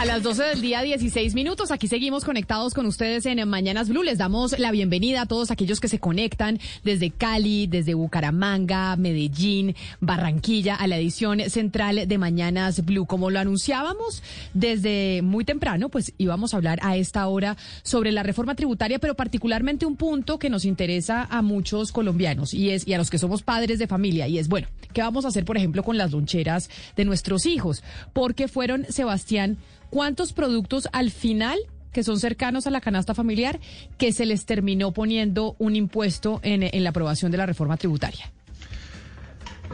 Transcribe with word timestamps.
A 0.00 0.06
las 0.06 0.22
12 0.22 0.42
del 0.44 0.62
día, 0.62 0.80
16 0.80 1.34
minutos. 1.34 1.70
Aquí 1.70 1.86
seguimos 1.86 2.24
conectados 2.24 2.72
con 2.72 2.86
ustedes 2.86 3.26
en 3.26 3.46
Mañanas 3.46 3.90
Blue. 3.90 4.02
Les 4.02 4.16
damos 4.16 4.58
la 4.58 4.70
bienvenida 4.70 5.20
a 5.20 5.26
todos 5.26 5.50
aquellos 5.50 5.78
que 5.78 5.88
se 5.88 5.98
conectan 5.98 6.58
desde 6.82 7.10
Cali, 7.10 7.66
desde 7.66 7.92
Bucaramanga, 7.92 8.96
Medellín, 8.96 9.76
Barranquilla, 10.00 10.74
a 10.74 10.86
la 10.86 10.96
edición 10.96 11.40
central 11.50 12.08
de 12.08 12.16
Mañanas 12.16 12.82
Blue. 12.86 13.04
Como 13.04 13.28
lo 13.28 13.40
anunciábamos 13.40 14.22
desde 14.54 15.20
muy 15.20 15.44
temprano, 15.44 15.90
pues 15.90 16.14
íbamos 16.16 16.54
a 16.54 16.56
hablar 16.56 16.78
a 16.82 16.96
esta 16.96 17.28
hora 17.28 17.58
sobre 17.82 18.10
la 18.10 18.22
reforma 18.22 18.54
tributaria, 18.54 19.00
pero 19.00 19.14
particularmente 19.14 19.84
un 19.84 19.96
punto 19.96 20.38
que 20.38 20.48
nos 20.48 20.64
interesa 20.64 21.28
a 21.30 21.42
muchos 21.42 21.92
colombianos 21.92 22.54
y 22.54 22.70
es 22.70 22.88
y 22.88 22.94
a 22.94 22.98
los 22.98 23.10
que 23.10 23.18
somos 23.18 23.42
padres 23.42 23.78
de 23.78 23.86
familia 23.86 24.26
y 24.28 24.38
es 24.38 24.48
bueno, 24.48 24.66
¿qué 24.94 25.02
vamos 25.02 25.26
a 25.26 25.28
hacer, 25.28 25.44
por 25.44 25.58
ejemplo, 25.58 25.82
con 25.82 25.98
las 25.98 26.12
loncheras 26.12 26.70
de 26.96 27.04
nuestros 27.04 27.44
hijos? 27.44 27.84
Porque 28.14 28.48
fueron 28.48 28.86
Sebastián 28.88 29.58
¿Cuántos 29.90 30.32
productos 30.32 30.88
al 30.92 31.10
final 31.10 31.58
que 31.92 32.04
son 32.04 32.20
cercanos 32.20 32.66
a 32.68 32.70
la 32.70 32.80
canasta 32.80 33.14
familiar 33.14 33.58
que 33.98 34.12
se 34.12 34.24
les 34.24 34.46
terminó 34.46 34.92
poniendo 34.92 35.56
un 35.58 35.74
impuesto 35.74 36.40
en, 36.44 36.70
la 36.82 36.90
aprobación 36.90 37.32
de 37.32 37.38
la 37.38 37.46
reforma 37.46 37.76
tributaria? 37.76 38.30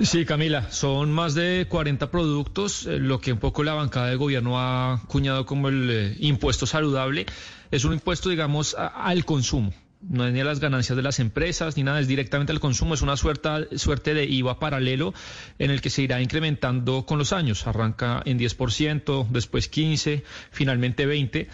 Sí, 0.01 0.25
Camila, 0.25 0.71
son 0.71 1.11
más 1.11 1.35
de 1.35 1.67
40 1.69 2.11
productos, 2.11 2.87
eh, 2.87 2.99
lo 2.99 3.21
que 3.21 3.33
un 3.33 3.39
poco 3.39 3.63
la 3.63 3.73
bancada 3.73 4.09
de 4.09 4.17
gobierno 4.17 4.59
ha 4.59 4.95
acuñado 4.95 5.47
como 5.47 5.69
el 5.69 5.89
eh, 5.91 6.17
impuesto 6.21 6.67
saludable. 6.67 7.25
Es 7.71 7.85
un 7.85 7.95
impuesto, 7.95 8.29
digamos, 8.29 8.75
al 8.79 9.25
consumo 9.25 9.73
no 10.09 10.27
es 10.27 10.33
ni 10.33 10.41
a 10.41 10.45
las 10.45 10.61
ganancias 10.61 10.97
de 10.97 11.03
las 11.03 11.21
empresas 11.21 11.77
ni 11.77 11.83
nada, 11.83 12.01
es 12.01 12.09
directamente 12.09 12.53
al 12.53 12.61
consumo, 12.61 12.95
es 12.95 13.03
una 13.03 13.17
suerte, 13.17 14.15
de 14.15 14.25
IVA 14.25 14.59
paralelo 14.59 15.15
en 15.59 15.71
el 15.71 15.81
que 15.81 15.91
se 15.91 16.03
irá 16.03 16.21
incrementando 16.21 17.07
con 17.07 17.19
los 17.19 17.33
años, 17.33 17.67
arranca 17.67 18.23
en 18.25 18.39
10%, 18.39 19.29
después 19.29 19.71
15%, 19.71 20.23
finalmente 20.51 21.07
20%. 21.07 21.49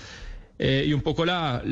Eh, 0.65 0.85
y 0.87 0.93
un 0.93 1.01
poco 1.01 1.25
la, 1.25 1.63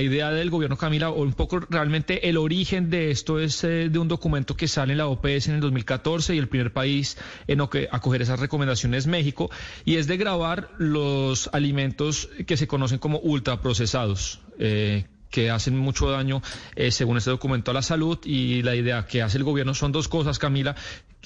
idea 0.00 0.30
del 0.30 0.48
gobierno 0.48 0.78
Camila, 0.78 1.10
o 1.10 1.22
un 1.22 1.34
poco 1.34 1.60
realmente 1.60 2.30
el 2.30 2.38
origen 2.38 2.88
de 2.88 3.10
esto 3.10 3.38
es 3.38 3.62
eh, 3.62 3.90
de 3.90 3.98
un 3.98 4.08
documento 4.08 4.56
que 4.56 4.68
sale 4.68 4.92
en 4.92 4.98
la 4.98 5.06
OPS 5.08 5.48
en 5.48 5.56
el 5.56 5.60
2014 5.60 6.34
y 6.34 6.38
el 6.38 6.48
primer 6.48 6.72
país 6.72 7.18
en 7.46 7.60
acoger 7.60 8.22
esas 8.22 8.40
recomendaciones 8.40 9.00
es 9.00 9.06
México, 9.06 9.50
y 9.84 9.96
es 9.96 10.06
de 10.06 10.16
grabar 10.16 10.70
los 10.78 11.50
alimentos 11.52 12.30
que 12.46 12.56
se 12.56 12.66
conocen 12.66 12.98
como 12.98 13.18
ultraprocesados. 13.18 14.40
Eh, 14.58 15.04
que 15.30 15.50
hacen 15.50 15.76
mucho 15.76 16.10
daño, 16.10 16.42
eh, 16.74 16.90
según 16.90 17.16
este 17.16 17.30
documento, 17.30 17.70
a 17.70 17.74
la 17.74 17.82
salud. 17.82 18.18
Y 18.24 18.62
la 18.62 18.74
idea 18.74 19.06
que 19.06 19.22
hace 19.22 19.38
el 19.38 19.44
gobierno 19.44 19.74
son 19.74 19.92
dos 19.92 20.08
cosas, 20.08 20.38
Camila, 20.38 20.74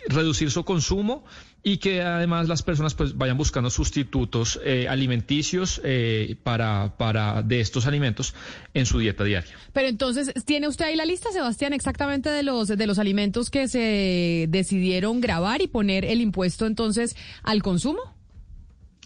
reducir 0.08 0.50
su 0.50 0.64
consumo 0.64 1.24
y 1.62 1.76
que 1.76 2.00
además 2.00 2.48
las 2.48 2.62
personas 2.62 2.94
pues 2.94 3.16
vayan 3.16 3.36
buscando 3.36 3.68
sustitutos 3.68 4.58
eh, 4.64 4.86
alimenticios 4.88 5.80
eh, 5.84 6.36
para, 6.42 6.96
para 6.96 7.42
de 7.42 7.60
estos 7.60 7.86
alimentos 7.86 8.34
en 8.72 8.86
su 8.86 8.98
dieta 8.98 9.24
diaria. 9.24 9.54
Pero 9.72 9.88
entonces, 9.88 10.32
¿tiene 10.46 10.68
usted 10.68 10.86
ahí 10.86 10.96
la 10.96 11.04
lista, 11.04 11.30
Sebastián, 11.32 11.72
exactamente 11.72 12.30
de 12.30 12.42
los, 12.42 12.68
de 12.68 12.86
los 12.86 12.98
alimentos 12.98 13.50
que 13.50 13.68
se 13.68 14.46
decidieron 14.48 15.20
grabar 15.20 15.60
y 15.60 15.68
poner 15.68 16.04
el 16.04 16.20
impuesto 16.20 16.66
entonces 16.66 17.14
al 17.42 17.62
consumo? 17.62 18.19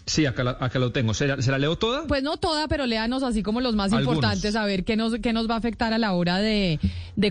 Sí, 0.05 0.25
acá, 0.25 0.57
acá 0.59 0.79
lo 0.79 0.91
tengo. 0.91 1.13
¿Se 1.13 1.27
la, 1.27 1.57
leo 1.57 1.77
toda? 1.77 2.05
Pues 2.05 2.21
no 2.21 2.37
toda, 2.37 2.67
pero 2.67 2.85
léanos 2.85 3.23
así 3.23 3.41
como 3.41 3.61
los 3.61 3.75
más 3.75 3.91
importantes, 3.91 4.55
a 4.55 4.65
ver 4.65 4.83
qué 4.83 4.95
nos, 4.95 5.15
qué 5.19 5.33
nos 5.33 5.49
va 5.49 5.55
a 5.55 5.57
afectar 5.57 5.93
a 5.93 5.97
la 5.97 6.13
hora 6.13 6.37
de, 6.39 6.79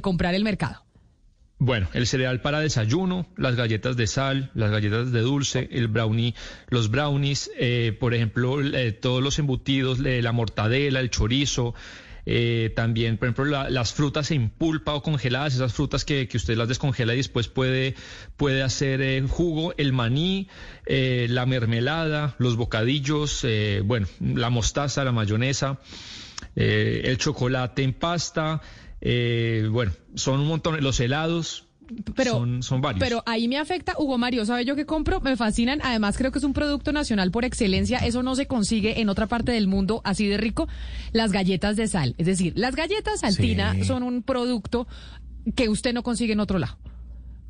comprar 0.03 0.35
el 0.35 0.43
mercado. 0.45 0.83
Bueno, 1.59 1.87
el 1.95 2.07
cereal 2.07 2.41
para 2.41 2.59
desayuno, 2.59 3.27
las 3.37 3.55
galletas 3.55 3.97
de 3.97 4.09
sal, 4.09 4.51
las 4.55 4.73
galletas 4.73 5.13
de 5.13 5.21
dulce, 5.21 5.69
el 5.71 5.87
brownie, 5.87 6.35
los 6.69 6.91
brownies, 6.91 7.49
eh, 7.57 7.97
por 7.99 8.13
ejemplo, 8.13 8.61
eh, 8.61 8.93
todos 8.93 9.23
los 9.23 9.39
embutidos, 9.39 10.01
la 10.01 10.33
mortadela, 10.33 10.99
el 10.99 11.11
chorizo, 11.11 11.75
eh, 12.27 12.73
también, 12.75 13.19
por 13.19 13.29
ejemplo, 13.29 13.69
las 13.69 13.93
frutas 13.93 14.31
en 14.31 14.51
pulpa 14.51 14.95
o 14.95 15.03
congeladas, 15.03 15.55
esas 15.55 15.75
frutas 15.75 16.05
que, 16.05 16.29
que, 16.29 16.37
usted 16.37 16.57
las 16.57 16.69
descongela 16.69 17.15
y 17.15 17.19
después 17.19 17.49
puede, 17.49 17.95
puede 18.37 18.63
hacer 18.63 19.03
el 19.03 19.29
jugo, 19.29 19.75
el 19.77 19.93
maní, 19.93 20.49
eh, 20.87 21.27
la 21.29 21.47
mermelada, 21.47 22.35
los 22.39 22.57
bocadillos, 22.57 23.41
eh, 23.45 23.83
bueno, 23.85 24.07
la 24.21 24.51
mostaza, 24.51 25.05
la 25.05 25.13
mayonesa, 25.13 25.81
el 26.55 27.19
chocolate 27.19 27.83
en 27.83 27.95
pasta, 27.95 28.61
bueno, 29.01 29.93
son 30.15 30.41
un 30.41 30.47
montón, 30.47 30.83
los 30.83 31.01
helados, 31.01 31.67
pero, 32.15 32.45
son, 32.63 32.81
varios. 32.81 33.01
Pero 33.01 33.23
ahí 33.27 33.49
me 33.49 33.59
afecta, 33.59 33.95
Hugo 33.99 34.19
Mario, 34.19 34.45
¿sabe 34.47 34.65
yo 34.65 34.77
qué 34.77 34.87
compro? 34.87 35.21
Me 35.21 35.37
fascinan. 35.37 35.81
Además, 35.83 36.17
creo 36.17 36.33
que 36.33 36.39
es 36.39 36.45
un 36.45 36.53
producto 36.53 36.93
nacional 36.93 37.31
por 37.31 37.45
excelencia. 37.45 37.99
Eso 37.99 38.23
no 38.23 38.35
se 38.37 38.47
consigue 38.47 39.01
en 39.01 39.09
otra 39.09 39.27
parte 39.27 39.53
del 39.53 39.67
mundo 39.67 40.01
así 40.05 40.27
de 40.27 40.37
rico. 40.37 40.69
Las 41.13 41.33
galletas 41.33 41.77
de 41.77 41.89
sal. 41.89 42.15
Es 42.19 42.27
decir, 42.27 42.53
las 42.57 42.77
galletas 42.77 43.21
saltina 43.21 43.75
son 43.85 44.03
un 44.03 44.23
producto 44.23 44.87
que 45.55 45.69
usted 45.69 45.93
no 45.93 46.03
consigue 46.03 46.33
en 46.33 46.41
otro 46.41 46.59
lado. 46.59 46.79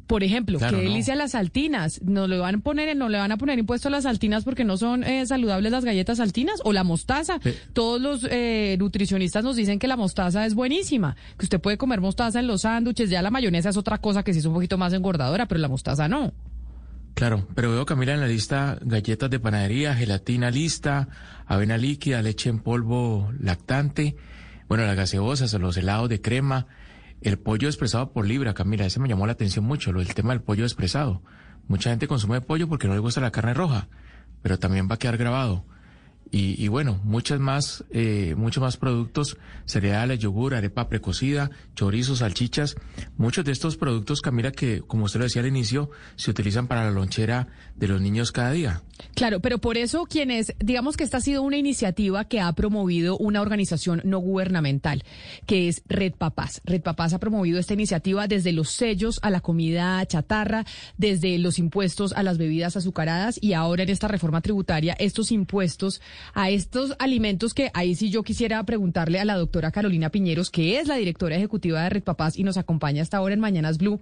Por 0.07 0.23
ejemplo, 0.23 0.59
qué 0.59 0.77
delicia 0.77 1.15
las 1.15 1.33
saltinas. 1.33 2.01
¿No 2.03 2.27
le 2.27 2.39
van 2.39 2.57
a 2.57 2.59
poner, 2.59 2.95
no 2.97 3.09
le 3.09 3.19
van 3.19 3.33
a 3.33 3.37
poner 3.37 3.59
impuesto 3.59 3.89
a 3.89 3.91
las 3.91 4.05
saltinas 4.05 4.45
porque 4.45 4.65
no 4.65 4.77
son 4.77 5.03
eh, 5.05 5.25
saludables 5.27 5.73
las 5.73 5.85
galletas 5.85 6.19
saltinas 6.19 6.61
o 6.65 6.73
la 6.73 6.85
mostaza? 6.85 7.41
Todos 7.73 8.01
los 8.01 8.27
eh, 8.31 8.77
nutricionistas 8.79 9.45
nos 9.45 9.57
dicen 9.57 9.79
que 9.79 9.89
la 9.89 9.97
mostaza 9.97 10.45
es 10.47 10.55
buenísima, 10.55 11.17
que 11.39 11.47
usted 11.47 11.61
puede 11.61 11.79
comer 11.79 12.01
mostaza 12.01 12.41
en 12.41 12.47
los 12.47 12.63
sándwiches. 12.63 13.09
Ya 13.11 13.23
la 13.23 13.31
mayonesa 13.31 13.71
es 13.71 13.77
otra 13.77 13.99
cosa 13.99 14.23
que 14.23 14.33
sí 14.33 14.41
es 14.41 14.45
un 14.45 14.55
poquito 14.55 14.79
más 14.79 14.93
engordadora, 14.93 15.47
pero 15.47 15.61
la 15.61 15.69
mostaza 15.69 16.09
no. 16.09 16.33
Claro, 17.15 17.47
pero 17.55 17.71
veo 17.71 17.87
Camila 17.87 18.13
en 18.15 18.21
la 18.21 18.27
lista 18.27 18.77
galletas 18.83 19.31
de 19.31 19.39
panadería, 19.39 19.95
gelatina 19.95 20.51
lista, 20.51 21.09
avena 21.47 21.79
líquida, 21.79 22.21
leche 22.23 22.51
en 22.51 22.59
polvo 22.59 23.33
lactante, 23.39 24.17
bueno, 24.69 24.85
las 24.85 24.97
gaseosas, 24.97 25.53
los 25.55 25.77
helados 25.77 26.09
de 26.09 26.21
crema. 26.21 26.67
El 27.21 27.39
pollo 27.39 27.69
expresado 27.69 28.13
por 28.13 28.27
libra, 28.27 28.55
Camila, 28.55 28.85
ese 28.85 29.01
me 29.01 29.09
llamó 29.09 29.27
la 29.27 29.33
atención 29.33 29.65
mucho, 29.65 29.93
lo 29.93 30.01
del 30.01 30.15
tema 30.15 30.33
del 30.33 30.43
pollo 30.43 30.65
expresado. 30.65 31.23
Mucha 31.69 31.91
gente 31.91 32.07
consume 32.07 32.41
pollo 32.41 32.69
porque 32.69 32.87
no 32.87 32.95
le 32.95 33.01
gusta 33.01 33.21
la 33.21 33.31
carne 33.33 33.55
roja, 33.55 33.89
pero 34.43 34.59
también 34.59 34.89
va 34.91 34.97
a 34.97 34.99
quedar 34.99 35.17
grabado. 35.17 35.65
Y, 36.31 36.67
bueno, 36.67 37.01
muchas 37.05 37.39
más, 37.39 37.85
eh, 37.91 38.35
muchos 38.37 38.61
más 38.61 38.77
productos, 38.77 39.37
cereales, 39.67 40.19
yogur, 40.19 40.55
arepa 40.55 40.89
precocida, 40.89 41.51
chorizos, 41.77 42.19
salchichas. 42.19 42.75
Muchos 43.17 43.45
de 43.45 43.53
estos 43.53 43.77
productos, 43.77 44.21
Camila, 44.21 44.51
que 44.51 44.81
como 44.81 45.05
usted 45.05 45.21
lo 45.21 45.25
decía 45.27 45.43
al 45.43 45.49
inicio, 45.49 45.91
se 46.17 46.33
utilizan 46.33 46.67
para 46.67 46.85
la 46.85 46.91
lonchera 46.91 47.47
de 47.77 47.87
los 47.87 48.01
niños 48.01 48.33
cada 48.33 48.51
día. 48.51 48.83
Claro, 49.15 49.41
pero 49.41 49.59
por 49.59 49.77
eso 49.77 50.07
quienes, 50.07 50.55
digamos 50.59 50.97
que 50.97 51.05
esta 51.05 51.19
ha 51.19 51.21
sido 51.21 51.43
una 51.43 51.57
iniciativa 51.57 52.25
que 52.27 52.41
ha 52.41 52.53
promovido 52.53 53.17
una 53.17 53.41
organización 53.41 54.01
no 54.05 54.19
gubernamental, 54.19 55.05
que 55.47 55.69
es 55.69 55.83
Red 55.87 56.15
Papás. 56.15 56.62
Red 56.65 56.83
Papás 56.83 57.12
ha 57.12 57.19
promovido 57.19 57.59
esta 57.59 57.75
iniciativa 57.75 58.27
desde 58.27 58.53
los 58.53 58.71
sellos 58.71 59.21
a 59.23 59.31
la 59.31 59.41
comida 59.41 60.05
chatarra, 60.06 60.65
desde 60.97 61.39
los 61.39 61.59
impuestos 61.59 62.12
a 62.12 62.23
las 62.23 62.39
bebidas 62.39 62.77
azucaradas 62.77 63.39
y 63.41 63.53
ahora 63.53 63.85
en 63.85 63.91
esta 63.91 64.09
reforma 64.09 64.41
tributaria, 64.41 64.97
estos 64.99 65.31
impuestos 65.31 66.01
a 66.35 66.51
estos 66.51 66.95
alimentos 66.99 67.55
que 67.55 67.71
ahí 67.75 67.95
sí 67.95 68.11
yo 68.11 68.23
quisiera 68.23 68.63
preguntarle 68.65 69.21
a 69.21 69.25
la 69.25 69.37
doctora 69.37 69.71
Carolina 69.71 70.11
Piñeros, 70.11 70.51
que 70.51 70.79
es 70.79 70.89
la 70.89 70.97
directora 70.97 71.37
ejecutiva 71.37 71.83
de 71.83 71.91
Red 71.91 72.05
Papás 72.05 72.39
y 72.39 72.45
nos 72.45 72.57
acompaña 72.57 73.03
hasta 73.03 73.17
ahora 73.17 73.35
en 73.35 73.41
Mañanas 73.41 73.79
Blue, 73.79 74.01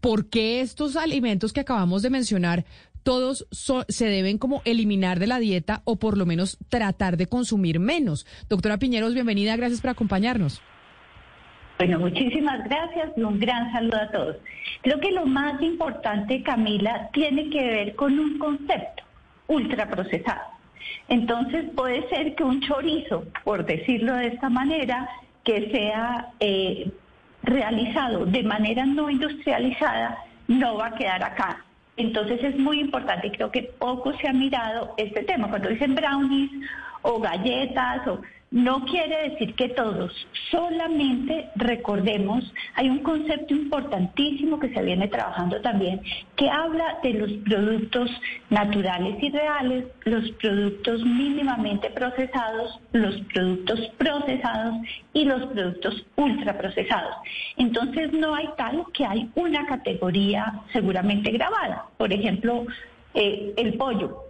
¿por 0.00 0.28
qué 0.28 0.60
estos 0.60 0.96
alimentos 0.96 1.52
que 1.52 1.60
acabamos 1.60 2.02
de 2.02 2.10
mencionar 2.10 2.64
todos 3.02 3.46
se 3.50 4.06
deben 4.06 4.38
como 4.38 4.60
eliminar 4.64 5.18
de 5.18 5.26
la 5.26 5.38
dieta 5.38 5.82
o 5.84 5.96
por 5.96 6.18
lo 6.18 6.26
menos 6.26 6.58
tratar 6.68 7.16
de 7.16 7.26
consumir 7.26 7.80
menos? 7.80 8.26
Doctora 8.48 8.78
Piñeros, 8.78 9.14
bienvenida, 9.14 9.56
gracias 9.56 9.80
por 9.80 9.90
acompañarnos. 9.90 10.60
Bueno, 11.78 12.00
muchísimas 12.00 12.64
gracias 12.64 13.12
y 13.16 13.22
un 13.22 13.38
gran 13.38 13.72
saludo 13.72 13.96
a 13.96 14.10
todos. 14.10 14.36
Creo 14.82 14.98
que 14.98 15.12
lo 15.12 15.26
más 15.26 15.62
importante, 15.62 16.42
Camila, 16.42 17.08
tiene 17.12 17.48
que 17.50 17.62
ver 17.62 17.94
con 17.94 18.18
un 18.18 18.36
concepto, 18.38 19.04
ultraprocesado. 19.46 20.57
Entonces 21.08 21.64
puede 21.76 22.08
ser 22.08 22.34
que 22.34 22.44
un 22.44 22.60
chorizo, 22.60 23.24
por 23.44 23.64
decirlo 23.64 24.14
de 24.14 24.28
esta 24.28 24.48
manera, 24.48 25.08
que 25.44 25.70
sea 25.70 26.28
eh, 26.40 26.90
realizado 27.42 28.26
de 28.26 28.42
manera 28.42 28.84
no 28.84 29.08
industrializada, 29.08 30.18
no 30.46 30.76
va 30.76 30.86
a 30.88 30.94
quedar 30.94 31.22
acá. 31.22 31.64
Entonces 31.96 32.42
es 32.44 32.56
muy 32.58 32.80
importante, 32.80 33.26
y 33.26 33.30
creo 33.32 33.50
que 33.50 33.62
poco 33.62 34.16
se 34.18 34.28
ha 34.28 34.32
mirado 34.32 34.94
este 34.96 35.22
tema. 35.24 35.48
Cuando 35.48 35.68
dicen 35.68 35.94
brownies 35.94 36.50
o 37.02 37.18
galletas, 37.20 38.06
o 38.06 38.20
no 38.50 38.84
quiere 38.86 39.30
decir 39.30 39.54
que 39.54 39.68
todos, 39.68 40.10
solamente 40.50 41.50
recordemos, 41.56 42.50
hay 42.74 42.88
un 42.88 43.00
concepto 43.00 43.52
importantísimo 43.54 44.58
que 44.58 44.72
se 44.72 44.82
viene 44.82 45.06
trabajando 45.08 45.60
también, 45.60 46.00
que 46.34 46.48
habla 46.48 46.98
de 47.02 47.12
los 47.14 47.32
productos 47.44 48.10
naturales 48.48 49.22
y 49.22 49.30
reales, 49.30 49.84
los 50.04 50.30
productos 50.32 51.04
mínimamente 51.04 51.90
procesados, 51.90 52.80
los 52.92 53.20
productos 53.34 53.80
procesados 53.98 54.76
y 55.12 55.24
los 55.26 55.44
productos 55.46 56.06
ultraprocesados. 56.16 57.16
Entonces 57.58 58.12
no 58.14 58.34
hay 58.34 58.48
tal 58.56 58.84
que 58.94 59.04
hay 59.04 59.28
una 59.34 59.66
categoría 59.66 60.62
seguramente 60.72 61.32
grabada. 61.32 61.84
Por 61.98 62.12
ejemplo, 62.14 62.64
eh, 63.12 63.52
el 63.58 63.74
pollo 63.74 64.27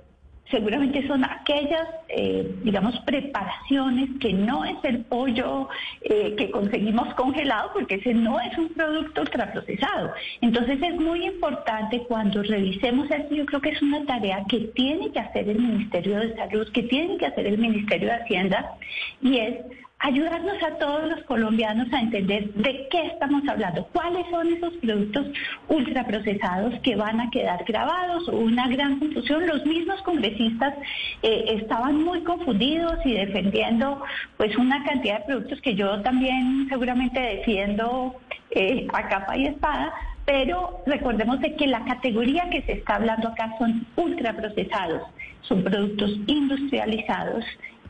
seguramente 0.50 1.06
son 1.06 1.24
aquellas, 1.24 1.86
eh, 2.08 2.50
digamos, 2.62 2.98
preparaciones 3.00 4.08
que 4.20 4.32
no 4.32 4.64
es 4.64 4.76
el 4.82 5.04
pollo 5.04 5.68
eh, 6.02 6.34
que 6.36 6.50
conseguimos 6.50 7.12
congelado, 7.14 7.70
porque 7.74 7.96
ese 7.96 8.14
no 8.14 8.40
es 8.40 8.56
un 8.56 8.68
producto 8.70 9.22
ultraprocesado. 9.22 10.12
Entonces 10.40 10.80
es 10.82 10.94
muy 10.96 11.26
importante 11.26 12.02
cuando 12.08 12.42
revisemos 12.42 13.10
esto, 13.10 13.34
yo 13.34 13.46
creo 13.46 13.60
que 13.60 13.70
es 13.70 13.82
una 13.82 14.04
tarea 14.06 14.44
que 14.48 14.60
tiene 14.74 15.10
que 15.12 15.20
hacer 15.20 15.48
el 15.48 15.58
Ministerio 15.58 16.20
de 16.20 16.34
Salud, 16.36 16.68
que 16.72 16.82
tiene 16.84 17.18
que 17.18 17.26
hacer 17.26 17.46
el 17.46 17.58
Ministerio 17.58 18.08
de 18.08 18.14
Hacienda, 18.14 18.74
y 19.20 19.38
es 19.38 19.56
ayudarnos 20.00 20.62
a 20.62 20.78
todos 20.78 21.08
los 21.10 21.22
colombianos 21.24 21.92
a 21.92 22.00
entender 22.00 22.52
de 22.54 22.86
qué 22.90 23.06
estamos 23.06 23.42
hablando, 23.48 23.84
cuáles 23.92 24.24
son 24.30 24.52
esos 24.52 24.72
productos 24.74 25.26
ultraprocesados 25.68 26.78
que 26.82 26.94
van 26.94 27.20
a 27.20 27.30
quedar 27.30 27.64
grabados, 27.64 28.28
una 28.28 28.68
gran 28.68 29.00
confusión. 29.00 29.46
Los 29.46 29.66
mismos 29.66 30.00
congresistas 30.02 30.74
eh, 31.22 31.56
estaban 31.60 32.02
muy 32.04 32.20
confundidos 32.22 32.94
y 33.04 33.14
defendiendo 33.14 34.02
pues 34.36 34.56
una 34.56 34.84
cantidad 34.84 35.18
de 35.20 35.26
productos 35.26 35.60
que 35.62 35.74
yo 35.74 36.00
también 36.02 36.66
seguramente 36.68 37.20
defiendo 37.20 38.14
eh, 38.52 38.86
a 38.92 39.08
capa 39.08 39.36
y 39.36 39.46
espada, 39.46 39.92
pero 40.24 40.82
recordemos 40.86 41.40
de 41.40 41.56
que 41.56 41.66
la 41.66 41.84
categoría 41.84 42.48
que 42.50 42.62
se 42.62 42.72
está 42.72 42.96
hablando 42.96 43.28
acá 43.28 43.54
son 43.58 43.86
ultraprocesados, 43.96 45.02
son 45.42 45.64
productos 45.64 46.12
industrializados 46.26 47.44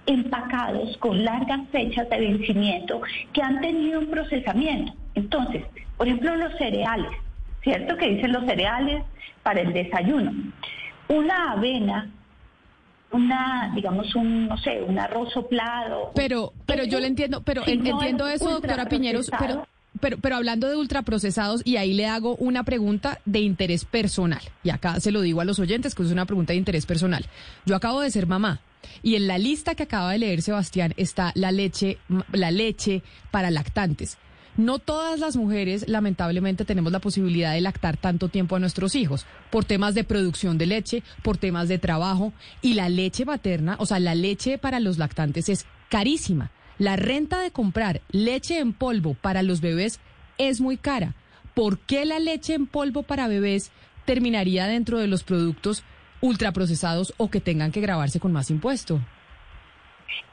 empacados 0.08 0.96
con 0.98 1.22
largas 1.24 1.60
fechas 1.70 2.08
de 2.08 2.18
vencimiento 2.18 3.00
que 3.32 3.42
han 3.42 3.60
tenido 3.60 4.00
un 4.00 4.08
procesamiento. 4.08 4.92
Entonces, 5.14 5.64
por 5.96 6.08
ejemplo, 6.08 6.34
los 6.36 6.56
cereales, 6.56 7.10
¿cierto? 7.62 7.96
Que 7.96 8.08
dicen 8.08 8.32
los 8.32 8.44
cereales 8.46 9.04
para 9.42 9.60
el 9.60 9.72
desayuno. 9.72 10.32
Una 11.08 11.52
avena 11.52 12.10
una, 13.10 13.72
digamos, 13.74 14.14
un, 14.14 14.48
no 14.48 14.58
sé, 14.58 14.82
un 14.82 14.98
arroz 14.98 15.32
soplado. 15.32 16.12
Pero, 16.14 16.52
pero 16.66 16.84
yo 16.84 17.00
le 17.00 17.06
entiendo, 17.06 17.42
pero 17.42 17.66
entiendo 17.66 18.28
eso, 18.28 18.50
doctora 18.50 18.86
Piñeros, 18.86 19.30
pero, 19.38 19.66
pero, 19.98 20.18
pero 20.18 20.36
hablando 20.36 20.68
de 20.68 20.76
ultraprocesados, 20.76 21.62
y 21.64 21.76
ahí 21.76 21.94
le 21.94 22.06
hago 22.06 22.36
una 22.36 22.64
pregunta 22.64 23.20
de 23.24 23.40
interés 23.40 23.84
personal, 23.86 24.42
y 24.62 24.70
acá 24.70 25.00
se 25.00 25.10
lo 25.10 25.22
digo 25.22 25.40
a 25.40 25.46
los 25.46 25.58
oyentes, 25.58 25.94
que 25.94 26.02
es 26.02 26.12
una 26.12 26.26
pregunta 26.26 26.52
de 26.52 26.58
interés 26.58 26.84
personal. 26.84 27.24
Yo 27.64 27.76
acabo 27.76 28.00
de 28.00 28.10
ser 28.10 28.26
mamá, 28.26 28.60
y 29.02 29.14
en 29.14 29.26
la 29.26 29.38
lista 29.38 29.74
que 29.74 29.84
acaba 29.84 30.12
de 30.12 30.18
leer 30.18 30.42
Sebastián 30.42 30.94
está 30.96 31.32
la 31.34 31.52
leche, 31.52 31.98
la 32.32 32.50
leche 32.50 33.02
para 33.30 33.50
lactantes. 33.50 34.18
No 34.56 34.80
todas 34.80 35.20
las 35.20 35.36
mujeres, 35.36 35.88
lamentablemente, 35.88 36.64
tenemos 36.64 36.90
la 36.90 36.98
posibilidad 36.98 37.52
de 37.52 37.60
lactar 37.60 37.96
tanto 37.96 38.28
tiempo 38.28 38.56
a 38.56 38.58
nuestros 38.58 38.96
hijos, 38.96 39.24
por 39.50 39.64
temas 39.64 39.94
de 39.94 40.02
producción 40.02 40.58
de 40.58 40.66
leche, 40.66 41.04
por 41.22 41.36
temas 41.36 41.68
de 41.68 41.78
trabajo, 41.78 42.32
y 42.60 42.74
la 42.74 42.88
leche 42.88 43.24
materna, 43.24 43.76
o 43.78 43.86
sea, 43.86 44.00
la 44.00 44.16
leche 44.16 44.58
para 44.58 44.80
los 44.80 44.98
lactantes 44.98 45.48
es 45.48 45.64
carísima. 45.88 46.50
La 46.76 46.96
renta 46.96 47.40
de 47.40 47.52
comprar 47.52 48.02
leche 48.10 48.58
en 48.58 48.72
polvo 48.72 49.14
para 49.14 49.44
los 49.44 49.60
bebés 49.60 50.00
es 50.38 50.60
muy 50.60 50.76
cara. 50.76 51.14
¿Por 51.54 51.78
qué 51.78 52.04
la 52.04 52.18
leche 52.18 52.54
en 52.54 52.66
polvo 52.66 53.04
para 53.04 53.28
bebés 53.28 53.70
terminaría 54.06 54.66
dentro 54.66 54.98
de 54.98 55.06
los 55.06 55.22
productos 55.22 55.84
ultraprocesados 56.20 57.14
o 57.16 57.30
que 57.30 57.40
tengan 57.40 57.72
que 57.72 57.80
grabarse 57.80 58.20
con 58.20 58.32
más 58.32 58.50
impuesto. 58.50 59.00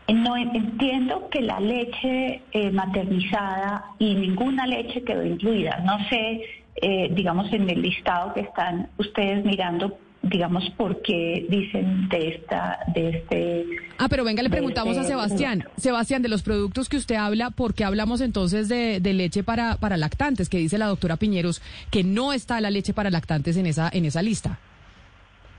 No 0.08 0.38
entiendo 0.38 1.30
que 1.32 1.42
la 1.42 1.60
leche 1.60 2.44
eh, 2.52 2.72
maternizada 2.72 3.86
y 3.98 4.14
ninguna 4.14 4.68
leche 4.68 5.04
quedó 5.04 5.26
incluida. 5.26 5.82
No 5.84 5.98
sé, 6.10 6.42
eh, 6.76 7.10
digamos, 7.12 7.52
en 7.52 7.68
el 7.70 7.82
listado 7.82 8.34
que 8.34 8.42
están 8.42 8.90
ustedes 9.00 9.44
mirando, 9.44 9.98
digamos, 10.22 10.70
por 10.78 11.02
qué 11.02 11.48
dicen 11.50 12.08
de 12.10 12.36
esta, 12.36 12.80
de 12.94 13.10
este. 13.10 13.66
Ah, 13.98 14.08
pero 14.08 14.24
venga, 14.24 14.44
le 14.44 14.52
preguntamos 14.52 14.96
a 14.96 15.02
este 15.02 15.14
Sebastián. 15.14 15.66
Sebastián, 15.78 16.22
de 16.22 16.30
los 16.30 16.44
productos 16.44 16.88
que 16.88 16.98
usted 16.98 17.16
habla, 17.16 17.50
¿por 17.50 17.74
qué 17.74 17.84
hablamos 17.84 18.22
entonces 18.22 18.70
de, 18.70 19.00
de, 19.00 19.14
leche 19.14 19.44
para, 19.44 19.78
para 19.78 19.98
lactantes? 19.98 20.50
Que 20.50 20.60
dice 20.60 20.78
la 20.78 20.86
doctora 20.86 21.18
Piñeros 21.18 21.64
que 21.90 22.04
no 22.04 22.32
está 22.32 22.62
la 22.62 22.70
leche 22.70 22.94
para 22.94 23.10
lactantes 23.10 23.58
en 23.58 23.66
esa, 23.66 23.90
en 23.92 24.06
esa 24.06 24.22
lista. 24.22 24.60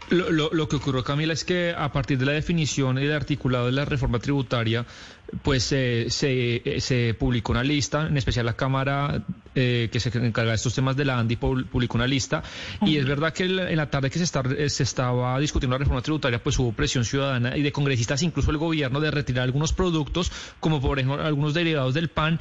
Lo, 0.09 0.51
lo, 0.53 0.69
que 0.69 0.77
ocurrió, 0.77 1.03
Camila, 1.03 1.33
es 1.33 1.45
que 1.45 1.75
a 1.77 1.91
partir 1.91 2.17
de 2.17 2.27
la 2.27 2.33
definición 2.33 2.97
y 2.99 3.03
del 3.03 3.13
articulado 3.13 3.67
de 3.67 3.73
la 3.73 3.85
reforma 3.85 4.21
tributaria, 4.21 4.87
pues 5.43 5.73
eh, 5.73 6.07
se, 6.11 6.63
eh, 6.65 6.81
se, 6.81 7.15
publicó 7.15 7.51
una 7.51 7.65
lista, 7.65 8.07
en 8.07 8.17
especial 8.17 8.47
la 8.47 8.55
Cámara 8.55 9.25
eh, 9.57 9.89
que 9.91 9.99
se 9.99 10.17
encarga 10.17 10.53
de 10.53 10.57
estos 10.57 10.75
temas 10.75 10.97
de 10.97 11.05
la 11.05 11.19
ANDI 11.19 11.35
publicó 11.35 11.97
una 11.97 12.07
lista, 12.07 12.45
y 12.83 12.99
es 12.99 13.05
verdad 13.05 13.33
que 13.33 13.45
en 13.45 13.77
la 13.77 13.91
tarde 13.91 14.09
que 14.09 14.19
se, 14.19 14.25
está, 14.25 14.45
se 14.69 14.83
estaba 14.85 15.41
discutiendo 15.41 15.75
la 15.75 15.79
reforma 15.79 16.03
tributaria, 16.03 16.41
pues 16.41 16.57
hubo 16.61 16.73
presión 16.73 17.05
ciudadana 17.05 17.57
y 17.57 17.63
de 17.63 17.73
congresistas, 17.73 18.23
incluso 18.23 18.53
el 18.53 18.59
gobierno, 18.59 19.01
de 19.01 19.11
retirar 19.11 19.43
algunos 19.43 19.73
productos, 19.73 20.31
como 20.61 20.81
por 20.81 21.01
ejemplo 21.01 21.25
algunos 21.25 21.53
derivados 21.53 21.95
del 21.95 22.11
pan, 22.11 22.39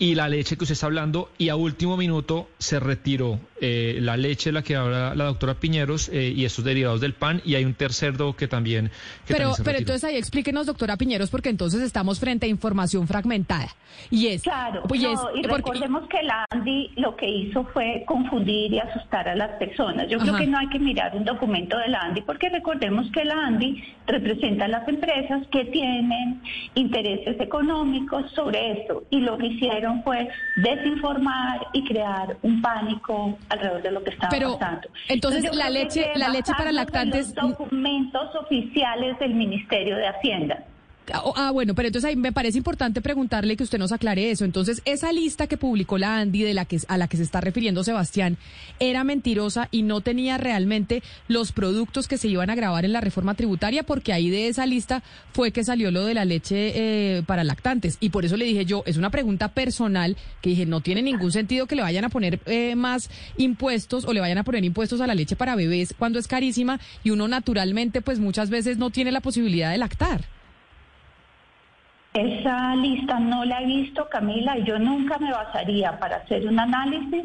y 0.00 0.14
la 0.14 0.30
leche 0.30 0.56
que 0.56 0.64
usted 0.64 0.72
está 0.72 0.86
hablando, 0.86 1.28
y 1.36 1.50
a 1.50 1.56
último 1.56 1.98
minuto 1.98 2.48
se 2.56 2.80
retiró 2.80 3.38
eh, 3.60 3.98
la 4.00 4.16
leche, 4.16 4.50
la 4.50 4.62
que 4.62 4.74
habla 4.74 5.14
la 5.14 5.24
doctora 5.24 5.52
Piñeros, 5.60 6.08
eh, 6.08 6.32
y 6.34 6.46
estos 6.46 6.64
derivados 6.64 7.02
del 7.02 7.12
pan, 7.12 7.42
y 7.44 7.54
hay 7.54 7.66
un 7.66 7.74
tercero 7.74 8.34
que 8.34 8.48
también... 8.48 8.90
pero 9.28 9.52
pero 9.62 9.76
entonces 9.76 10.02
ahí 10.04 10.16
explíquenos, 10.16 10.64
doctora 10.64 10.96
Piñeros, 10.96 11.28
porque 11.28 11.50
entonces 11.50 11.82
estamos 11.82 12.18
frente 12.18 12.46
a 12.46 12.48
información 12.48 13.06
fragmentada. 13.06 13.68
Y 14.10 14.28
es... 14.28 14.42
Claro, 14.42 14.84
pues 14.88 15.02
y 15.02 15.42
recordemos 15.42 16.08
que 16.08 16.22
la 16.22 16.46
ANDI 16.50 16.92
lo 16.96 17.14
que 17.14 17.28
hizo 17.28 17.64
fue 17.74 18.02
confundir 18.06 18.72
y 18.72 18.78
asustar 18.78 19.28
a 19.28 19.36
las 19.36 19.50
personas. 19.58 20.08
Yo 20.08 20.18
creo 20.18 20.34
que 20.34 20.46
no 20.46 20.56
hay 20.56 20.68
que 20.70 20.78
mirar 20.78 21.14
un 21.14 21.26
documento 21.26 21.76
de 21.76 21.88
la 21.88 22.00
ANDI, 22.04 22.22
porque 22.22 22.48
recordemos 22.48 23.06
que 23.12 23.22
la 23.26 23.34
ANDI 23.34 23.84
representa 24.06 24.64
a 24.64 24.68
las 24.68 24.88
empresas 24.88 25.46
que 25.52 25.66
tienen 25.66 26.40
intereses 26.74 27.38
económicos 27.38 28.30
sobre 28.32 28.80
esto, 28.80 29.04
y 29.10 29.20
lo 29.20 29.36
que 29.36 29.48
hicieron 29.48 29.89
fue 30.02 30.28
desinformar 30.56 31.66
y 31.72 31.84
crear 31.84 32.36
un 32.42 32.60
pánico 32.62 33.38
alrededor 33.48 33.82
de 33.82 33.90
lo 33.90 34.04
que 34.04 34.10
estaba 34.10 34.30
Pero, 34.30 34.58
pasando. 34.58 34.88
Entonces, 35.08 35.54
la 35.54 35.70
leche, 35.70 36.10
la 36.16 36.28
leche 36.28 36.52
para 36.56 36.72
lactantes. 36.72 37.34
Los 37.34 37.58
documentos 37.58 38.34
oficiales 38.36 39.18
del 39.18 39.34
Ministerio 39.34 39.96
de 39.96 40.08
Hacienda. 40.08 40.64
Ah, 41.12 41.22
ah, 41.36 41.50
bueno, 41.50 41.74
pero 41.74 41.88
entonces 41.88 42.08
ahí 42.08 42.16
me 42.16 42.32
parece 42.32 42.58
importante 42.58 43.00
preguntarle 43.00 43.56
que 43.56 43.64
usted 43.64 43.78
nos 43.78 43.92
aclare 43.92 44.30
eso. 44.30 44.44
Entonces, 44.44 44.82
esa 44.84 45.12
lista 45.12 45.46
que 45.46 45.56
publicó 45.56 45.98
la 45.98 46.18
Andy 46.18 46.42
de 46.42 46.54
la 46.54 46.64
que 46.64 46.78
a 46.88 46.98
la 46.98 47.08
que 47.08 47.16
se 47.16 47.22
está 47.22 47.40
refiriendo 47.40 47.84
Sebastián 47.84 48.36
era 48.78 49.04
mentirosa 49.04 49.68
y 49.70 49.82
no 49.82 50.00
tenía 50.00 50.38
realmente 50.38 51.02
los 51.28 51.52
productos 51.52 52.08
que 52.08 52.18
se 52.18 52.28
iban 52.28 52.50
a 52.50 52.54
grabar 52.54 52.84
en 52.84 52.92
la 52.92 53.00
reforma 53.00 53.34
tributaria, 53.34 53.82
porque 53.82 54.12
ahí 54.12 54.30
de 54.30 54.48
esa 54.48 54.66
lista 54.66 55.02
fue 55.32 55.52
que 55.52 55.64
salió 55.64 55.90
lo 55.90 56.04
de 56.04 56.14
la 56.14 56.24
leche 56.24 56.72
eh, 56.74 57.22
para 57.26 57.44
lactantes. 57.44 57.96
Y 58.00 58.10
por 58.10 58.24
eso 58.24 58.36
le 58.36 58.44
dije 58.44 58.64
yo, 58.64 58.82
es 58.86 58.96
una 58.96 59.10
pregunta 59.10 59.48
personal 59.48 60.16
que 60.40 60.50
dije, 60.50 60.66
no 60.66 60.80
tiene 60.80 61.02
ningún 61.02 61.32
sentido 61.32 61.66
que 61.66 61.76
le 61.76 61.82
vayan 61.82 62.04
a 62.04 62.08
poner 62.08 62.40
eh, 62.46 62.74
más 62.76 63.10
impuestos 63.36 64.04
o 64.04 64.12
le 64.12 64.20
vayan 64.20 64.38
a 64.38 64.44
poner 64.44 64.64
impuestos 64.64 65.00
a 65.00 65.06
la 65.06 65.14
leche 65.14 65.36
para 65.36 65.56
bebés 65.56 65.94
cuando 65.98 66.18
es 66.18 66.28
carísima 66.28 66.80
y 67.02 67.10
uno 67.10 67.28
naturalmente 67.28 68.00
pues 68.00 68.18
muchas 68.18 68.50
veces 68.50 68.78
no 68.78 68.90
tiene 68.90 69.12
la 69.12 69.20
posibilidad 69.20 69.70
de 69.70 69.78
lactar. 69.78 70.39
Esa 72.12 72.74
lista 72.74 73.20
no 73.20 73.44
la 73.44 73.62
he 73.62 73.66
visto, 73.66 74.08
Camila, 74.08 74.58
y 74.58 74.64
yo 74.64 74.78
nunca 74.78 75.18
me 75.18 75.30
basaría 75.30 75.98
para 75.98 76.16
hacer 76.16 76.46
un 76.46 76.58
análisis 76.58 77.24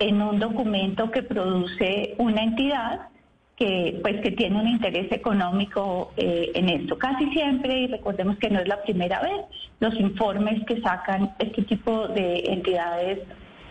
en 0.00 0.20
un 0.20 0.40
documento 0.40 1.10
que 1.10 1.22
produce 1.22 2.14
una 2.18 2.42
entidad 2.42 3.08
que 3.56 4.00
pues 4.02 4.20
que 4.20 4.32
tiene 4.32 4.60
un 4.60 4.66
interés 4.66 5.10
económico 5.12 6.12
eh, 6.16 6.50
en 6.54 6.68
esto. 6.68 6.98
Casi 6.98 7.30
siempre, 7.30 7.82
y 7.82 7.86
recordemos 7.86 8.36
que 8.38 8.50
no 8.50 8.58
es 8.58 8.66
la 8.66 8.82
primera 8.82 9.20
vez, 9.20 9.42
los 9.78 9.94
informes 9.94 10.64
que 10.66 10.80
sacan 10.80 11.34
este 11.38 11.62
tipo 11.62 12.08
de 12.08 12.40
entidades 12.46 13.20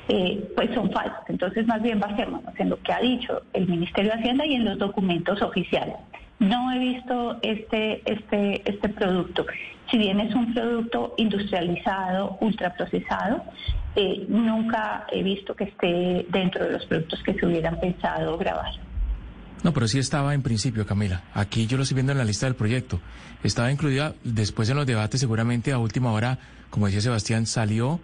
eh, 0.08 0.50
pues 0.56 0.74
son 0.74 0.92
falsos. 0.92 1.24
Entonces, 1.28 1.68
más 1.68 1.82
bien 1.82 2.00
basémonos 2.00 2.58
en 2.58 2.70
lo 2.70 2.80
que 2.82 2.94
ha 2.94 3.00
dicho 3.00 3.42
el 3.54 3.68
Ministerio 3.68 4.12
de 4.12 4.20
Hacienda 4.20 4.46
y 4.46 4.56
en 4.56 4.66
los 4.66 4.78
documentos 4.78 5.42
oficiales. 5.42 5.96
No 6.40 6.72
he 6.72 6.80
visto 6.80 7.38
este, 7.42 8.02
este, 8.06 8.62
este 8.70 8.90
producto. 8.90 9.46
Si 9.94 10.00
bien 10.00 10.20
es 10.20 10.34
un 10.34 10.56
producto 10.56 11.14
industrializado, 11.18 12.36
ultraprocesado, 12.42 13.44
eh, 13.96 14.26
nunca 14.28 15.06
he 15.12 15.22
visto 15.22 15.56
que 15.56 15.66
esté 15.66 16.26
dentro 16.32 16.66
de 16.66 16.72
los 16.72 16.86
productos 16.88 17.22
que 17.22 17.36
se 17.36 17.46
hubieran 17.46 17.80
pensado 17.80 18.36
grabar. 18.40 18.72
No, 19.62 19.72
pero 19.72 19.88
sí 19.88 20.00
estaba 20.00 20.34
en 20.34 20.42
principio, 20.42 20.88
Camila. 20.88 21.22
Aquí 21.36 21.68
yo 21.68 21.78
lo 21.78 21.84
estoy 21.84 21.94
viendo 21.94 22.12
en 22.12 22.18
la 22.18 22.26
lista 22.26 22.48
del 22.48 22.56
proyecto. 22.56 23.00
Estaba 23.44 23.72
incluida 23.72 24.16
después 24.24 24.68
en 24.72 24.78
los 24.78 24.88
debates, 24.88 25.20
seguramente 25.20 25.72
a 25.72 25.78
última 25.78 26.12
hora, 26.12 26.40
como 26.72 26.88
decía 26.88 27.02
Sebastián, 27.02 27.46
salió 27.46 28.00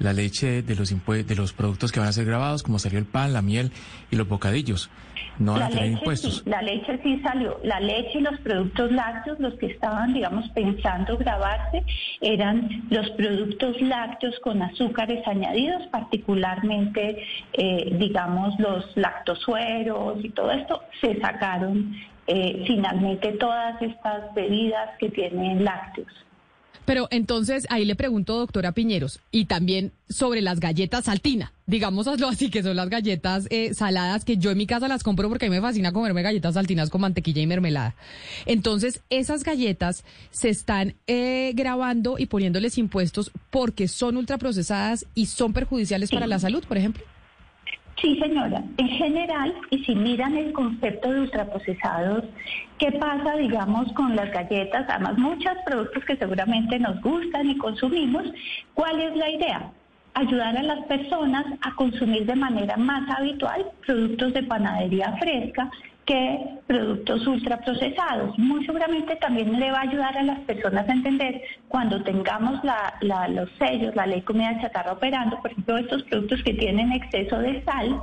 la 0.00 0.12
leche 0.12 0.62
de 0.62 0.74
los 0.74 0.90
de 0.90 1.36
los 1.36 1.52
productos 1.52 1.92
que 1.92 2.00
van 2.00 2.08
a 2.08 2.12
ser 2.12 2.24
grabados, 2.24 2.62
como 2.62 2.78
salió 2.78 2.98
el 2.98 3.04
pan, 3.04 3.32
la 3.32 3.42
miel 3.42 3.70
y 4.10 4.16
los 4.16 4.26
bocadillos. 4.26 4.90
No 5.38 5.52
van 5.52 5.60
la 5.60 5.66
a 5.66 5.70
tener 5.70 5.92
impuestos. 5.92 6.42
Sí, 6.44 6.50
la 6.50 6.62
leche 6.62 6.98
sí 7.02 7.20
salió. 7.22 7.60
La 7.62 7.80
leche 7.80 8.18
y 8.18 8.20
los 8.20 8.38
productos 8.40 8.90
lácteos, 8.92 9.38
los 9.38 9.54
que 9.54 9.66
estaban, 9.66 10.12
digamos, 10.12 10.48
pensando 10.50 11.16
grabarse, 11.16 11.84
eran 12.20 12.86
los 12.90 13.08
productos 13.10 13.80
lácteos 13.80 14.38
con 14.40 14.62
azúcares 14.62 15.26
añadidos, 15.26 15.86
particularmente, 15.88 17.22
eh, 17.52 17.96
digamos, 17.98 18.58
los 18.58 18.84
lactosueros 18.96 20.24
y 20.24 20.30
todo 20.30 20.50
esto, 20.50 20.82
se 21.00 21.20
sacaron 21.20 21.94
eh, 22.26 22.64
finalmente 22.66 23.32
todas 23.32 23.80
estas 23.82 24.34
bebidas 24.34 24.90
que 24.98 25.10
tienen 25.10 25.64
lácteos. 25.64 26.12
Pero 26.84 27.08
entonces 27.10 27.66
ahí 27.70 27.84
le 27.84 27.94
pregunto, 27.94 28.38
doctora 28.38 28.72
Piñeros, 28.72 29.20
y 29.30 29.44
también 29.44 29.92
sobre 30.08 30.40
las 30.40 30.60
galletas 30.60 31.04
saltina, 31.04 31.52
digámoslo 31.66 32.28
así, 32.28 32.50
que 32.50 32.62
son 32.62 32.76
las 32.76 32.88
galletas 32.88 33.46
eh, 33.50 33.74
saladas 33.74 34.24
que 34.24 34.36
yo 34.36 34.50
en 34.50 34.58
mi 34.58 34.66
casa 34.66 34.88
las 34.88 35.02
compro 35.02 35.28
porque 35.28 35.46
a 35.46 35.48
mí 35.48 35.56
me 35.56 35.62
fascina 35.62 35.92
comerme 35.92 36.22
galletas 36.22 36.54
saltinas 36.54 36.90
con 36.90 37.00
mantequilla 37.02 37.42
y 37.42 37.46
mermelada. 37.46 37.94
Entonces, 38.46 39.00
esas 39.10 39.44
galletas 39.44 40.04
se 40.30 40.48
están 40.48 40.94
eh, 41.06 41.52
grabando 41.54 42.18
y 42.18 42.26
poniéndoles 42.26 42.78
impuestos 42.78 43.30
porque 43.50 43.88
son 43.88 44.16
ultraprocesadas 44.16 45.06
y 45.14 45.26
son 45.26 45.52
perjudiciales 45.52 46.10
para 46.10 46.26
la 46.26 46.38
salud, 46.38 46.64
por 46.66 46.76
ejemplo. 46.76 47.04
Sí, 48.00 48.18
señora. 48.18 48.62
En 48.78 48.88
general, 48.88 49.54
y 49.70 49.84
si 49.84 49.94
miran 49.94 50.34
el 50.34 50.52
concepto 50.52 51.12
de 51.12 51.20
ultraprocesados, 51.20 52.24
¿qué 52.78 52.92
pasa, 52.92 53.36
digamos, 53.36 53.92
con 53.92 54.16
las 54.16 54.30
galletas? 54.30 54.86
Además, 54.88 55.18
muchos 55.18 55.52
productos 55.66 56.04
que 56.06 56.16
seguramente 56.16 56.78
nos 56.78 57.00
gustan 57.02 57.50
y 57.50 57.58
consumimos. 57.58 58.24
¿Cuál 58.72 59.02
es 59.02 59.16
la 59.16 59.30
idea? 59.30 59.70
Ayudar 60.14 60.56
a 60.56 60.62
las 60.62 60.86
personas 60.86 61.44
a 61.60 61.74
consumir 61.74 62.24
de 62.24 62.36
manera 62.36 62.76
más 62.78 63.08
habitual 63.18 63.66
productos 63.84 64.32
de 64.32 64.42
panadería 64.44 65.16
fresca 65.18 65.70
que 66.06 66.38
productos 66.66 67.26
ultraprocesados. 67.26 68.38
Muy 68.38 68.64
seguramente 68.66 69.16
también 69.16 69.58
le 69.58 69.70
va 69.70 69.78
a 69.78 69.82
ayudar 69.82 70.16
a 70.16 70.22
las 70.22 70.40
personas 70.40 70.88
a 70.88 70.92
entender 70.92 71.42
cuando 71.68 72.02
tengamos 72.02 72.60
los 73.02 73.48
sellos, 73.58 73.94
la 73.94 74.06
ley 74.06 74.22
comida 74.22 74.60
chatarra 74.60 74.92
operando, 74.92 75.40
por 75.40 75.52
ejemplo, 75.52 75.78
estos 75.78 76.02
productos 76.04 76.42
que 76.42 76.54
tienen 76.54 76.92
exceso 76.92 77.38
de 77.38 77.62
sal, 77.64 78.02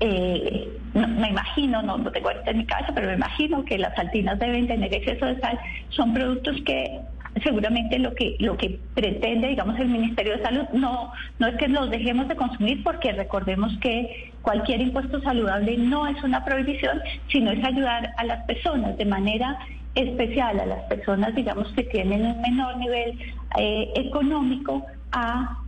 eh, 0.00 0.68
me 0.92 1.28
imagino, 1.28 1.82
no, 1.82 1.98
no 1.98 2.10
tengo 2.10 2.30
esto 2.30 2.50
en 2.50 2.58
mi 2.58 2.66
casa, 2.66 2.92
pero 2.94 3.06
me 3.06 3.14
imagino 3.14 3.64
que 3.64 3.78
las 3.78 3.94
saltinas 3.94 4.38
deben 4.38 4.66
tener 4.66 4.92
exceso 4.92 5.26
de 5.26 5.40
sal, 5.40 5.58
son 5.90 6.12
productos 6.12 6.60
que 6.62 7.00
seguramente 7.42 7.98
lo 7.98 8.14
que 8.14 8.36
lo 8.38 8.56
que 8.56 8.78
pretende, 8.94 9.48
digamos, 9.48 9.78
el 9.78 9.88
Ministerio 9.88 10.36
de 10.36 10.42
Salud 10.42 10.64
no 10.72 11.12
no 11.38 11.46
es 11.46 11.56
que 11.56 11.68
los 11.68 11.90
dejemos 11.90 12.28
de 12.28 12.36
consumir 12.36 12.82
porque 12.84 13.12
recordemos 13.12 13.76
que 13.80 14.32
cualquier 14.44 14.80
impuesto 14.80 15.20
saludable 15.22 15.76
no 15.76 16.06
es 16.06 16.22
una 16.22 16.44
prohibición, 16.44 17.00
sino 17.32 17.50
es 17.50 17.64
ayudar 17.64 18.12
a 18.16 18.24
las 18.24 18.44
personas 18.44 18.96
de 18.96 19.04
manera 19.04 19.58
especial 19.96 20.60
a 20.60 20.66
las 20.66 20.82
personas, 20.84 21.34
digamos, 21.34 21.66
que 21.72 21.82
tienen 21.84 22.24
un 22.24 22.40
menor 22.40 22.76
nivel 22.76 23.18
eh, 23.58 23.92
económico 23.96 24.86
a 25.10 25.58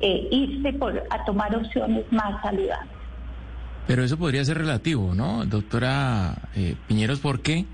eh, 0.00 0.28
irse 0.30 0.72
por 0.74 1.02
a 1.10 1.24
tomar 1.24 1.54
opciones 1.54 2.04
más 2.10 2.40
saludables. 2.40 2.90
Pero 3.86 4.04
eso 4.04 4.16
podría 4.16 4.44
ser 4.44 4.58
relativo, 4.58 5.14
¿no, 5.14 5.44
doctora 5.44 6.36
eh, 6.54 6.76
Piñeros? 6.86 7.20
Porque 7.20 7.66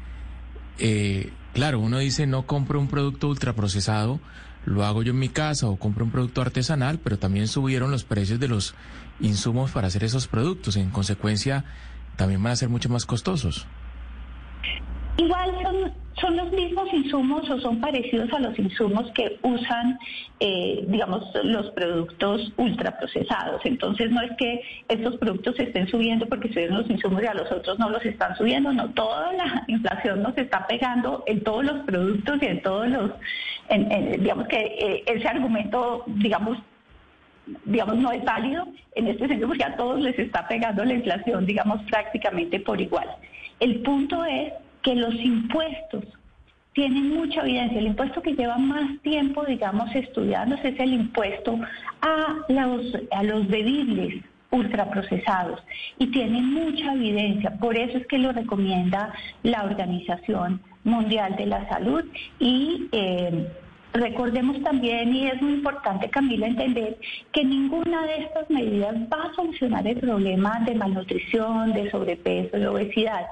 eh, 0.78 1.30
Claro, 1.56 1.80
uno 1.80 1.96
dice 1.96 2.26
no 2.26 2.44
compro 2.46 2.78
un 2.78 2.86
producto 2.86 3.28
ultraprocesado, 3.28 4.20
lo 4.66 4.84
hago 4.84 5.02
yo 5.02 5.12
en 5.12 5.18
mi 5.18 5.30
casa 5.30 5.66
o 5.68 5.76
compro 5.76 6.04
un 6.04 6.10
producto 6.10 6.42
artesanal, 6.42 6.98
pero 7.02 7.18
también 7.18 7.48
subieron 7.48 7.90
los 7.90 8.04
precios 8.04 8.38
de 8.38 8.46
los 8.46 8.74
insumos 9.20 9.70
para 9.70 9.88
hacer 9.88 10.04
esos 10.04 10.26
productos. 10.28 10.76
En 10.76 10.90
consecuencia, 10.90 11.64
también 12.16 12.42
van 12.42 12.52
a 12.52 12.56
ser 12.56 12.68
mucho 12.68 12.88
más 12.88 13.06
costosos. 13.06 13.66
Igual 15.18 15.50
son, 15.62 15.92
son 16.20 16.36
los 16.36 16.52
mismos 16.52 16.92
insumos 16.92 17.48
o 17.48 17.58
son 17.60 17.80
parecidos 17.80 18.30
a 18.34 18.38
los 18.38 18.58
insumos 18.58 19.10
que 19.14 19.38
usan, 19.42 19.98
eh, 20.40 20.84
digamos, 20.88 21.24
los 21.42 21.70
productos 21.70 22.52
ultraprocesados. 22.58 23.62
Entonces 23.64 24.10
no 24.10 24.20
es 24.20 24.32
que 24.36 24.60
estos 24.88 25.16
productos 25.16 25.56
se 25.56 25.64
estén 25.64 25.88
subiendo 25.88 26.26
porque 26.26 26.48
subieron 26.48 26.78
los 26.78 26.90
insumos 26.90 27.22
y 27.22 27.26
a 27.26 27.34
los 27.34 27.50
otros 27.50 27.78
no 27.78 27.88
los 27.88 28.04
están 28.04 28.36
subiendo, 28.36 28.72
no, 28.72 28.90
toda 28.90 29.32
la 29.32 29.64
inflación 29.68 30.22
nos 30.22 30.36
está 30.36 30.66
pegando 30.66 31.24
en 31.26 31.42
todos 31.42 31.64
los 31.64 31.82
productos 31.86 32.38
y 32.42 32.46
en 32.46 32.62
todos 32.62 32.88
los, 32.88 33.10
digamos 34.18 34.48
que 34.48 34.58
eh, 34.58 35.02
ese 35.06 35.26
argumento, 35.28 36.04
digamos, 36.06 36.58
digamos, 37.64 37.96
no 37.96 38.12
es 38.12 38.24
válido 38.24 38.66
en 38.94 39.08
este 39.08 39.28
sentido 39.28 39.48
porque 39.48 39.64
a 39.64 39.76
todos 39.76 40.00
les 40.00 40.18
está 40.18 40.46
pegando 40.48 40.84
la 40.84 40.94
inflación, 40.94 41.46
digamos, 41.46 41.82
prácticamente 41.90 42.60
por 42.60 42.80
igual. 42.80 43.08
El 43.60 43.80
punto 43.82 44.24
es 44.24 44.52
que 44.82 44.94
los 44.94 45.14
impuestos 45.14 46.04
tienen 46.72 47.14
mucha 47.14 47.40
evidencia. 47.40 47.78
El 47.78 47.86
impuesto 47.86 48.20
que 48.20 48.34
lleva 48.34 48.58
más 48.58 49.00
tiempo, 49.02 49.44
digamos, 49.44 49.94
estudiándose 49.94 50.68
es 50.68 50.80
el 50.80 50.92
impuesto 50.92 51.58
a 52.02 52.36
los, 52.48 52.92
a 53.10 53.22
los 53.22 53.48
bebibles 53.48 54.22
ultraprocesados 54.50 55.60
y 55.98 56.08
tiene 56.08 56.42
mucha 56.42 56.92
evidencia. 56.92 57.50
Por 57.58 57.76
eso 57.76 57.98
es 57.98 58.06
que 58.06 58.18
lo 58.18 58.32
recomienda 58.32 59.12
la 59.42 59.64
Organización 59.64 60.60
Mundial 60.84 61.36
de 61.36 61.46
la 61.46 61.68
Salud 61.68 62.04
y 62.38 62.88
eh, 62.92 63.48
recordemos 63.96 64.62
también, 64.62 65.14
y 65.14 65.26
es 65.28 65.40
muy 65.40 65.54
importante 65.54 66.08
Camila 66.10 66.46
entender, 66.46 66.96
que 67.32 67.44
ninguna 67.44 68.06
de 68.06 68.22
estas 68.22 68.48
medidas 68.50 68.94
va 69.12 69.24
a 69.24 69.34
solucionar 69.34 69.86
el 69.86 69.98
problema 69.98 70.60
de 70.66 70.74
malnutrición, 70.74 71.72
de 71.72 71.90
sobrepeso, 71.90 72.56
de 72.56 72.68
obesidad. 72.68 73.26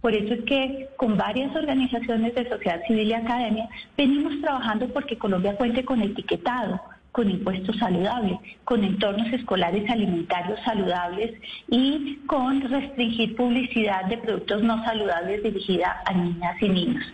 Por 0.00 0.14
eso 0.14 0.34
es 0.34 0.44
que 0.44 0.88
con 0.96 1.16
varias 1.16 1.54
organizaciones 1.54 2.34
de 2.34 2.48
sociedad 2.48 2.80
civil 2.86 3.08
y 3.08 3.12
academia 3.12 3.68
venimos 3.96 4.40
trabajando 4.40 4.88
porque 4.88 5.18
Colombia 5.18 5.56
cuente 5.56 5.84
con 5.84 6.00
etiquetado 6.00 6.80
con 7.12 7.30
impuestos 7.30 7.76
saludables, 7.78 8.38
con 8.64 8.84
entornos 8.84 9.32
escolares 9.32 9.88
alimentarios 9.90 10.60
saludables 10.64 11.32
y 11.68 12.18
con 12.26 12.60
restringir 12.60 13.34
publicidad 13.36 14.04
de 14.06 14.18
productos 14.18 14.62
no 14.62 14.82
saludables 14.84 15.42
dirigida 15.42 16.02
a 16.06 16.12
niñas 16.12 16.56
y 16.60 16.68
niños. 16.68 17.04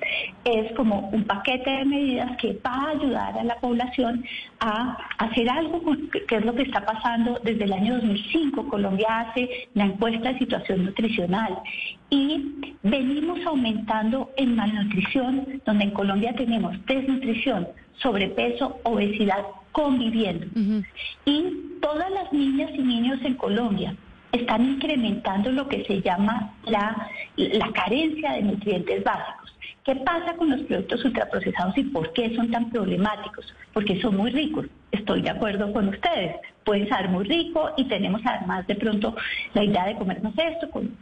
Es 0.44 0.72
como 0.72 1.08
un 1.10 1.24
paquete 1.24 1.70
de 1.70 1.84
medidas 1.84 2.36
que 2.36 2.58
va 2.64 2.74
a 2.74 2.90
ayudar 2.90 3.38
a 3.38 3.44
la 3.44 3.56
población 3.56 4.24
a 4.60 4.98
hacer 5.18 5.48
algo 5.48 5.82
que 6.28 6.36
es 6.36 6.44
lo 6.44 6.54
que 6.54 6.62
está 6.62 6.84
pasando 6.84 7.40
desde 7.42 7.64
el 7.64 7.72
año 7.72 7.94
2005. 7.94 8.68
Colombia 8.68 9.20
hace 9.20 9.68
la 9.74 9.86
encuesta 9.86 10.32
de 10.32 10.38
situación 10.38 10.84
nutricional 10.84 11.58
y 12.10 12.74
venimos 12.82 13.38
aumentando 13.46 14.30
en 14.36 14.54
malnutrición, 14.54 15.60
donde 15.64 15.84
en 15.84 15.90
Colombia 15.90 16.34
tenemos 16.36 16.74
desnutrición, 16.86 17.66
sobrepeso, 17.98 18.78
obesidad 18.84 19.44
conviviendo. 19.72 20.46
Y 21.24 21.78
todas 21.80 22.10
las 22.10 22.32
niñas 22.32 22.70
y 22.74 22.82
niños 22.82 23.18
en 23.24 23.34
Colombia 23.34 23.94
están 24.32 24.64
incrementando 24.64 25.50
lo 25.52 25.68
que 25.68 25.84
se 25.84 26.00
llama 26.02 26.54
la, 26.64 27.08
la 27.36 27.72
carencia 27.72 28.32
de 28.32 28.42
nutrientes 28.42 29.04
básicos. 29.04 29.56
¿Qué 29.84 29.94
pasa 29.96 30.34
con 30.36 30.50
los 30.50 30.62
productos 30.62 31.04
ultraprocesados 31.04 31.78
y 31.78 31.84
por 31.84 32.12
qué 32.12 32.34
son 32.34 32.50
tan 32.50 32.70
problemáticos? 32.70 33.54
Porque 33.72 34.00
son 34.00 34.16
muy 34.16 34.30
ricos. 34.30 34.66
Estoy 34.90 35.22
de 35.22 35.30
acuerdo 35.30 35.72
con 35.72 35.88
ustedes. 35.88 36.36
Pueden 36.64 36.88
ser 36.88 37.08
muy 37.08 37.24
ricos 37.24 37.70
y 37.76 37.84
tenemos 37.84 38.20
además 38.24 38.66
de 38.66 38.74
pronto 38.74 39.14
la 39.54 39.62
idea 39.62 39.86
de 39.86 39.94
comernos 39.94 40.34
esto 40.36 40.70
con 40.70 40.96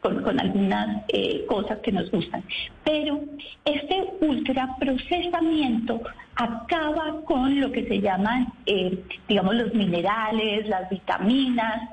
con, 0.00 0.40
algunas 0.40 1.04
eh, 1.08 1.44
cosas 1.46 1.78
que 1.78 1.92
nos 1.92 2.10
gustan. 2.10 2.42
Pero 2.84 3.20
este 3.64 4.04
ultraprocesamiento 4.20 6.00
acaba 6.36 7.22
con 7.24 7.60
lo 7.60 7.72
que 7.72 7.86
se 7.86 8.00
llaman, 8.00 8.52
eh, 8.66 9.02
digamos, 9.28 9.54
los 9.56 9.74
minerales, 9.74 10.68
las 10.68 10.88
vitaminas, 10.88 11.90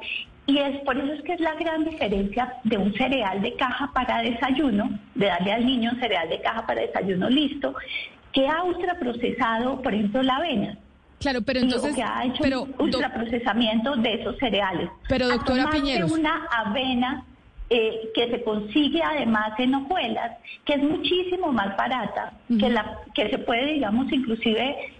y 0.47 0.59
es 0.59 0.79
por 0.81 0.95
eso 0.97 1.12
es 1.13 1.21
que 1.24 1.33
es 1.33 1.39
la 1.39 1.55
gran 1.55 1.83
diferencia 1.83 2.53
de 2.63 2.77
un 2.77 2.93
cereal 2.93 3.41
de 3.41 3.55
caja 3.55 3.91
para 3.93 4.21
desayuno, 4.21 5.00
de 5.15 5.25
darle 5.25 5.53
al 5.53 5.65
niño 5.65 5.91
un 5.93 6.00
cereal 6.00 6.29
de 6.29 6.39
caja 6.41 6.67
para 6.67 6.81
desayuno 6.81 7.29
listo, 7.29 7.74
que 8.31 8.47
ha 8.47 8.63
ultraprocesado, 8.63 9.81
por 9.81 9.93
ejemplo, 9.93 10.21
la 10.21 10.35
avena. 10.35 10.77
Claro, 11.19 11.41
pero 11.41 11.62
entonces, 11.62 11.95
que 11.95 12.03
ha 12.03 12.25
hecho 12.25 12.43
pero, 12.43 12.67
ultraprocesamiento 12.77 13.95
de 13.95 14.13
esos 14.13 14.38
cereales. 14.38 14.89
Pero 15.09 15.27
doctora 15.29 15.69
Piñeros, 15.71 16.12
una 16.12 16.45
avena 16.51 17.24
eh, 17.69 18.12
que 18.13 18.29
se 18.29 18.43
consigue 18.43 19.01
además 19.03 19.51
en 19.57 19.75
hojuelas, 19.75 20.38
que 20.65 20.74
es 20.74 20.84
muchísimo 20.84 21.51
más 21.51 21.75
barata, 21.77 22.34
que 22.48 22.69
la 22.69 23.00
que 23.13 23.29
se 23.29 23.39
puede, 23.39 23.74
digamos, 23.74 24.12
inclusive 24.12 24.93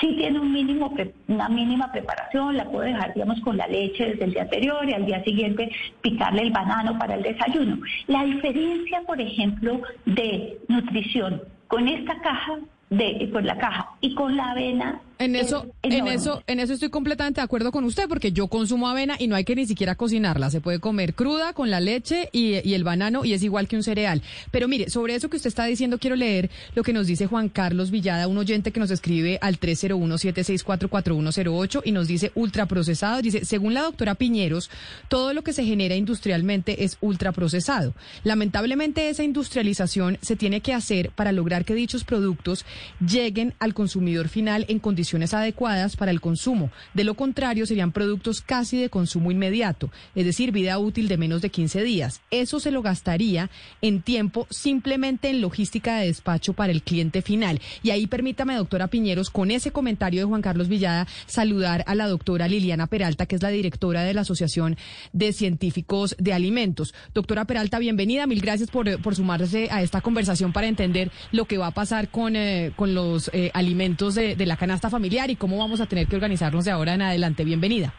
sí 0.00 0.14
tiene 0.16 0.38
un 0.38 0.52
mínimo, 0.52 0.94
una 1.28 1.48
mínima 1.48 1.90
preparación, 1.90 2.56
la 2.56 2.64
puedo 2.64 2.84
dejar, 2.84 3.14
digamos, 3.14 3.40
con 3.40 3.56
la 3.56 3.66
leche 3.66 4.10
desde 4.10 4.24
el 4.24 4.32
día 4.32 4.42
anterior 4.42 4.88
y 4.88 4.92
al 4.92 5.06
día 5.06 5.24
siguiente 5.24 5.70
picarle 6.02 6.42
el 6.42 6.50
banano 6.50 6.98
para 6.98 7.14
el 7.14 7.22
desayuno. 7.22 7.78
La 8.06 8.24
diferencia, 8.24 9.02
por 9.06 9.20
ejemplo, 9.20 9.80
de 10.04 10.58
nutrición 10.68 11.42
con 11.68 11.88
esta 11.88 12.20
caja 12.20 12.58
de 12.90 13.30
con 13.32 13.46
la 13.46 13.56
caja 13.56 13.90
y 14.00 14.14
con 14.14 14.36
la 14.36 14.50
avena 14.50 15.00
en 15.20 15.36
eso, 15.36 15.66
en 15.82 16.08
eso, 16.08 16.42
en 16.46 16.60
eso 16.60 16.72
estoy 16.72 16.88
completamente 16.88 17.42
de 17.42 17.44
acuerdo 17.44 17.72
con 17.72 17.84
usted, 17.84 18.08
porque 18.08 18.32
yo 18.32 18.48
consumo 18.48 18.88
avena 18.88 19.16
y 19.18 19.26
no 19.26 19.36
hay 19.36 19.44
que 19.44 19.54
ni 19.54 19.66
siquiera 19.66 19.94
cocinarla. 19.94 20.50
Se 20.50 20.62
puede 20.62 20.80
comer 20.80 21.12
cruda 21.14 21.52
con 21.52 21.68
la 21.68 21.78
leche 21.78 22.30
y, 22.32 22.54
el 22.72 22.84
banano 22.84 23.26
y 23.26 23.34
es 23.34 23.42
igual 23.42 23.68
que 23.68 23.76
un 23.76 23.82
cereal. 23.82 24.22
Pero 24.50 24.66
mire, 24.66 24.88
sobre 24.88 25.14
eso 25.14 25.28
que 25.28 25.36
usted 25.36 25.48
está 25.48 25.66
diciendo, 25.66 25.98
quiero 25.98 26.16
leer 26.16 26.48
lo 26.74 26.82
que 26.82 26.94
nos 26.94 27.06
dice 27.06 27.26
Juan 27.26 27.50
Carlos 27.50 27.90
Villada, 27.90 28.28
un 28.28 28.38
oyente 28.38 28.72
que 28.72 28.80
nos 28.80 28.90
escribe 28.90 29.38
al 29.42 29.60
301-764-4108 29.60 31.82
y 31.84 31.92
nos 31.92 32.08
dice 32.08 32.32
ultraprocesado. 32.34 33.20
Dice, 33.20 33.44
según 33.44 33.74
la 33.74 33.82
doctora 33.82 34.14
Piñeros, 34.14 34.70
todo 35.08 35.34
lo 35.34 35.42
que 35.42 35.52
se 35.52 35.66
genera 35.66 35.96
industrialmente 35.96 36.82
es 36.82 36.96
ultraprocesado. 37.02 37.92
Lamentablemente 38.24 39.10
esa 39.10 39.22
industrialización 39.22 40.16
se 40.22 40.36
tiene 40.36 40.62
que 40.62 40.72
hacer 40.72 41.10
para 41.10 41.32
lograr 41.32 41.66
que 41.66 41.74
dichos 41.74 42.04
productos 42.04 42.64
lleguen 43.06 43.52
al 43.58 43.74
consumidor 43.74 44.28
final 44.28 44.64
en 44.68 44.78
condiciones 44.78 45.09
adecuadas 45.34 45.96
para 45.96 46.10
el 46.10 46.20
consumo. 46.20 46.70
De 46.94 47.04
lo 47.04 47.14
contrario, 47.14 47.66
serían 47.66 47.92
productos 47.92 48.40
casi 48.40 48.80
de 48.80 48.88
consumo 48.88 49.30
inmediato, 49.30 49.90
es 50.14 50.24
decir, 50.24 50.52
vida 50.52 50.78
útil 50.78 51.08
de 51.08 51.16
menos 51.16 51.42
de 51.42 51.50
15 51.50 51.82
días. 51.82 52.20
Eso 52.30 52.60
se 52.60 52.70
lo 52.70 52.82
gastaría 52.82 53.50
en 53.82 54.02
tiempo 54.02 54.46
simplemente 54.50 55.30
en 55.30 55.40
logística 55.40 55.98
de 55.98 56.06
despacho 56.06 56.52
para 56.52 56.72
el 56.72 56.82
cliente 56.82 57.22
final. 57.22 57.60
Y 57.82 57.90
ahí 57.90 58.06
permítame, 58.06 58.54
doctora 58.54 58.86
Piñeros, 58.88 59.30
con 59.30 59.50
ese 59.50 59.72
comentario 59.72 60.20
de 60.20 60.26
Juan 60.26 60.42
Carlos 60.42 60.68
Villada, 60.68 61.06
saludar 61.26 61.84
a 61.86 61.94
la 61.94 62.06
doctora 62.06 62.48
Liliana 62.48 62.86
Peralta, 62.86 63.26
que 63.26 63.36
es 63.36 63.42
la 63.42 63.48
directora 63.48 64.02
de 64.02 64.14
la 64.14 64.20
Asociación 64.22 64.76
de 65.12 65.32
Científicos 65.32 66.14
de 66.18 66.32
Alimentos. 66.32 66.94
Doctora 67.14 67.44
Peralta, 67.46 67.78
bienvenida. 67.78 68.26
Mil 68.26 68.40
gracias 68.40 68.70
por, 68.70 69.00
por 69.02 69.16
sumarse 69.16 69.68
a 69.70 69.82
esta 69.82 70.00
conversación 70.00 70.52
para 70.52 70.68
entender 70.68 71.10
lo 71.32 71.46
que 71.46 71.58
va 71.58 71.68
a 71.68 71.72
pasar 71.72 72.08
con, 72.08 72.36
eh, 72.36 72.72
con 72.76 72.94
los 72.94 73.30
eh, 73.32 73.50
alimentos 73.54 74.14
de, 74.14 74.36
de 74.36 74.46
la 74.46 74.56
canasta 74.56 74.88
familiar 74.88 74.99
familiar 75.00 75.30
y 75.30 75.36
cómo 75.36 75.56
vamos 75.56 75.80
a 75.80 75.86
tener 75.86 76.06
que 76.08 76.16
organizarnos 76.16 76.66
de 76.66 76.72
ahora 76.72 76.92
en 76.92 77.00
adelante. 77.00 77.42
Bienvenida. 77.42 77.94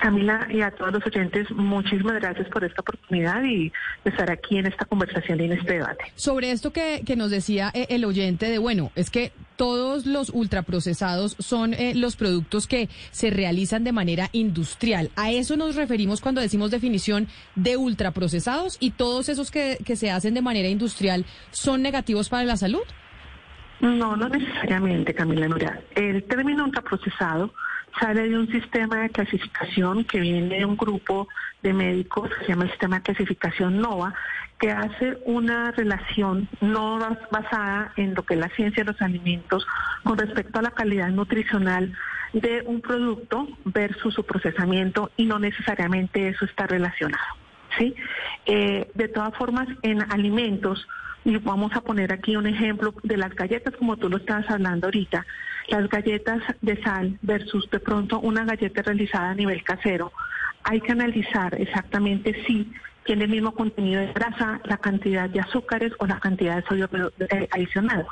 Camila 0.00 0.46
y 0.48 0.60
a 0.60 0.70
todos 0.70 0.92
los 0.92 1.06
oyentes, 1.06 1.50
muchísimas 1.50 2.14
gracias 2.20 2.48
por 2.48 2.62
esta 2.62 2.80
oportunidad 2.80 3.42
y 3.42 3.72
estar 4.04 4.30
aquí 4.30 4.58
en 4.58 4.66
esta 4.66 4.84
conversación 4.84 5.40
y 5.40 5.44
en 5.46 5.52
este 5.54 5.74
debate. 5.74 6.04
Sobre 6.14 6.52
esto 6.52 6.72
que, 6.72 7.02
que 7.04 7.16
nos 7.16 7.30
decía 7.30 7.72
eh, 7.74 7.86
el 7.90 8.04
oyente 8.04 8.48
de, 8.48 8.58
bueno, 8.58 8.92
es 8.94 9.10
que 9.10 9.32
todos 9.56 10.06
los 10.06 10.30
ultraprocesados 10.30 11.34
son 11.40 11.74
eh, 11.74 11.94
los 11.96 12.14
productos 12.14 12.68
que 12.68 12.88
se 13.10 13.30
realizan 13.30 13.82
de 13.82 13.92
manera 13.92 14.28
industrial. 14.30 15.10
A 15.16 15.32
eso 15.32 15.56
nos 15.56 15.74
referimos 15.74 16.20
cuando 16.20 16.40
decimos 16.40 16.70
definición 16.70 17.26
de 17.56 17.76
ultraprocesados 17.76 18.76
y 18.78 18.92
todos 18.92 19.28
esos 19.28 19.50
que, 19.50 19.78
que 19.84 19.96
se 19.96 20.12
hacen 20.12 20.34
de 20.34 20.42
manera 20.42 20.68
industrial 20.68 21.24
son 21.50 21.82
negativos 21.82 22.28
para 22.28 22.44
la 22.44 22.56
salud. 22.56 22.84
No, 23.80 24.16
no 24.16 24.28
necesariamente, 24.28 25.14
Camila. 25.14 25.48
Mira, 25.48 25.80
el 25.94 26.24
término 26.24 26.64
ultraprocesado 26.64 27.52
sale 28.00 28.28
de 28.28 28.38
un 28.38 28.48
sistema 28.48 29.02
de 29.02 29.10
clasificación 29.10 30.04
que 30.04 30.20
viene 30.20 30.58
de 30.58 30.64
un 30.64 30.76
grupo 30.76 31.28
de 31.62 31.72
médicos 31.72 32.30
que 32.30 32.44
se 32.44 32.52
llama 32.52 32.64
el 32.64 32.70
sistema 32.70 32.96
de 32.96 33.02
clasificación 33.02 33.80
NOVA, 33.80 34.14
que 34.58 34.70
hace 34.70 35.18
una 35.24 35.72
relación 35.72 36.48
no 36.60 36.98
basada 37.30 37.92
en 37.96 38.14
lo 38.14 38.24
que 38.24 38.34
es 38.34 38.40
la 38.40 38.48
ciencia 38.50 38.84
de 38.84 38.92
los 38.92 39.02
alimentos 39.02 39.66
con 40.02 40.16
respecto 40.16 40.58
a 40.58 40.62
la 40.62 40.70
calidad 40.70 41.08
nutricional 41.10 41.92
de 42.32 42.62
un 42.66 42.80
producto 42.80 43.48
versus 43.64 44.14
su 44.14 44.24
procesamiento 44.24 45.10
y 45.16 45.26
no 45.26 45.38
necesariamente 45.38 46.28
eso 46.28 46.44
está 46.44 46.66
relacionado. 46.66 47.24
¿sí? 47.78 47.94
Eh, 48.46 48.90
de 48.94 49.08
todas 49.08 49.34
formas, 49.36 49.68
en 49.82 50.02
alimentos, 50.10 50.86
y 51.26 51.36
vamos 51.38 51.72
a 51.74 51.80
poner 51.80 52.12
aquí 52.12 52.36
un 52.36 52.46
ejemplo 52.46 52.94
de 53.02 53.16
las 53.16 53.34
galletas, 53.34 53.74
como 53.74 53.96
tú 53.96 54.08
lo 54.08 54.18
estabas 54.18 54.48
hablando 54.48 54.86
ahorita. 54.86 55.26
Las 55.66 55.88
galletas 55.88 56.40
de 56.62 56.80
sal 56.80 57.18
versus 57.20 57.68
de 57.68 57.80
pronto 57.80 58.20
una 58.20 58.44
galleta 58.44 58.82
realizada 58.82 59.30
a 59.30 59.34
nivel 59.34 59.64
casero. 59.64 60.12
Hay 60.62 60.80
que 60.80 60.92
analizar 60.92 61.60
exactamente 61.60 62.44
si 62.46 62.72
tiene 63.04 63.24
el 63.24 63.30
mismo 63.30 63.52
contenido 63.52 64.00
de 64.00 64.12
grasa, 64.12 64.60
la 64.64 64.76
cantidad 64.76 65.28
de 65.28 65.40
azúcares 65.40 65.92
o 65.98 66.06
la 66.06 66.20
cantidad 66.20 66.56
de 66.56 66.68
sodio 66.68 66.88
eh, 67.18 67.48
adicional. 67.50 68.06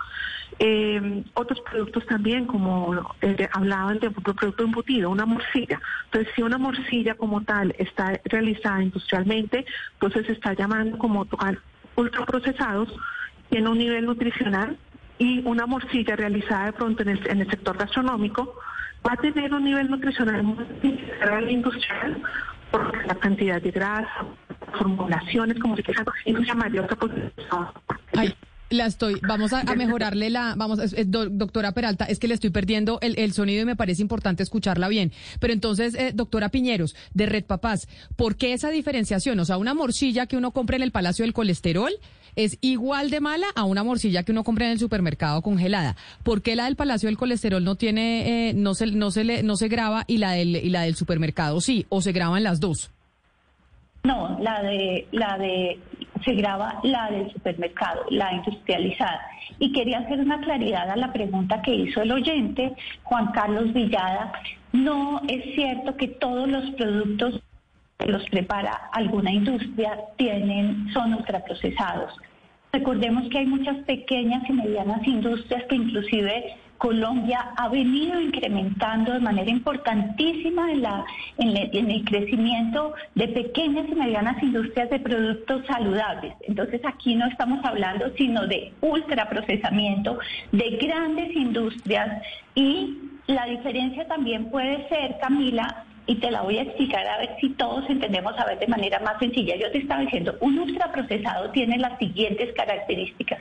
Eh, 0.59 1.23
otros 1.35 1.61
productos 1.61 2.05
también, 2.07 2.47
como 2.47 3.15
eh, 3.23 3.49
hablaban 3.53 4.01
de 4.01 4.11
producto 4.11 4.65
embutido, 4.65 5.11
una 5.11 5.25
morcilla. 5.25 5.81
Entonces, 6.07 6.33
si 6.35 6.43
una 6.43 6.59
morcilla 6.59 7.15
como 7.15 7.43
tal 7.43 7.77
está 7.79 8.21
realizada 8.25 8.83
industrialmente, 8.83 9.65
entonces 9.95 10.27
se 10.27 10.33
está 10.33 10.55
llamando 10.55 10.99
como 10.99 11.27
ultraprocesados 11.97 12.89
tiene 13.51 13.69
un 13.69 13.79
nivel 13.79 14.07
nutricional 14.07 14.77
y 15.19 15.47
una 15.47 15.67
morcilla 15.67 16.17
realizada 16.17 16.67
de 16.67 16.73
pronto 16.73 17.03
en 17.03 17.11
el, 17.11 17.31
en 17.31 17.41
el 17.41 17.51
sector 17.51 17.77
gastronómico 17.77 18.55
va 19.07 19.13
a 19.13 19.17
tener 19.17 19.53
un 19.53 19.65
nivel 19.65 19.91
nutricional 19.91 20.43
muy 20.43 20.67
industrial 21.49 22.23
porque 22.71 23.07
la 23.07 23.15
cantidad 23.15 23.63
de 23.63 23.71
grasa, 23.71 24.27
formulaciones, 24.77 25.59
como 25.61 25.77
se 25.77 25.85
quiera, 25.85 26.05
y 26.25 26.35
llamaría 26.45 26.81
ultraprocesado. 26.81 27.73
La 28.71 28.87
estoy, 28.87 29.21
vamos 29.27 29.53
a, 29.53 29.63
mejorarle 29.77 30.31
la, 30.31 30.55
vamos, 30.57 30.79
doctora 31.07 31.73
Peralta, 31.73 32.07
es 32.07 32.19
que 32.19 32.29
le 32.29 32.35
estoy 32.35 32.51
perdiendo 32.51 32.99
el, 33.03 33.33
sonido 33.33 33.63
y 33.63 33.65
me 33.65 33.77
parece 33.77 34.03
importante 34.03 34.43
escucharla 34.43 34.89
bien. 34.89 35.13
Pero 35.41 35.53
entonces, 35.53 35.95
eh, 35.95 36.13
doctora 36.15 36.49
Piñeros, 36.49 36.97
de 37.13 37.27
Red 37.27 37.45
Papás, 37.45 37.89
¿por 38.17 38.37
qué 38.37 38.53
esa 38.53 38.71
diferenciación? 38.71 39.39
O 39.41 39.45
sea, 39.45 39.59
una 39.59 39.75
morcilla 39.75 40.27
que 40.27 40.37
uno 40.37 40.53
compra 40.53 40.77
en 40.77 40.83
el 40.83 40.93
Palacio 40.93 41.25
del 41.25 41.35
Colesterol 41.35 41.93
es 42.37 42.59
igual 42.63 43.11
de 43.11 43.21
mala 43.21 43.47
a 43.55 43.65
una 43.65 43.85
morcilla 43.85 44.23
que 44.23 44.33
uno 44.33 44.45
compra 44.45 44.67
en 44.67 44.73
el 44.73 44.79
supermercado 44.79 45.43
congelada. 45.43 45.97
¿Por 46.23 46.43
qué 46.43 46.57
la 46.57 46.65
del 46.65 46.77
Palacio 46.77 47.09
del 47.09 47.19
Colesterol 47.19 47.63
no 47.63 47.77
tiene, 47.77 48.49
eh, 48.49 48.55
no 48.55 48.75
se, 48.75 48.87
no 48.87 49.11
se 49.11 49.25
le, 49.25 49.43
no 49.43 49.57
se 49.57 49.69
graba 49.69 50.05
y 50.07 50.19
la 50.19 50.33
del, 50.33 50.57
y 50.57 50.71
la 50.71 50.83
del 50.83 50.97
supermercado 50.97 51.61
sí? 51.61 51.87
¿O 51.91 52.01
se 52.01 52.13
graban 52.13 52.43
las 52.43 52.61
dos? 52.61 52.91
No, 54.05 54.39
la 54.41 54.63
de, 54.63 55.09
la 55.13 55.39
de, 55.39 55.79
se 56.25 56.35
graba 56.35 56.79
la 56.83 57.11
del 57.11 57.33
supermercado, 57.33 58.05
la 58.11 58.35
industrializada. 58.35 59.21
Y 59.59 59.73
quería 59.73 60.01
hacer 60.01 60.21
una 60.21 60.41
claridad 60.41 60.91
a 60.91 60.97
la 60.97 61.11
pregunta 61.11 61.63
que 61.63 61.75
hizo 61.75 62.03
el 62.03 62.13
oyente, 62.13 62.75
Juan 63.05 63.33
Carlos 63.33 63.73
Villada. 63.73 64.33
No 64.73 65.23
es 65.27 65.55
cierto 65.55 65.97
que 65.97 66.09
todos 66.09 66.47
los 66.49 66.71
productos 66.73 67.41
que 67.99 68.07
los 68.09 68.29
prepara 68.29 68.91
alguna 68.93 69.33
industria 69.33 69.99
tienen, 70.17 70.93
son 70.93 71.15
ultraprocesados. 71.15 72.13
Recordemos 72.73 73.29
que 73.31 73.39
hay 73.39 73.47
muchas 73.47 73.77
pequeñas 73.85 74.43
y 74.51 74.53
medianas 74.53 75.07
industrias 75.07 75.65
que 75.69 75.77
inclusive 75.77 76.57
Colombia 76.79 77.53
ha 77.57 77.69
venido 77.69 78.21
incrementando 78.21 79.13
de 79.13 79.21
manera 79.21 79.51
importantísima 79.51 80.71
en, 80.71 81.91
el 81.91 82.05
crecimiento 82.05 82.95
de 83.15 83.29
pequeñas 83.29 83.87
y 83.89 83.95
medianas 83.95 84.43
industrias 84.43 84.91
de 84.91 84.99
productos 84.99 85.65
saludables. 85.67 86.35
Entonces 86.43 86.81
aquí 86.85 87.15
no 87.15 87.27
estamos 87.27 87.65
hablando 87.65 88.13
sino 88.17 88.47
de 88.47 88.73
ultraprocesamiento, 88.81 90.19
de 90.53 90.71
grandes 90.77 91.35
industrias 91.35 92.23
y 92.55 92.99
la 93.27 93.47
diferencia 93.47 94.07
también 94.07 94.51
puede 94.51 94.87
ser, 94.89 95.17
Camila, 95.21 95.85
y 96.07 96.17
te 96.17 96.31
la 96.31 96.43
voy 96.43 96.59
a 96.59 96.63
explicar 96.63 97.07
a 97.07 97.19
ver 97.19 97.31
si 97.41 97.51
todos 97.51 97.89
entendemos 97.89 98.39
a 98.39 98.45
ver 98.45 98.59
de 98.59 98.67
manera 98.67 99.01
más 99.01 99.19
sencilla. 99.19 99.57
Yo 99.57 99.71
te 99.71 99.79
estaba 99.79 100.03
diciendo, 100.03 100.37
un 100.41 100.59
ultraprocesado 100.59 101.51
tiene 101.51 101.79
las 101.79 101.99
siguientes 101.99 102.53
características. 102.55 103.41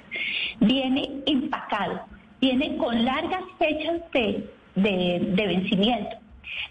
Viene 0.62 1.10
empacado, 1.26 2.06
viene 2.44 2.76
con 2.76 3.06
largas 3.06 3.44
fechas 3.58 4.02
de, 4.12 4.50
de, 4.76 5.48
vencimiento. 5.48 6.18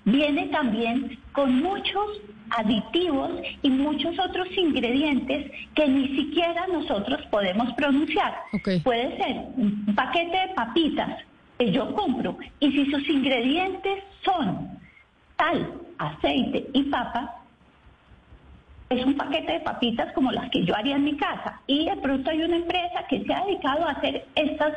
Viene 0.05 0.49
también 0.49 1.19
con 1.33 1.63
muchos 1.63 2.21
aditivos 2.51 3.31
y 3.63 3.71
muchos 3.71 4.19
otros 4.19 4.49
ingredientes 4.55 5.51
que 5.75 5.89
ni 5.89 6.09
siquiera 6.09 6.67
nosotros 6.67 7.23
podemos 7.31 7.73
pronunciar. 7.73 8.35
Puede 8.85 9.17
ser 9.17 9.37
un 9.57 9.95
paquete 9.95 10.37
de 10.37 10.55
papitas 10.55 11.21
que 11.59 11.73
yo 11.73 11.95
compro 11.95 12.37
y 12.61 12.71
si 12.73 12.91
sus 12.91 13.09
ingredientes 13.09 14.05
son 14.23 14.79
sal, 15.39 15.73
aceite 15.97 16.69
y 16.75 16.83
papa, 16.85 17.42
es 18.93 19.07
un 19.07 19.17
paquete 19.17 19.53
de 19.53 19.61
papitas 19.61 20.13
como 20.13 20.33
las 20.33 20.51
que 20.51 20.65
yo 20.65 20.75
haría 20.77 20.97
en 20.97 21.05
mi 21.05 21.17
casa. 21.17 21.61
Y 21.67 21.87
de 21.87 21.97
pronto 21.97 22.31
hay 22.31 22.43
una 22.43 22.57
empresa 22.57 23.05
que 23.09 23.25
se 23.25 23.33
ha 23.33 23.45
dedicado 23.45 23.87
a 23.87 23.93
hacer 23.93 24.27
estas 24.35 24.75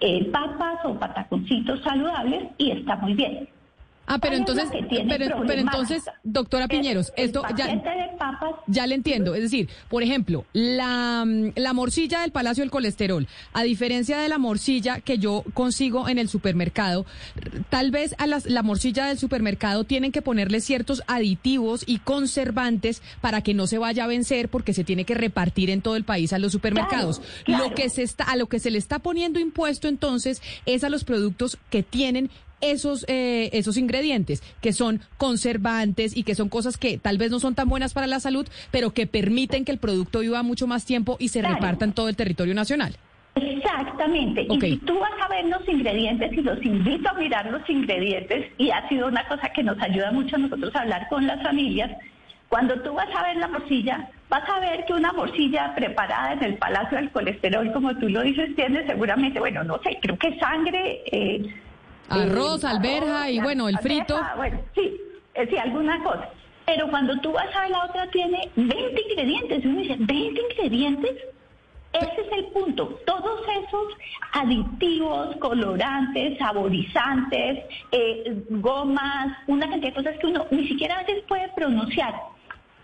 eh, 0.00 0.24
papas 0.30 0.84
o 0.84 0.98
pataconcitos 0.98 1.82
saludables 1.82 2.44
y 2.58 2.70
está 2.70 2.96
muy 2.96 3.14
bien. 3.14 3.48
Ah, 4.06 4.18
pero 4.18 4.36
¿Cuál 4.44 4.50
es 4.50 4.56
la 4.56 4.62
entonces, 4.62 5.06
pero, 5.08 5.60
entonces, 5.60 6.02
doctora 6.22 6.68
Piñeros, 6.68 7.12
el 7.16 7.26
esto 7.26 7.42
ya, 7.56 7.66
de 7.68 7.80
papas 8.18 8.54
ya 8.66 8.86
le 8.86 8.94
entiendo. 8.94 9.34
Es 9.34 9.42
decir, 9.42 9.68
por 9.88 10.02
ejemplo, 10.02 10.44
la, 10.52 11.24
mm, 11.26 11.52
la 11.56 11.72
morcilla 11.72 12.20
del 12.20 12.30
Palacio 12.30 12.62
del 12.62 12.70
Colesterol, 12.70 13.26
a 13.52 13.62
diferencia 13.62 14.18
de 14.18 14.28
la 14.28 14.38
morcilla 14.38 15.00
que 15.00 15.18
yo 15.18 15.44
consigo 15.54 16.08
en 16.08 16.18
el 16.18 16.28
supermercado, 16.28 17.06
tal 17.70 17.90
vez 17.90 18.14
a 18.18 18.26
las, 18.26 18.46
la 18.46 18.62
morcilla 18.62 19.06
del 19.06 19.18
supermercado 19.18 19.84
tienen 19.84 20.12
que 20.12 20.22
ponerle 20.22 20.60
ciertos 20.60 21.02
aditivos 21.06 21.84
y 21.86 21.98
conservantes 21.98 23.02
para 23.20 23.40
que 23.40 23.54
no 23.54 23.66
se 23.66 23.78
vaya 23.78 24.04
a 24.04 24.06
vencer 24.06 24.48
porque 24.48 24.74
se 24.74 24.84
tiene 24.84 25.04
que 25.04 25.14
repartir 25.14 25.70
en 25.70 25.80
todo 25.80 25.96
el 25.96 26.04
país 26.04 26.32
a 26.32 26.38
los 26.38 26.52
supermercados. 26.52 27.18
Claro, 27.18 27.44
claro. 27.44 27.64
Lo 27.64 27.74
que 27.74 27.88
se 27.88 28.02
está, 28.02 28.24
a 28.24 28.36
lo 28.36 28.46
que 28.46 28.58
se 28.58 28.70
le 28.70 28.78
está 28.78 28.98
poniendo 28.98 29.40
impuesto 29.40 29.88
entonces 29.88 30.42
es 30.66 30.84
a 30.84 30.90
los 30.90 31.04
productos 31.04 31.58
que 31.70 31.82
tienen 31.82 32.30
esos, 32.70 33.04
eh, 33.08 33.50
esos 33.52 33.76
ingredientes, 33.76 34.42
que 34.60 34.72
son 34.72 35.00
conservantes 35.16 36.16
y 36.16 36.22
que 36.22 36.34
son 36.34 36.48
cosas 36.48 36.76
que 36.76 36.98
tal 36.98 37.18
vez 37.18 37.30
no 37.30 37.40
son 37.40 37.54
tan 37.54 37.68
buenas 37.68 37.92
para 37.94 38.06
la 38.06 38.20
salud, 38.20 38.46
pero 38.70 38.92
que 38.92 39.06
permiten 39.06 39.64
que 39.64 39.72
el 39.72 39.78
producto 39.78 40.20
viva 40.20 40.42
mucho 40.42 40.66
más 40.66 40.84
tiempo 40.84 41.16
y 41.18 41.28
se 41.28 41.40
Claro. 41.40 41.56
reparta 41.56 41.84
en 41.84 41.92
todo 41.92 42.08
el 42.08 42.16
territorio 42.16 42.54
nacional. 42.54 42.96
Exactamente. 43.36 44.46
Y 44.48 44.60
si 44.60 44.76
tú 44.78 44.98
vas 44.98 45.12
a 45.24 45.28
ver 45.28 45.44
los 45.46 45.66
ingredientes, 45.68 46.32
y 46.32 46.40
los 46.42 46.64
invito 46.64 47.08
a 47.08 47.14
mirar 47.14 47.46
los 47.50 47.68
ingredientes, 47.68 48.46
y 48.58 48.70
ha 48.70 48.88
sido 48.88 49.08
una 49.08 49.26
cosa 49.26 49.48
que 49.54 49.62
nos 49.62 49.80
ayuda 49.80 50.12
mucho 50.12 50.36
a 50.36 50.38
nosotros 50.38 50.74
a 50.74 50.80
hablar 50.80 51.08
con 51.08 51.26
las 51.26 51.42
familias, 51.42 51.90
cuando 52.48 52.80
tú 52.82 52.92
vas 52.94 53.08
a 53.16 53.22
ver 53.24 53.36
la 53.38 53.48
morcilla, 53.48 54.08
vas 54.28 54.48
a 54.48 54.60
ver 54.60 54.84
que 54.86 54.92
una 54.92 55.12
morcilla 55.12 55.74
preparada 55.74 56.34
en 56.34 56.44
el 56.44 56.54
Palacio 56.56 56.98
del 56.98 57.10
Colesterol, 57.10 57.72
como 57.72 57.96
tú 57.98 58.08
lo 58.08 58.22
dices, 58.22 58.54
tiene 58.54 58.86
seguramente, 58.86 59.40
bueno, 59.40 59.64
no 59.64 59.80
sé, 59.82 59.98
creo 60.00 60.16
que 60.18 60.38
sangre... 60.38 61.02
eh, 61.10 61.54
Arroz, 62.08 62.64
eh, 62.64 62.68
alberja 62.68 63.30
y, 63.30 63.40
bueno, 63.40 63.68
el 63.68 63.76
alberja, 63.76 63.96
frito. 63.96 64.20
Bueno, 64.36 64.60
sí, 64.74 65.00
eh, 65.34 65.46
sí, 65.48 65.56
alguna 65.56 66.02
cosa. 66.02 66.28
Pero 66.66 66.88
cuando 66.88 67.18
tú 67.20 67.32
vas 67.32 67.54
a 67.54 67.68
la 67.68 67.84
otra, 67.84 68.06
tiene 68.10 68.48
20 68.56 69.02
ingredientes. 69.10 69.64
Uno 69.64 69.80
dice, 69.80 69.98
¿20 69.98 70.40
ingredientes? 70.52 71.16
Ese 71.92 72.20
es 72.22 72.32
el 72.38 72.46
punto. 72.46 72.98
Todos 73.06 73.40
esos 73.42 73.94
aditivos, 74.32 75.36
colorantes, 75.36 76.38
saborizantes, 76.38 77.64
eh, 77.92 78.42
gomas, 78.48 79.36
una 79.46 79.68
cantidad 79.68 79.90
de 79.90 80.02
cosas 80.02 80.18
que 80.18 80.26
uno 80.26 80.46
ni 80.50 80.66
siquiera 80.66 80.96
a 80.96 81.04
veces 81.04 81.22
puede 81.28 81.48
pronunciar. 81.50 82.14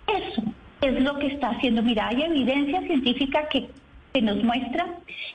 Eso 0.06 0.42
es 0.80 1.02
lo 1.02 1.18
que 1.18 1.28
está 1.28 1.50
haciendo. 1.50 1.82
Mira, 1.82 2.08
hay 2.08 2.22
evidencia 2.22 2.82
científica 2.82 3.48
que, 3.48 3.68
que 4.12 4.22
nos 4.22 4.42
muestra 4.44 4.86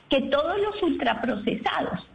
que 0.08 0.22
todos 0.22 0.58
los 0.58 0.82
ultraprocesados 0.82 2.06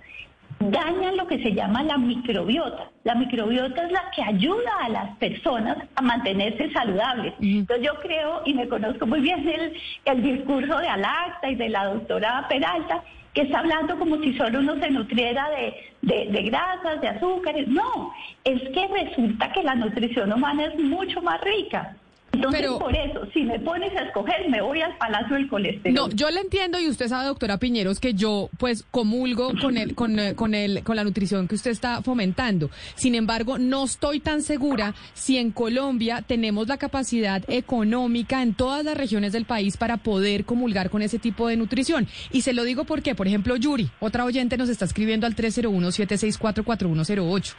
dañan 0.61 1.17
lo 1.17 1.27
que 1.27 1.41
se 1.41 1.53
llama 1.53 1.83
la 1.83 1.97
microbiota. 1.97 2.89
La 3.03 3.15
microbiota 3.15 3.83
es 3.85 3.91
la 3.91 4.11
que 4.15 4.23
ayuda 4.23 4.71
a 4.81 4.89
las 4.89 5.17
personas 5.17 5.77
a 5.95 6.01
mantenerse 6.01 6.71
saludables. 6.71 7.33
Entonces 7.41 7.85
yo 7.85 7.95
creo, 8.01 8.41
y 8.45 8.53
me 8.53 8.67
conozco 8.67 9.05
muy 9.07 9.21
bien 9.21 9.47
el, 9.47 9.73
el 10.05 10.23
discurso 10.23 10.77
de 10.77 10.87
Alacta 10.87 11.49
y 11.49 11.55
de 11.55 11.69
la 11.69 11.85
doctora 11.85 12.45
Peralta, 12.47 13.03
que 13.33 13.43
está 13.43 13.59
hablando 13.59 13.97
como 13.97 14.17
si 14.17 14.33
solo 14.33 14.59
uno 14.59 14.75
se 14.75 14.91
nutriera 14.91 15.49
de, 15.51 15.73
de, 16.01 16.31
de 16.31 16.41
grasas, 16.43 16.99
de 17.01 17.07
azúcares. 17.07 17.67
No, 17.67 18.11
es 18.43 18.61
que 18.69 18.87
resulta 18.87 19.51
que 19.53 19.63
la 19.63 19.75
nutrición 19.75 20.33
humana 20.33 20.65
es 20.65 20.77
mucho 20.77 21.21
más 21.21 21.39
rica. 21.41 21.95
Entonces, 22.33 22.61
Pero- 22.61 22.79
por 22.79 22.95
eso, 22.95 23.27
si 23.33 23.43
me 23.43 23.59
pones 23.59 23.93
a 23.95 24.03
escoger, 24.03 24.49
me 24.49 24.61
voy 24.61 24.81
al 24.81 24.95
Palacio 24.97 25.35
del 25.35 25.47
Colesterol. 25.49 25.93
No, 25.93 26.09
yo 26.09 26.31
le 26.31 26.39
entiendo 26.39 26.79
y 26.79 26.87
usted 26.87 27.09
sabe, 27.09 27.25
doctora 27.27 27.57
Piñeros, 27.57 27.99
que 27.99 28.13
yo 28.13 28.49
pues 28.57 28.85
comulgo 28.89 29.51
con 29.61 29.75
el, 29.77 29.93
con, 29.95 30.17
eh, 30.17 30.33
con 30.33 30.55
el, 30.55 30.81
con 30.83 30.95
la 30.95 31.03
nutrición 31.03 31.45
que 31.47 31.55
usted 31.55 31.71
está 31.71 32.01
fomentando. 32.01 32.69
Sin 32.95 33.15
embargo, 33.15 33.57
no 33.57 33.83
estoy 33.83 34.21
tan 34.21 34.41
segura 34.43 34.95
si 35.13 35.37
en 35.37 35.51
Colombia 35.51 36.23
tenemos 36.25 36.69
la 36.69 36.77
capacidad 36.77 37.43
económica 37.49 38.41
en 38.41 38.53
todas 38.53 38.85
las 38.85 38.95
regiones 38.97 39.33
del 39.33 39.43
país 39.45 39.75
para 39.77 39.97
poder 39.97 40.45
comulgar 40.45 40.89
con 40.89 41.01
ese 41.01 41.19
tipo 41.19 41.47
de 41.47 41.57
nutrición. 41.57 42.07
Y 42.31 42.41
se 42.43 42.53
lo 42.53 42.63
digo 42.63 42.85
porque, 42.85 43.13
por 43.13 43.27
ejemplo, 43.27 43.57
Yuri, 43.57 43.89
otra 43.99 44.23
oyente 44.25 44.55
nos 44.57 44.69
está 44.69 44.85
escribiendo 44.85 45.27
al 45.27 45.35
301-764-4108 45.35 47.53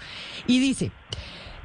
y 0.47 0.61
dice, 0.61 0.91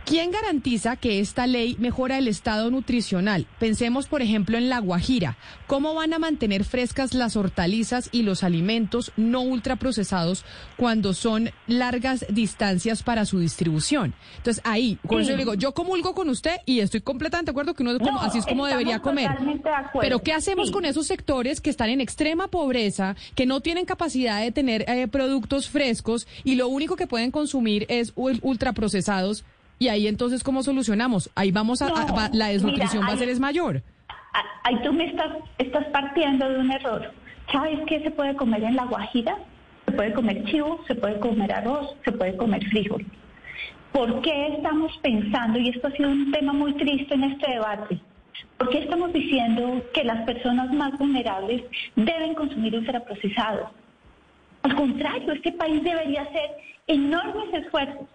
¿Quién 0.07 0.31
garantiza 0.31 0.95
que 0.95 1.19
esta 1.19 1.47
ley 1.47 1.75
mejora 1.79 2.17
el 2.17 2.29
estado 2.29 2.71
nutricional? 2.71 3.45
Pensemos, 3.59 4.07
por 4.07 4.21
ejemplo, 4.21 4.57
en 4.57 4.69
La 4.69 4.79
Guajira. 4.79 5.35
¿Cómo 5.67 5.93
van 5.95 6.13
a 6.13 6.17
mantener 6.17 6.63
frescas 6.63 7.13
las 7.13 7.35
hortalizas 7.35 8.07
y 8.13 8.21
los 8.21 8.41
alimentos 8.45 9.11
no 9.17 9.41
ultraprocesados 9.41 10.45
cuando 10.77 11.13
son 11.13 11.49
largas 11.67 12.25
distancias 12.29 13.03
para 13.03 13.25
su 13.25 13.39
distribución? 13.39 14.13
Entonces, 14.37 14.63
ahí, 14.65 14.97
con 15.05 15.19
eso 15.19 15.31
le 15.31 15.37
digo, 15.39 15.55
yo 15.55 15.73
comulgo 15.73 16.15
con 16.15 16.29
usted 16.29 16.55
y 16.65 16.79
estoy 16.79 17.01
completamente 17.01 17.47
de 17.47 17.51
acuerdo 17.51 17.73
que 17.73 17.83
uno 17.83 17.99
como- 17.99 18.21
así 18.21 18.37
es 18.37 18.45
como 18.45 18.65
debería 18.65 18.99
comer. 18.99 19.29
de. 19.39 19.59
Pero 19.99 20.19
¿qué 20.23 20.31
hacemos 20.31 20.67
Sí. 20.67 20.73
con 20.73 20.85
esos 20.85 21.05
sectores 21.05 21.59
que 21.59 21.69
están 21.69 21.89
en 21.89 21.99
extrema 21.99 22.47
pobreza, 22.47 23.17
que 23.35 23.45
no 23.45 23.59
tienen 23.59 23.83
capacidad 23.83 24.39
de 24.39 24.53
tener 24.53 24.85
eh, 24.87 25.09
productos 25.09 25.67
frescos 25.67 26.27
y 26.45 26.55
lo 26.55 26.69
único 26.69 26.95
que 26.95 27.07
pueden 27.07 27.29
consumir 27.31 27.85
es 27.89 28.15
ul- 28.15 28.39
ultraprocesados? 28.41 29.43
Y 29.79 29.89
ahí 29.89 30.07
entonces, 30.07 30.43
¿cómo 30.43 30.63
solucionamos? 30.63 31.29
Ahí 31.35 31.51
vamos 31.51 31.81
a, 31.81 31.89
la 32.33 32.47
desnutrición 32.47 33.03
mira, 33.03 33.07
va 33.09 33.13
a 33.13 33.17
ser 33.17 33.29
es 33.29 33.39
mayor. 33.39 33.83
Ah, 34.09 34.43
Ahí 34.63 34.75
tú 34.83 34.91
me 34.91 35.05
estás, 35.05 35.31
estás 35.57 35.85
partiendo 35.87 36.49
de 36.49 36.59
un 36.59 36.71
error. 36.71 37.13
¿Sabes 37.51 37.79
qué 37.87 38.01
se 38.01 38.11
puede 38.11 38.35
comer 38.35 38.63
en 38.63 38.75
La 38.75 38.85
Guajira? 38.85 39.37
Se 39.85 39.91
puede 39.91 40.13
comer 40.13 40.43
chivo, 40.45 40.83
se 40.87 40.95
puede 40.95 41.19
comer 41.19 41.53
arroz, 41.53 41.95
se 42.03 42.11
puede 42.11 42.35
comer 42.35 42.65
frijol. 42.69 43.05
¿Por 43.93 44.21
qué 44.21 44.47
estamos 44.47 44.91
pensando, 45.01 45.57
y 45.59 45.69
esto 45.69 45.87
ha 45.87 45.91
sido 45.91 46.09
un 46.09 46.31
tema 46.31 46.51
muy 46.53 46.73
triste 46.73 47.13
en 47.13 47.23
este 47.23 47.51
debate, 47.51 47.99
¿por 48.57 48.69
qué 48.69 48.79
estamos 48.79 49.13
diciendo 49.13 49.81
que 49.93 50.03
las 50.03 50.25
personas 50.25 50.71
más 50.73 50.97
vulnerables 50.99 51.63
deben 51.95 52.33
consumir 52.33 52.75
ultraprocesados? 52.75 53.69
Al 54.63 54.75
contrario, 54.75 55.31
este 55.31 55.53
país 55.53 55.81
debería 55.83 56.23
hacer 56.23 56.49
enormes 56.87 57.53
esfuerzos 57.53 58.07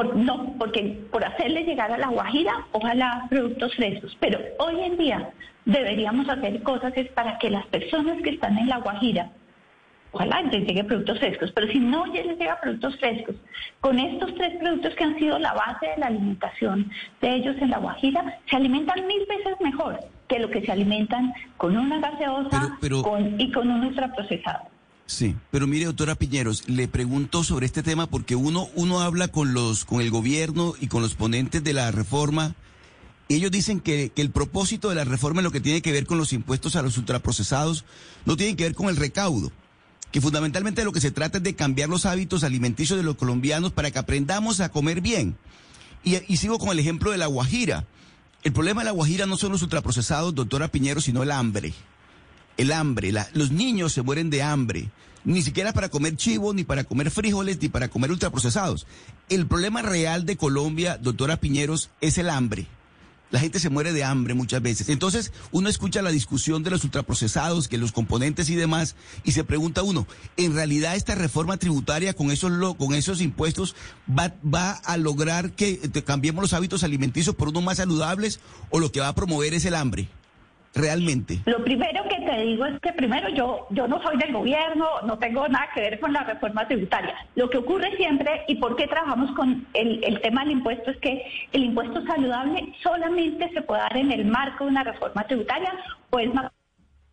por- 0.00 0.16
no, 0.16 0.54
porque 0.58 0.98
por 1.10 1.22
hacerle 1.24 1.64
llegar 1.64 1.92
a 1.92 1.98
la 1.98 2.08
Guajira, 2.08 2.66
ojalá 2.72 3.26
productos 3.28 3.74
frescos. 3.74 4.16
Pero 4.20 4.38
hoy 4.58 4.80
en 4.82 4.96
día 4.96 5.30
deberíamos 5.66 6.28
hacer 6.28 6.62
cosas 6.62 6.92
es 6.96 7.08
para 7.08 7.38
que 7.38 7.50
las 7.50 7.66
personas 7.66 8.16
que 8.22 8.30
están 8.30 8.56
en 8.56 8.68
la 8.68 8.78
Guajira, 8.78 9.30
ojalá 10.12 10.40
les 10.42 10.66
llegue 10.66 10.84
productos 10.84 11.18
frescos, 11.18 11.52
pero 11.52 11.66
si 11.68 11.78
no 11.78 12.06
ya 12.14 12.22
les 12.24 12.38
llega 12.38 12.58
productos 12.60 12.98
frescos, 12.98 13.36
con 13.80 13.98
estos 13.98 14.34
tres 14.36 14.56
productos 14.58 14.94
que 14.94 15.04
han 15.04 15.18
sido 15.18 15.38
la 15.38 15.52
base 15.52 15.86
de 15.88 15.96
la 15.98 16.06
alimentación 16.06 16.90
de 17.20 17.34
ellos 17.34 17.56
en 17.60 17.70
la 17.70 17.78
Guajira, 17.78 18.38
se 18.48 18.56
alimentan 18.56 19.06
mil 19.06 19.20
veces 19.28 19.54
mejor 19.60 20.00
que 20.28 20.38
lo 20.38 20.48
que 20.48 20.62
se 20.64 20.72
alimentan 20.72 21.32
con 21.58 21.76
una 21.76 21.98
gaseosa 22.00 22.48
Pero- 22.50 22.76
pero- 22.80 23.02
con- 23.02 23.38
y 23.40 23.52
con 23.52 23.70
un 23.70 23.84
ultraprocesado. 23.84 24.60
Sí, 25.10 25.34
pero 25.50 25.66
mire, 25.66 25.86
doctora 25.86 26.14
Piñeros, 26.14 26.68
le 26.68 26.86
pregunto 26.86 27.42
sobre 27.42 27.66
este 27.66 27.82
tema 27.82 28.06
porque 28.06 28.36
uno, 28.36 28.68
uno 28.76 29.00
habla 29.00 29.26
con 29.26 29.52
los, 29.52 29.84
con 29.84 30.00
el 30.00 30.08
gobierno 30.08 30.74
y 30.80 30.86
con 30.86 31.02
los 31.02 31.16
ponentes 31.16 31.64
de 31.64 31.72
la 31.72 31.90
reforma. 31.90 32.54
Ellos 33.28 33.50
dicen 33.50 33.80
que, 33.80 34.12
que 34.14 34.22
el 34.22 34.30
propósito 34.30 34.88
de 34.88 34.94
la 34.94 35.02
reforma 35.02 35.40
en 35.40 35.46
lo 35.46 35.50
que 35.50 35.60
tiene 35.60 35.82
que 35.82 35.90
ver 35.90 36.06
con 36.06 36.16
los 36.16 36.32
impuestos 36.32 36.76
a 36.76 36.82
los 36.82 36.96
ultraprocesados 36.96 37.84
no 38.24 38.36
tiene 38.36 38.54
que 38.54 38.62
ver 38.62 38.76
con 38.76 38.88
el 38.88 38.96
recaudo, 38.96 39.50
que 40.12 40.20
fundamentalmente 40.20 40.84
lo 40.84 40.92
que 40.92 41.00
se 41.00 41.10
trata 41.10 41.38
es 41.38 41.44
de 41.44 41.56
cambiar 41.56 41.88
los 41.88 42.06
hábitos 42.06 42.44
alimenticios 42.44 42.96
de 42.96 43.02
los 43.02 43.16
colombianos 43.16 43.72
para 43.72 43.90
que 43.90 43.98
aprendamos 43.98 44.60
a 44.60 44.68
comer 44.68 45.00
bien. 45.00 45.36
Y, 46.04 46.18
y 46.32 46.36
sigo 46.36 46.60
con 46.60 46.68
el 46.68 46.78
ejemplo 46.78 47.10
de 47.10 47.18
la 47.18 47.26
Guajira. 47.26 47.84
El 48.44 48.52
problema 48.52 48.82
de 48.82 48.84
la 48.84 48.92
Guajira 48.92 49.26
no 49.26 49.36
son 49.36 49.50
los 49.50 49.62
ultraprocesados, 49.62 50.36
doctora 50.36 50.68
Piñero, 50.68 51.00
sino 51.00 51.24
el 51.24 51.32
hambre 51.32 51.74
el 52.60 52.72
hambre. 52.72 53.10
Los 53.32 53.50
niños 53.50 53.94
se 53.94 54.02
mueren 54.02 54.28
de 54.28 54.42
hambre. 54.42 54.90
Ni 55.24 55.42
siquiera 55.42 55.72
para 55.72 55.88
comer 55.88 56.16
chivo, 56.16 56.52
ni 56.52 56.62
para 56.62 56.84
comer 56.84 57.10
frijoles, 57.10 57.60
ni 57.60 57.70
para 57.70 57.88
comer 57.88 58.10
ultraprocesados. 58.10 58.86
El 59.30 59.46
problema 59.46 59.80
real 59.80 60.26
de 60.26 60.36
Colombia, 60.36 60.98
doctora 60.98 61.38
Piñeros, 61.38 61.88
es 62.02 62.18
el 62.18 62.28
hambre. 62.28 62.66
La 63.30 63.40
gente 63.40 63.60
se 63.60 63.70
muere 63.70 63.94
de 63.94 64.04
hambre 64.04 64.34
muchas 64.34 64.60
veces. 64.60 64.90
Entonces, 64.90 65.32
uno 65.52 65.70
escucha 65.70 66.02
la 66.02 66.10
discusión 66.10 66.62
de 66.62 66.70
los 66.70 66.84
ultraprocesados, 66.84 67.68
que 67.68 67.78
los 67.78 67.92
componentes 67.92 68.50
y 68.50 68.56
demás, 68.56 68.94
y 69.24 69.32
se 69.32 69.44
pregunta 69.44 69.82
uno, 69.82 70.06
¿en 70.36 70.54
realidad 70.54 70.96
esta 70.96 71.14
reforma 71.14 71.56
tributaria 71.56 72.12
con 72.12 72.30
esos, 72.30 72.76
con 72.76 72.92
esos 72.92 73.22
impuestos 73.22 73.74
va, 74.06 74.34
va 74.42 74.72
a 74.72 74.96
lograr 74.98 75.52
que 75.52 75.80
eh, 75.82 76.02
cambiemos 76.02 76.42
los 76.42 76.52
hábitos 76.52 76.82
alimenticios 76.82 77.36
por 77.36 77.48
unos 77.48 77.62
más 77.62 77.78
saludables 77.78 78.40
o 78.68 78.80
lo 78.80 78.92
que 78.92 79.00
va 79.00 79.08
a 79.08 79.14
promover 79.14 79.54
es 79.54 79.64
el 79.64 79.76
hambre? 79.76 80.08
Realmente. 80.74 81.40
Lo 81.46 81.64
primero 81.64 82.04
que 82.04 82.16
te 82.24 82.40
digo 82.42 82.64
es 82.64 82.78
que 82.80 82.92
primero 82.92 83.28
yo, 83.30 83.66
yo 83.70 83.88
no 83.88 84.00
soy 84.02 84.16
del 84.18 84.32
gobierno, 84.32 84.86
no 85.04 85.18
tengo 85.18 85.48
nada 85.48 85.68
que 85.74 85.80
ver 85.80 85.98
con 85.98 86.12
la 86.12 86.22
reforma 86.22 86.66
tributaria. 86.68 87.14
Lo 87.34 87.50
que 87.50 87.58
ocurre 87.58 87.96
siempre 87.96 88.44
y 88.46 88.54
por 88.54 88.76
qué 88.76 88.86
trabajamos 88.86 89.32
con 89.32 89.66
el, 89.74 90.20
tema 90.20 90.42
del 90.42 90.52
impuesto 90.52 90.92
es 90.92 90.96
que 90.98 91.24
el 91.52 91.64
impuesto 91.64 92.04
saludable 92.06 92.72
solamente 92.82 93.50
se 93.52 93.62
puede 93.62 93.80
dar 93.80 93.96
en 93.96 94.12
el 94.12 94.26
marco 94.26 94.64
de 94.64 94.70
una 94.70 94.84
reforma 94.84 95.24
tributaria 95.24 95.72
o 96.10 96.18
es 96.20 96.32
más 96.32 96.52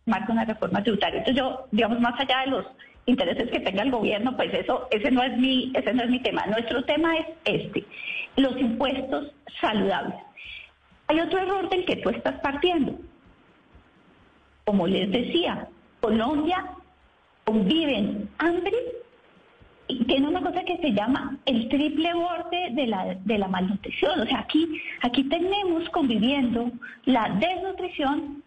marco 0.06 0.28
de 0.28 0.32
una 0.34 0.44
reforma 0.44 0.82
tributaria. 0.82 1.18
Entonces 1.18 1.42
yo, 1.42 1.66
digamos, 1.72 2.00
más 2.00 2.18
allá 2.20 2.40
de 2.44 2.50
los 2.50 2.66
intereses 3.06 3.50
que 3.50 3.60
tenga 3.60 3.82
el 3.82 3.90
gobierno, 3.90 4.36
pues 4.36 4.54
eso, 4.54 4.86
ese 4.92 5.10
no 5.10 5.22
es 5.24 5.36
mi, 5.36 5.72
ese 5.74 5.92
no 5.94 6.04
es 6.04 6.10
mi 6.10 6.20
tema. 6.20 6.46
Nuestro 6.46 6.84
tema 6.84 7.16
es 7.16 7.26
este. 7.44 7.84
los 8.36 8.56
impuestos 8.56 9.32
saludables. 9.60 10.14
Hay 11.08 11.18
otro 11.20 11.38
error 11.40 11.68
del 11.70 11.84
que 11.86 11.96
tú 11.96 12.10
estás 12.10 12.38
partiendo. 12.40 12.94
Como 14.68 14.86
les 14.86 15.10
decía, 15.10 15.66
Colombia 15.98 16.62
conviven 17.44 18.28
hambre 18.36 18.76
y 19.86 20.04
tiene 20.04 20.28
una 20.28 20.42
cosa 20.42 20.62
que 20.62 20.76
se 20.76 20.92
llama 20.92 21.38
el 21.46 21.70
triple 21.70 22.12
borde 22.12 22.72
de 22.72 22.86
la, 22.86 23.14
de 23.14 23.38
la 23.38 23.48
malnutrición. 23.48 24.20
O 24.20 24.26
sea, 24.26 24.40
aquí, 24.40 24.78
aquí 25.00 25.24
tenemos 25.24 25.88
conviviendo 25.88 26.70
la 27.06 27.30
desnutrición, 27.40 28.42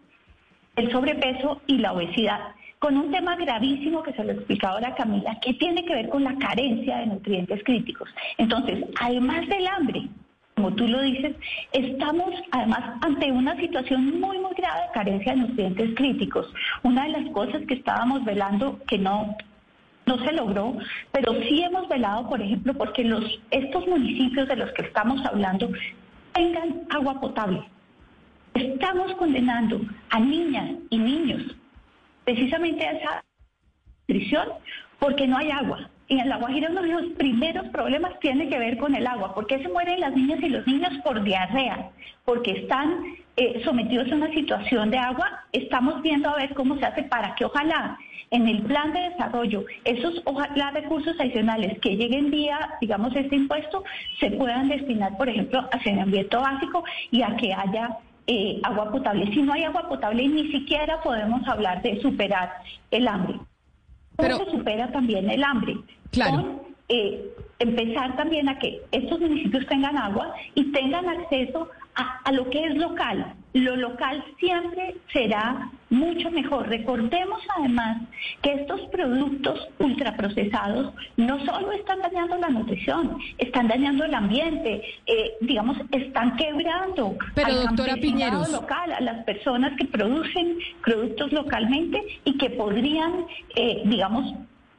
el 0.76 0.92
sobrepeso 0.92 1.60
y 1.66 1.78
la 1.78 1.92
obesidad, 1.92 2.54
con 2.78 2.96
un 2.96 3.10
tema 3.10 3.34
gravísimo 3.34 4.04
que 4.04 4.12
se 4.12 4.22
lo 4.22 4.30
explicaba 4.30 4.74
ahora 4.74 4.94
Camila, 4.94 5.40
que 5.40 5.54
tiene 5.54 5.84
que 5.84 5.92
ver 5.92 6.08
con 6.08 6.22
la 6.22 6.36
carencia 6.36 6.98
de 6.98 7.06
nutrientes 7.06 7.64
críticos. 7.64 8.08
Entonces, 8.38 8.84
además 9.00 9.48
del 9.48 9.66
hambre, 9.66 10.08
como 10.54 10.74
tú 10.74 10.86
lo 10.86 11.00
dices, 11.02 11.34
estamos 11.72 12.30
además 12.50 12.98
ante 13.00 13.32
una 13.32 13.56
situación 13.56 14.20
muy, 14.20 14.38
muy 14.38 14.52
grave 14.54 14.82
de 14.82 14.92
carencia 14.92 15.32
de 15.32 15.38
nutrientes 15.38 15.94
críticos. 15.96 16.52
Una 16.82 17.04
de 17.04 17.10
las 17.10 17.30
cosas 17.30 17.62
que 17.66 17.74
estábamos 17.74 18.24
velando, 18.24 18.78
que 18.86 18.98
no, 18.98 19.34
no 20.06 20.18
se 20.24 20.32
logró, 20.32 20.76
pero 21.10 21.32
sí 21.48 21.62
hemos 21.62 21.88
velado, 21.88 22.28
por 22.28 22.40
ejemplo, 22.40 22.74
porque 22.74 23.04
los, 23.04 23.40
estos 23.50 23.86
municipios 23.86 24.46
de 24.48 24.56
los 24.56 24.70
que 24.72 24.82
estamos 24.82 25.24
hablando 25.24 25.70
tengan 26.32 26.82
agua 26.90 27.20
potable. 27.20 27.62
Estamos 28.54 29.14
condenando 29.14 29.80
a 30.10 30.20
niñas 30.20 30.70
y 30.90 30.98
niños 30.98 31.42
precisamente 32.24 32.86
a 32.86 32.92
esa 32.92 33.24
nutrición 34.06 34.48
porque 34.98 35.26
no 35.26 35.38
hay 35.38 35.50
agua. 35.50 35.88
Y 36.12 36.18
en 36.20 36.28
La 36.28 36.36
Guajira 36.36 36.68
uno 36.70 36.82
de 36.82 36.88
los 36.88 37.06
primeros 37.12 37.66
problemas 37.68 38.20
tiene 38.20 38.46
que 38.50 38.58
ver 38.58 38.76
con 38.76 38.94
el 38.94 39.06
agua. 39.06 39.34
¿Por 39.34 39.46
qué 39.46 39.62
se 39.62 39.68
mueren 39.70 39.98
las 39.98 40.14
niñas 40.14 40.40
y 40.42 40.50
los 40.50 40.66
niños 40.66 40.92
por 41.02 41.22
diarrea? 41.22 41.88
Porque 42.26 42.50
están 42.50 43.02
eh, 43.38 43.62
sometidos 43.64 44.12
a 44.12 44.16
una 44.16 44.30
situación 44.30 44.90
de 44.90 44.98
agua. 44.98 45.42
Estamos 45.52 46.02
viendo 46.02 46.28
a 46.28 46.36
ver 46.36 46.52
cómo 46.52 46.76
se 46.76 46.84
hace 46.84 47.04
para 47.04 47.34
que 47.34 47.46
ojalá 47.46 47.96
en 48.30 48.46
el 48.46 48.60
plan 48.64 48.92
de 48.92 49.08
desarrollo 49.08 49.64
esos 49.86 50.20
ojalá 50.26 50.72
recursos 50.72 51.18
adicionales 51.18 51.78
que 51.80 51.96
lleguen 51.96 52.30
vía, 52.30 52.58
digamos, 52.82 53.16
este 53.16 53.36
impuesto 53.36 53.82
se 54.20 54.32
puedan 54.32 54.68
destinar, 54.68 55.16
por 55.16 55.30
ejemplo, 55.30 55.66
a 55.72 55.82
saneamiento 55.82 56.42
básico 56.42 56.84
y 57.10 57.22
a 57.22 57.34
que 57.36 57.54
haya 57.54 57.96
eh, 58.26 58.60
agua 58.64 58.92
potable. 58.92 59.32
Si 59.32 59.40
no 59.40 59.54
hay 59.54 59.64
agua 59.64 59.88
potable, 59.88 60.28
ni 60.28 60.52
siquiera 60.52 61.00
podemos 61.00 61.48
hablar 61.48 61.80
de 61.80 62.02
superar 62.02 62.52
el 62.90 63.08
hambre. 63.08 63.38
¿Cómo 64.16 64.44
se 64.44 64.50
supera 64.50 64.92
también 64.92 65.30
el 65.30 65.42
hambre? 65.42 65.76
Claro. 66.12 66.62
Eh, 66.88 67.34
empezar 67.58 68.16
también 68.16 68.48
a 68.48 68.58
que 68.58 68.82
estos 68.90 69.18
municipios 69.20 69.66
tengan 69.66 69.96
agua 69.96 70.34
y 70.54 70.64
tengan 70.72 71.08
acceso 71.08 71.70
a, 71.94 72.32
lo 72.32 72.48
que 72.50 72.64
es 72.64 72.74
local. 72.76 73.34
Lo 73.52 73.76
local 73.76 74.24
siempre 74.38 74.96
será 75.12 75.70
mucho 75.90 76.30
mejor. 76.30 76.68
Recordemos 76.68 77.40
además 77.58 78.02
que 78.40 78.54
estos 78.54 78.80
productos 78.90 79.68
ultraprocesados 79.78 80.94
no 81.16 81.44
solo 81.44 81.72
están 81.72 82.00
dañando 82.00 82.36
la 82.38 82.48
nutrición, 82.48 83.18
están 83.38 83.68
dañando 83.68 84.04
el 84.04 84.14
ambiente, 84.14 84.82
eh, 85.06 85.32
digamos, 85.42 85.76
están 85.90 86.36
quebrando 86.36 87.16
Pero, 87.34 87.48
al 87.48 87.66
doctora 87.66 87.96
Piñeros. 87.96 88.50
local, 88.50 88.92
a 88.92 89.00
las 89.00 89.24
personas 89.24 89.76
que 89.78 89.84
producen 89.84 90.58
productos 90.82 91.32
localmente 91.32 92.02
y 92.24 92.38
que 92.38 92.50
podrían, 92.50 93.26
eh, 93.54 93.82
digamos, 93.84 94.34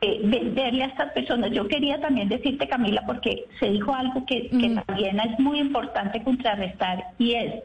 eh, 0.05 0.19
venderle 0.21 0.83
a 0.83 0.87
estas 0.87 1.13
personas. 1.13 1.51
Yo 1.51 1.65
quería 1.65 1.97
también 2.01 2.27
decirte, 2.27 2.67
Camila, 2.67 3.03
porque 3.05 3.45
se 3.57 3.69
dijo 3.69 3.95
algo 3.95 4.25
que, 4.25 4.49
también 4.85 5.17
es 5.17 5.39
muy 5.39 5.59
importante 5.59 6.21
contrarrestar 6.21 7.05
y 7.17 7.35
es, 7.35 7.63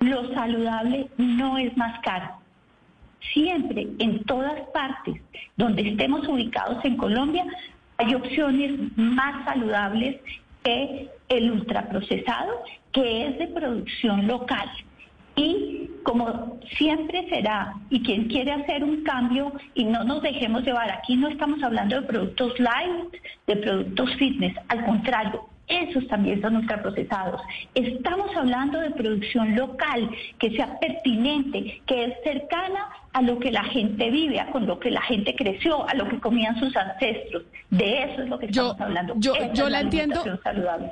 lo 0.00 0.34
saludable 0.34 1.06
no 1.16 1.56
es 1.56 1.76
más 1.76 2.00
caro. 2.00 2.40
Siempre, 3.32 3.86
en 4.00 4.24
todas 4.24 4.62
partes 4.70 5.22
donde 5.56 5.90
estemos 5.90 6.26
ubicados 6.26 6.84
en 6.84 6.96
Colombia, 6.96 7.46
hay 7.98 8.16
opciones 8.16 8.72
más 8.96 9.44
saludables 9.44 10.16
que 10.64 11.08
el 11.28 11.52
ultraprocesado, 11.52 12.64
que 12.90 13.28
es 13.28 13.38
de 13.38 13.46
producción 13.46 14.26
local. 14.26 14.68
Y 15.36 15.90
como 16.04 16.60
siempre 16.76 17.26
será, 17.28 17.74
y 17.90 18.02
quien 18.02 18.28
quiere 18.28 18.52
hacer 18.52 18.84
un 18.84 19.02
cambio 19.02 19.52
y 19.74 19.84
no 19.84 20.04
nos 20.04 20.22
dejemos 20.22 20.62
llevar, 20.62 20.90
aquí 20.90 21.16
no 21.16 21.28
estamos 21.28 21.62
hablando 21.62 22.00
de 22.00 22.06
productos 22.06 22.58
light, 22.60 23.14
de 23.46 23.56
productos 23.56 24.14
fitness, 24.16 24.54
al 24.68 24.84
contrario, 24.84 25.48
esos 25.68 26.06
también 26.08 26.40
son 26.40 26.56
ultraprocesados. 26.56 27.40
Estamos 27.74 28.34
hablando 28.36 28.80
de 28.80 28.90
producción 28.90 29.56
local, 29.56 30.10
que 30.38 30.50
sea 30.50 30.78
pertinente, 30.78 31.80
que 31.86 32.04
es 32.04 32.14
cercana 32.22 32.88
a 33.12 33.22
lo 33.22 33.38
que 33.38 33.52
la 33.52 33.64
gente 33.64 34.10
vive, 34.10 34.40
a 34.40 34.50
con 34.50 34.66
lo 34.66 34.78
que 34.80 34.90
la 34.90 35.00
gente 35.02 35.34
creció, 35.36 35.88
a 35.88 35.94
lo 35.94 36.08
que 36.08 36.18
comían 36.18 36.58
sus 36.58 36.76
ancestros. 36.76 37.44
De 37.70 38.02
eso 38.02 38.22
es 38.22 38.28
lo 38.28 38.38
que 38.38 38.46
estamos 38.46 38.80
hablando. 38.80 39.14
Yo, 39.16 39.34
yo 39.54 39.68
la 39.68 39.80
entiendo. 39.80 40.22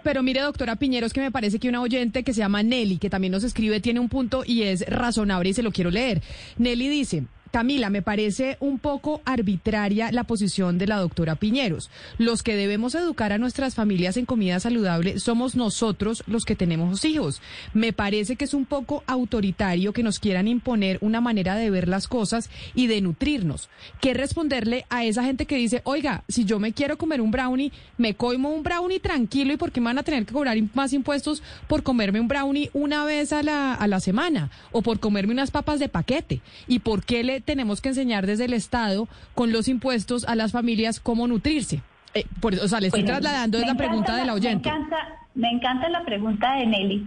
Pero 0.02 0.22
mire, 0.22 0.40
doctora 0.40 0.76
Piñeros, 0.76 1.12
que 1.12 1.20
me 1.20 1.30
parece 1.30 1.58
que 1.58 1.68
una 1.68 1.82
oyente 1.82 2.22
que 2.22 2.32
se 2.32 2.38
llama 2.38 2.62
Nelly, 2.62 2.98
que 2.98 3.10
también 3.10 3.32
nos 3.32 3.44
escribe, 3.44 3.80
tiene 3.80 4.00
un 4.00 4.08
punto 4.08 4.42
y 4.46 4.62
es 4.62 4.88
razonable 4.88 5.50
y 5.50 5.54
se 5.54 5.62
lo 5.62 5.72
quiero 5.72 5.90
leer. 5.90 6.22
Nelly 6.58 6.88
dice. 6.88 7.24
Camila, 7.52 7.90
me 7.90 8.00
parece 8.00 8.56
un 8.60 8.78
poco 8.78 9.20
arbitraria 9.26 10.10
la 10.10 10.24
posición 10.24 10.78
de 10.78 10.86
la 10.86 10.96
doctora 10.96 11.34
Piñeros. 11.34 11.90
Los 12.16 12.42
que 12.42 12.56
debemos 12.56 12.94
educar 12.94 13.30
a 13.30 13.36
nuestras 13.36 13.74
familias 13.74 14.16
en 14.16 14.24
comida 14.24 14.58
saludable 14.58 15.20
somos 15.20 15.54
nosotros 15.54 16.24
los 16.26 16.46
que 16.46 16.56
tenemos 16.56 17.04
hijos. 17.04 17.42
Me 17.74 17.92
parece 17.92 18.36
que 18.36 18.46
es 18.46 18.54
un 18.54 18.64
poco 18.64 19.04
autoritario 19.06 19.92
que 19.92 20.02
nos 20.02 20.18
quieran 20.18 20.48
imponer 20.48 20.96
una 21.02 21.20
manera 21.20 21.54
de 21.54 21.68
ver 21.68 21.88
las 21.88 22.08
cosas 22.08 22.48
y 22.74 22.86
de 22.86 23.02
nutrirnos. 23.02 23.68
¿Qué 24.00 24.14
responderle 24.14 24.86
a 24.88 25.04
esa 25.04 25.22
gente 25.22 25.44
que 25.44 25.56
dice, 25.56 25.82
oiga, 25.84 26.24
si 26.28 26.46
yo 26.46 26.58
me 26.58 26.72
quiero 26.72 26.96
comer 26.96 27.20
un 27.20 27.32
brownie, 27.32 27.70
me 27.98 28.14
coimo 28.14 28.48
un 28.48 28.62
brownie 28.62 28.98
tranquilo 28.98 29.52
y 29.52 29.58
por 29.58 29.72
qué 29.72 29.82
me 29.82 29.88
van 29.88 29.98
a 29.98 30.04
tener 30.04 30.24
que 30.24 30.32
cobrar 30.32 30.56
más 30.72 30.94
impuestos 30.94 31.42
por 31.68 31.82
comerme 31.82 32.18
un 32.18 32.28
brownie 32.28 32.70
una 32.72 33.04
vez 33.04 33.30
a 33.34 33.42
la, 33.42 33.74
a 33.74 33.86
la 33.88 34.00
semana 34.00 34.50
o 34.70 34.80
por 34.80 35.00
comerme 35.00 35.34
unas 35.34 35.50
papas 35.50 35.78
de 35.78 35.90
paquete? 35.90 36.40
¿Y 36.66 36.78
por 36.78 37.04
qué 37.04 37.22
le 37.22 37.41
tenemos 37.44 37.80
que 37.80 37.90
enseñar 37.90 38.26
desde 38.26 38.46
el 38.46 38.52
Estado 38.52 39.08
con 39.34 39.52
los 39.52 39.68
impuestos 39.68 40.24
a 40.24 40.34
las 40.34 40.52
familias 40.52 41.00
cómo 41.00 41.26
nutrirse. 41.26 41.82
Eh, 42.14 42.24
por, 42.40 42.54
o 42.54 42.68
sea, 42.68 42.80
le 42.80 42.88
estoy 42.88 43.04
trasladando 43.04 43.58
la 43.58 43.74
pregunta 43.74 44.16
de 44.16 44.26
la 44.26 44.34
oyente. 44.34 44.70
Me 44.70 44.76
encanta, 44.76 45.08
me 45.34 45.50
encanta 45.50 45.88
la 45.88 46.04
pregunta 46.04 46.54
de 46.56 46.66
Nelly. 46.66 47.06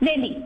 Nelly, 0.00 0.38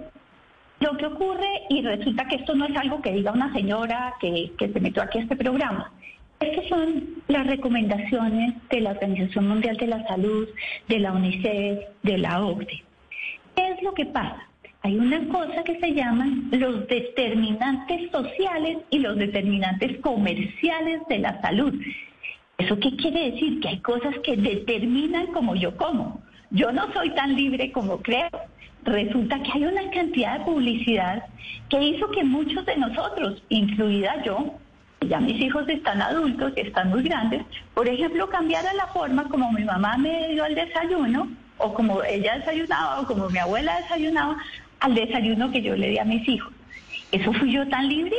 lo 0.81 0.97
que 0.97 1.07
ocurre, 1.07 1.49
y 1.69 1.83
resulta 1.83 2.27
que 2.27 2.37
esto 2.37 2.55
no 2.55 2.67
es 2.67 2.77
algo 2.77 3.03
que 3.03 3.13
diga 3.13 3.33
una 3.33 3.53
señora 3.53 4.15
que, 4.21 4.53
que 4.59 4.73
se 4.73 4.81
metió 4.81 5.03
aquí 5.03 5.19
a 5.19 5.23
este 5.23 5.37
programa, 5.37 5.93
estas 6.41 6.69
son 6.69 7.05
las 7.27 7.47
recomendaciones 7.47 8.55
de 8.71 8.81
la 8.81 8.91
Organización 8.91 9.49
Mundial 9.49 9.77
de 9.77 9.87
la 9.89 10.07
Salud, 10.07 10.49
de 10.89 10.99
la 11.01 11.13
UNICEF, 11.13 11.81
de 12.05 12.19
la 12.19 12.45
OCDE. 12.45 12.85
¿Qué 13.57 13.69
es 13.73 13.83
lo 13.83 13.93
que 13.93 14.07
pasa? 14.07 14.48
Hay 14.83 14.97
una 14.97 15.27
cosa 15.29 15.65
que 15.65 15.79
se 15.81 15.93
llaman 15.93 16.49
los 16.53 16.87
determinantes 16.87 18.11
sociales 18.11 18.79
y 18.91 19.01
los 19.01 19.17
determinantes 19.17 19.99
comerciales 20.01 21.01
de 21.09 21.19
la 21.19 21.41
salud. 21.41 21.75
¿Eso 22.59 22.79
qué 22.79 22.95
quiere 22.97 23.33
decir? 23.33 23.61
Que 23.61 23.69
hay 23.69 23.81
cosas 23.81 24.15
que 24.23 24.37
determinan 24.37 25.29
como 25.29 25.55
yo 25.57 25.77
como. 25.77 26.21
Yo 26.51 26.73
no 26.73 26.93
soy 26.93 27.11
tan 27.11 27.35
libre 27.35 27.73
como 27.73 27.99
creo. 27.99 28.31
Resulta 28.85 29.43
que 29.43 29.53
hay 29.53 29.65
una 29.65 29.91
cantidad 29.91 30.39
de 30.39 30.45
publicidad 30.45 31.25
que 31.69 31.83
hizo 31.83 32.11
que 32.11 32.25
muchos 32.25 32.65
de 32.65 32.77
nosotros, 32.77 33.43
incluida 33.49 34.23
yo, 34.25 34.55
ya 35.07 35.21
mis 35.21 35.41
hijos 35.41 35.69
están 35.69 36.01
adultos 36.01 36.53
están 36.57 36.91
muy 36.91 37.03
grandes, 37.03 37.43
por 37.75 37.89
ejemplo, 37.89 38.29
cambiara 38.29 38.73
la 38.75 38.87
forma 38.89 39.25
como 39.29 39.53
mi 39.53 39.65
mamá 39.65 39.97
me 39.97 40.29
dio 40.29 40.45
el 40.45 40.55
desayuno, 40.55 41.29
o 41.59 41.75
como 41.75 42.03
ella 42.03 42.39
desayunaba, 42.39 43.01
o 43.01 43.07
como 43.07 43.29
mi 43.29 43.39
abuela 43.39 43.77
desayunaba, 43.81 44.39
al 44.81 44.95
desayuno 44.95 45.51
que 45.51 45.63
yo 45.63 45.77
le 45.77 45.89
di 45.89 45.99
a 45.99 46.05
mis 46.05 46.27
hijos. 46.29 46.53
¿Eso 47.13 47.33
fui 47.33 47.53
yo 47.53 47.67
tan 47.69 47.89
libre? 47.89 48.17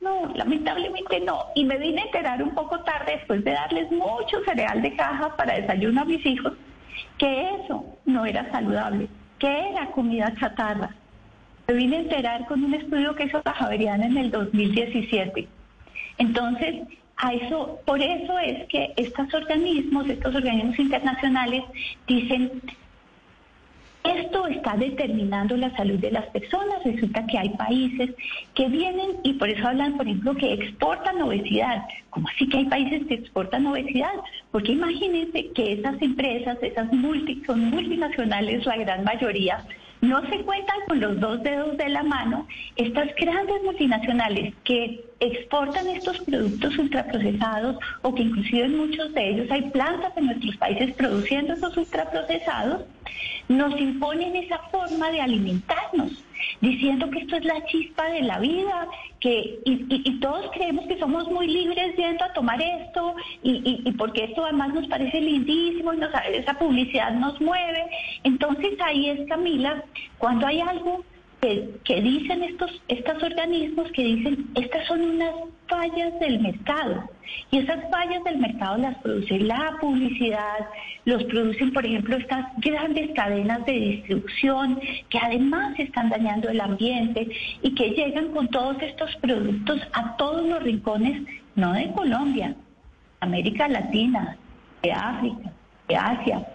No, 0.00 0.30
lamentablemente 0.34 1.20
no. 1.20 1.46
Y 1.54 1.64
me 1.64 1.78
vine 1.78 2.02
a 2.02 2.04
enterar 2.04 2.42
un 2.42 2.54
poco 2.54 2.80
tarde, 2.80 3.12
después 3.12 3.42
de 3.44 3.52
darles 3.52 3.90
mucho 3.90 4.42
cereal 4.44 4.82
de 4.82 4.94
caja 4.96 5.34
para 5.36 5.54
desayuno 5.54 6.02
a 6.02 6.04
mis 6.04 6.24
hijos, 6.26 6.52
que 7.16 7.50
eso 7.54 7.84
no 8.04 8.26
era 8.26 8.50
saludable, 8.50 9.08
que 9.38 9.68
era 9.70 9.90
comida 9.92 10.34
chatarra. 10.38 10.94
Me 11.66 11.74
vine 11.74 11.96
a 11.96 12.00
enterar 12.00 12.46
con 12.46 12.62
un 12.62 12.74
estudio 12.74 13.14
que 13.14 13.24
hizo 13.24 13.40
la 13.44 13.74
en 13.74 14.16
el 14.18 14.30
2017. 14.30 15.48
Entonces, 16.18 16.82
a 17.16 17.32
eso, 17.32 17.80
por 17.86 18.02
eso 18.02 18.38
es 18.38 18.66
que 18.68 18.92
estos 18.96 19.32
organismos, 19.32 20.08
estos 20.08 20.34
organismos 20.34 20.78
internacionales, 20.78 21.62
dicen 22.06 22.50
Esto 24.04 24.46
está 24.48 24.76
determinando 24.76 25.56
la 25.56 25.74
salud 25.76 25.98
de 25.98 26.10
las 26.10 26.26
personas. 26.26 26.84
Resulta 26.84 27.26
que 27.26 27.38
hay 27.38 27.48
países 27.50 28.10
que 28.54 28.68
vienen 28.68 29.12
y 29.22 29.32
por 29.32 29.48
eso 29.48 29.66
hablan, 29.66 29.96
por 29.96 30.06
ejemplo, 30.06 30.34
que 30.34 30.52
exportan 30.52 31.22
obesidad. 31.22 31.86
¿Cómo 32.10 32.28
así 32.28 32.46
que 32.48 32.58
hay 32.58 32.66
países 32.66 33.06
que 33.06 33.14
exportan 33.14 33.66
obesidad? 33.66 34.12
Porque 34.50 34.72
imagínense 34.72 35.50
que 35.52 35.72
esas 35.72 36.00
empresas, 36.02 36.58
esas 36.60 36.92
multi, 36.92 37.42
son 37.46 37.70
multinacionales, 37.70 38.66
la 38.66 38.76
gran 38.76 39.04
mayoría, 39.04 39.64
no 40.04 40.20
se 40.28 40.38
cuentan 40.42 40.76
con 40.86 41.00
los 41.00 41.18
dos 41.18 41.42
dedos 41.42 41.76
de 41.76 41.88
la 41.88 42.02
mano 42.02 42.46
estas 42.76 43.14
grandes 43.16 43.62
multinacionales 43.62 44.54
que 44.64 45.04
exportan 45.20 45.88
estos 45.88 46.18
productos 46.20 46.76
ultraprocesados 46.78 47.76
o 48.02 48.14
que 48.14 48.22
inclusive 48.22 48.64
en 48.64 48.76
muchos 48.76 49.12
de 49.14 49.30
ellos 49.30 49.50
hay 49.50 49.62
plantas 49.70 50.12
en 50.16 50.26
nuestros 50.26 50.56
países 50.58 50.94
produciendo 50.94 51.54
esos 51.54 51.76
ultraprocesados, 51.76 52.82
nos 53.48 53.78
imponen 53.80 54.36
esa 54.36 54.58
forma 54.70 55.10
de 55.10 55.20
alimentarnos 55.20 56.24
diciendo 56.60 57.10
que 57.10 57.20
esto 57.20 57.36
es 57.36 57.44
la 57.44 57.64
chispa 57.66 58.04
de 58.10 58.22
la 58.22 58.38
vida, 58.38 58.88
que 59.20 59.58
y, 59.64 60.20
todos 60.20 60.50
creemos 60.52 60.86
que 60.86 60.98
somos 60.98 61.30
muy 61.30 61.46
libres 61.46 61.96
yendo 61.96 62.24
a 62.24 62.32
tomar 62.32 62.60
esto 62.60 63.14
y, 63.42 63.82
y, 63.84 63.92
porque 63.92 64.24
esto 64.24 64.44
además 64.44 64.74
nos 64.74 64.86
parece 64.88 65.20
lindísimo 65.20 65.92
y 65.92 65.98
nos, 65.98 66.10
esa 66.32 66.58
publicidad 66.58 67.12
nos 67.12 67.40
mueve. 67.40 67.84
Entonces 68.22 68.72
ahí 68.80 69.10
es 69.10 69.28
Camila, 69.28 69.84
cuando 70.18 70.46
hay 70.46 70.60
algo 70.60 71.04
que, 71.84 72.00
dicen 72.00 72.42
estos, 72.42 72.70
estos 72.88 73.22
organismos 73.22 73.90
que 73.92 74.02
dicen, 74.02 74.50
estas 74.54 74.86
son 74.86 75.02
unas 75.02 75.34
fallas 75.68 76.18
del 76.20 76.40
mercado. 76.40 77.10
Y 77.50 77.58
esas 77.58 77.90
fallas 77.90 78.22
del 78.24 78.38
mercado 78.38 78.78
las 78.78 78.96
produce 78.98 79.40
la 79.40 79.76
publicidad, 79.80 80.68
los 81.04 81.24
producen, 81.24 81.72
por 81.72 81.84
ejemplo, 81.84 82.16
estas 82.16 82.46
grandes 82.58 83.10
cadenas 83.14 83.64
de 83.64 83.72
distribución 83.72 84.80
que 85.08 85.18
además 85.18 85.78
están 85.78 86.10
dañando 86.10 86.48
el 86.48 86.60
ambiente 86.60 87.28
y 87.62 87.74
que 87.74 87.90
llegan 87.90 88.28
con 88.32 88.48
todos 88.48 88.80
estos 88.82 89.14
productos 89.16 89.80
a 89.92 90.16
todos 90.16 90.46
los 90.46 90.62
rincones, 90.62 91.22
no 91.54 91.72
de 91.72 91.90
Colombia, 91.92 92.54
América 93.20 93.68
Latina, 93.68 94.36
de 94.82 94.92
África, 94.92 95.50
de 95.88 95.96
Asia, 95.96 96.46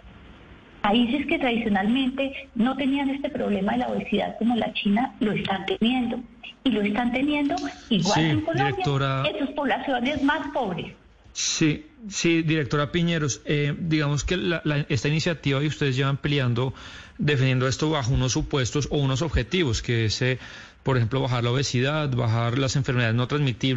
Países 0.82 1.26
que 1.28 1.38
tradicionalmente 1.38 2.50
no 2.56 2.76
tenían 2.78 3.10
este 3.10 3.30
problema 3.30 3.74
de 3.74 3.80
la 3.80 3.88
obesidad 3.90 4.38
como 4.38 4.56
la 4.56 4.72
China 4.74 5.14
lo 5.20 5.34
están 5.34 5.66
teniendo. 5.66 6.22
Y 6.64 6.72
lo 6.72 6.82
están 6.82 7.12
teniendo 7.12 7.56
igual 7.90 8.20
en 8.20 8.42
Colombia, 8.42 9.24
en 9.26 9.40
sus 9.40 9.56
poblaciones 9.56 10.22
más 10.24 10.48
pobres. 10.54 10.94
Sí, 11.34 11.86
sí, 12.10 12.42
directora 12.42 12.92
Piñeros, 12.92 13.42
eh, 13.46 13.76
digamos 13.80 14.24
que 14.24 14.60
esta 14.90 15.08
iniciativa 15.08 15.64
y 15.64 15.68
ustedes 15.68 15.96
llevan 15.96 16.18
peleando, 16.18 16.74
defendiendo 17.18 17.68
esto 17.68 17.90
bajo 17.90 18.14
unos 18.14 18.34
supuestos 18.34 18.88
o 18.92 18.98
unos 18.98 19.22
objetivos, 19.22 19.82
que 19.82 20.06
es, 20.06 20.22
eh, 20.22 20.40
por 20.84 20.98
ejemplo, 20.98 21.22
bajar 21.22 21.44
la 21.44 21.52
obesidad, 21.52 22.10
bajar 22.10 22.58
las 22.58 22.76
enfermedades 22.76 23.16
no, 23.16 23.28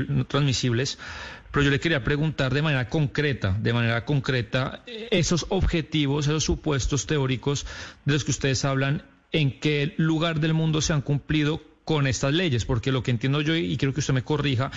no 0.08 0.24
transmisibles, 0.26 0.98
pero 1.52 1.64
yo 1.64 1.70
le 1.70 1.80
quería 1.80 2.02
preguntar 2.02 2.54
de 2.54 2.62
manera 2.62 2.88
concreta, 2.88 3.56
de 3.60 3.72
manera 3.72 4.04
concreta, 4.06 4.82
esos 4.86 5.46
objetivos, 5.50 6.26
esos 6.26 6.44
supuestos 6.44 7.06
teóricos 7.06 7.66
de 8.06 8.14
los 8.14 8.24
que 8.24 8.30
ustedes 8.30 8.64
hablan, 8.64 9.04
¿en 9.30 9.60
qué 9.60 9.94
lugar 9.98 10.40
del 10.40 10.54
mundo 10.54 10.80
se 10.80 10.94
han 10.94 11.02
cumplido 11.02 11.62
con 11.84 12.06
estas 12.06 12.32
leyes? 12.32 12.64
Porque 12.64 12.92
lo 12.92 13.02
que 13.02 13.10
entiendo 13.10 13.40
yo, 13.40 13.54
y 13.54 13.76
quiero 13.76 13.92
que 13.94 14.00
usted 14.00 14.14
me 14.14 14.22
corrija, 14.22 14.70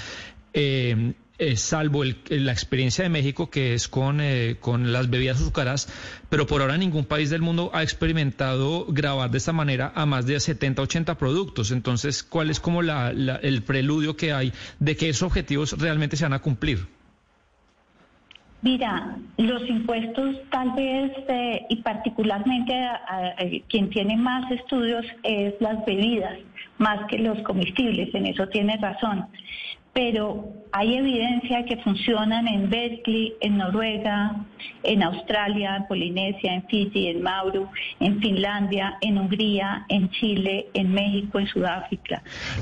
eh, 0.54 1.14
eh, 1.38 1.58
salvo 1.58 2.06
la 2.06 2.52
experiencia 2.54 3.04
de 3.04 3.10
México, 3.10 3.50
que 3.50 3.74
es 3.74 3.90
con, 3.90 4.22
eh, 4.22 4.56
con 4.62 4.94
las 4.94 5.10
bebidas 5.10 5.42
azucaradas, 5.42 5.90
pero 6.30 6.48
por 6.48 6.62
ahora 6.62 6.78
ningún 6.78 7.04
país 7.04 7.30
del 7.30 7.42
mundo 7.42 7.72
ha 7.74 7.84
experimentado 7.84 8.86
grabar 8.88 9.32
de 9.32 9.40
esta 9.40 9.52
manera 9.52 9.92
a 9.96 10.06
más 10.06 10.26
de 10.26 10.40
70, 10.40 10.82
80 10.82 11.18
productos. 11.18 11.72
Entonces, 11.72 12.24
¿cuál 12.24 12.50
es 12.50 12.62
como 12.62 12.82
la, 12.82 13.10
el 13.10 13.64
preludio 13.64 14.16
que 14.16 14.32
hay 14.32 14.54
de 14.80 14.96
que 14.96 15.10
esos 15.10 15.24
objetivos 15.24 15.78
realmente 15.78 16.16
se 16.16 16.24
van 16.24 16.34
a 16.34 16.40
cumplir? 16.40 16.88
Mira, 18.62 19.18
los 19.36 19.70
impuestos 19.70 20.38
tal 20.52 20.72
vez, 20.72 21.12
eh, 21.28 21.66
y 21.70 21.76
particularmente 21.82 22.74
quien 23.68 23.90
tiene 23.90 24.16
más 24.16 24.50
estudios 24.52 25.06
es 25.24 25.54
las 25.60 25.86
bebidas, 25.86 26.40
más 26.78 27.08
que 27.08 27.20
los 27.20 27.42
comestibles, 27.44 28.14
en 28.14 28.28
eso 28.28 28.48
tiene 28.48 28.78
razón 28.78 29.28
pero 29.96 30.54
hay 30.74 30.96
evidencia 30.98 31.64
que 31.64 31.78
funcionan 31.78 32.50
en 32.50 32.70
Berkeley, 32.70 33.34
en 33.40 33.58
Noruega, 33.58 34.46
en 34.84 35.02
Australia, 35.02 35.78
en 35.78 35.88
Polinesia, 35.88 36.54
en 36.54 36.68
Fiji, 36.68 37.08
en 37.08 37.22
Mauro, 37.22 37.72
en 38.02 38.20
Finlandia, 38.20 38.98
en 39.00 39.18
Hungría, 39.18 39.86
en 39.88 40.10
Chile, 40.12 40.68
en 40.74 40.92
México, 40.92 41.40
en 41.40 41.48
Sudáfrica. 41.48 42.22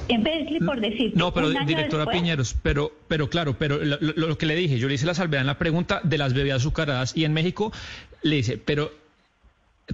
En 0.09 0.21
Berkeley, 0.21 0.59
por 0.59 0.79
decir. 0.79 1.13
No, 1.15 1.33
pero 1.33 1.49
directora 1.49 2.05
Piñeros, 2.05 2.55
pero, 2.61 2.91
pero 3.07 3.27
claro, 3.31 3.57
pero 3.57 3.79
lo, 3.83 3.97
lo, 3.99 4.37
que 4.37 4.45
le 4.45 4.55
dije, 4.55 4.77
yo 4.77 4.87
le 4.87 4.93
hice 4.93 5.07
la 5.07 5.15
salvedad 5.15 5.41
en 5.41 5.47
la 5.47 5.57
pregunta 5.57 6.01
de 6.03 6.19
las 6.19 6.35
bebidas 6.35 6.57
azucaradas 6.57 7.17
y 7.17 7.25
en 7.25 7.33
México 7.33 7.73
le 8.21 8.35
dice, 8.35 8.59
pero 8.59 8.91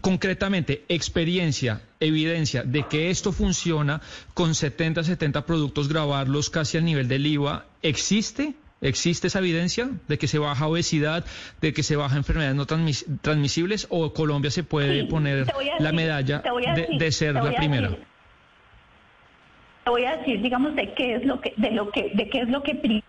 concretamente 0.01 0.83
experiencia, 0.87 1.81
evidencia 1.99 2.63
de 2.63 2.83
que 2.83 3.09
esto 3.09 3.31
funciona 3.31 4.01
con 4.33 4.55
70, 4.55 5.03
70 5.03 5.45
productos, 5.45 5.89
grabarlos 5.89 6.49
casi 6.49 6.77
al 6.77 6.85
nivel 6.85 7.07
del 7.07 7.25
IVA, 7.25 7.65
¿existe? 7.81 8.53
¿Existe 8.81 9.27
esa 9.27 9.39
evidencia 9.39 9.89
de 10.07 10.17
que 10.17 10.27
se 10.27 10.39
baja 10.39 10.67
obesidad, 10.67 11.25
de 11.59 11.73
que 11.73 11.83
se 11.83 11.97
baja 11.97 12.15
enfermedades 12.15 12.55
no 12.55 12.65
transmisibles 12.65 13.87
o 13.89 14.13
Colombia 14.13 14.51
se 14.51 14.63
puede 14.63 15.03
poner 15.05 15.47
la 15.79 15.91
medalla 15.91 16.41
de, 16.97 17.11
ser 17.11 17.33
la 17.33 17.53
primera? 17.53 17.97
te 19.83 19.89
voy 19.89 20.05
a 20.05 20.17
decir, 20.17 20.41
digamos, 20.41 20.75
de 20.75 20.93
qué 20.93 21.15
es 21.15 21.25
lo 21.25 21.41
que, 21.41 21.53
de 21.57 21.71
lo 21.71 21.89
que, 21.89 22.11
de 22.13 22.29
qué 22.29 22.41
es 22.41 22.47
lo 22.49 22.61
que 22.61 23.01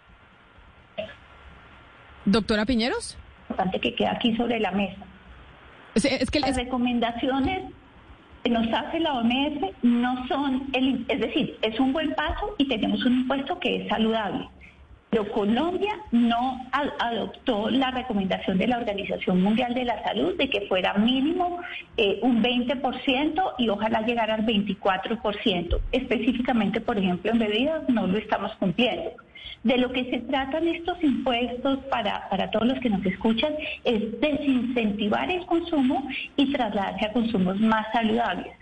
Doctora 2.24 2.64
Piñeros. 2.64 3.18
Importante 3.48 3.80
que 3.80 3.94
queda 3.94 4.12
aquí 4.12 4.34
sobre 4.36 4.58
la 4.58 4.70
mesa. 4.72 5.04
Es, 6.04 6.30
que 6.30 6.40
las 6.40 6.56
recomendaciones 6.56 7.72
que 8.42 8.50
nos 8.50 8.66
hace 8.72 9.00
la 9.00 9.14
OMS 9.14 9.72
no 9.82 10.26
son, 10.28 10.68
el, 10.72 11.04
es 11.08 11.20
decir, 11.20 11.58
es 11.62 11.78
un 11.78 11.92
buen 11.92 12.14
paso 12.14 12.54
y 12.58 12.66
tenemos 12.68 13.04
un 13.04 13.20
impuesto 13.20 13.58
que 13.58 13.82
es 13.82 13.88
saludable. 13.88 14.48
Pero 15.10 15.28
Colombia 15.32 15.98
no 16.12 16.64
adoptó 17.00 17.68
la 17.68 17.90
recomendación 17.90 18.58
de 18.58 18.68
la 18.68 18.78
Organización 18.78 19.42
Mundial 19.42 19.74
de 19.74 19.84
la 19.84 20.00
Salud 20.04 20.36
de 20.36 20.48
que 20.48 20.68
fuera 20.68 20.94
mínimo 20.94 21.58
eh, 21.96 22.20
un 22.22 22.40
20% 22.40 23.54
y 23.58 23.68
ojalá 23.68 24.02
llegara 24.02 24.36
al 24.36 24.46
24%. 24.46 25.80
Específicamente, 25.90 26.80
por 26.80 26.96
ejemplo, 26.96 27.32
en 27.32 27.40
bebidas 27.40 27.88
no 27.88 28.06
lo 28.06 28.18
estamos 28.18 28.54
cumpliendo. 28.60 29.10
De 29.62 29.76
lo 29.76 29.92
que 29.92 30.10
se 30.10 30.20
tratan 30.20 30.66
estos 30.68 31.02
impuestos 31.04 31.80
para, 31.90 32.28
para 32.30 32.50
todos 32.50 32.66
los 32.66 32.80
que 32.80 32.88
nos 32.88 33.04
escuchan 33.04 33.52
es 33.84 34.18
desincentivar 34.20 35.30
el 35.30 35.44
consumo 35.46 36.08
y 36.36 36.50
trasladarse 36.52 37.06
a 37.06 37.12
consumos 37.12 37.60
más 37.60 37.86
saludables. 37.92 38.54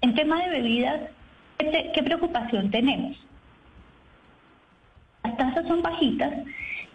En 0.00 0.14
tema 0.14 0.42
de 0.42 0.50
bebidas, 0.50 1.00
¿qué, 1.58 2.02
preocupación 2.02 2.70
tenemos? 2.70 3.16
Las 5.24 5.36
tasas 5.36 5.66
son 5.66 5.82
bajitas, 5.82 6.32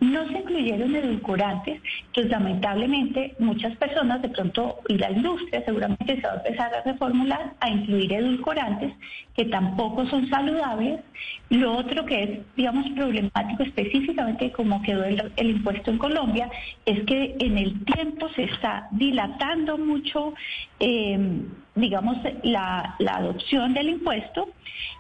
no 0.02 0.28
se 0.28 0.40
incluyeron 0.40 0.96
edulcorantes, 0.96 1.80
que 2.12 2.24
lamentablemente 2.24 3.36
muchas 3.38 3.78
personas 3.78 4.22
de 4.22 4.30
pronto, 4.30 4.80
y 4.90 4.98
la 4.98 5.12
industria 5.12 5.64
seguramente 5.64 6.16
se 6.16 6.28
va 6.28 6.34
a 6.34 6.38
empezar 6.38 6.74
a 6.74 6.82
reformular 6.82 7.54
a 7.60 7.70
incluir 7.70 8.12
edulcorantes 8.12 8.94
que 9.36 9.46
tampoco 9.46 10.06
son 10.08 10.28
saludables. 10.28 11.02
Lo 11.50 11.78
otro 11.78 12.04
que 12.06 12.24
es, 12.24 12.40
digamos, 12.56 12.90
problemático 12.90 13.62
específicamente 13.62 14.52
como 14.52 14.82
quedó 14.82 15.04
el, 15.06 15.32
impuesto 15.38 15.92
en 15.92 16.00
Colombia, 16.00 16.50
es 16.86 17.04
que 17.06 17.36
en 17.40 17.60
el 17.60 17.86
tiempo 17.86 18.28
se 18.30 18.44
está 18.44 18.88
dilatando 18.92 19.78
mucho. 19.78 20.34
Eh, 20.80 21.46
digamos, 21.76 22.18
la, 22.44 22.96
la, 23.00 23.16
adopción 23.16 23.74
del 23.74 23.90
impuesto 23.90 24.50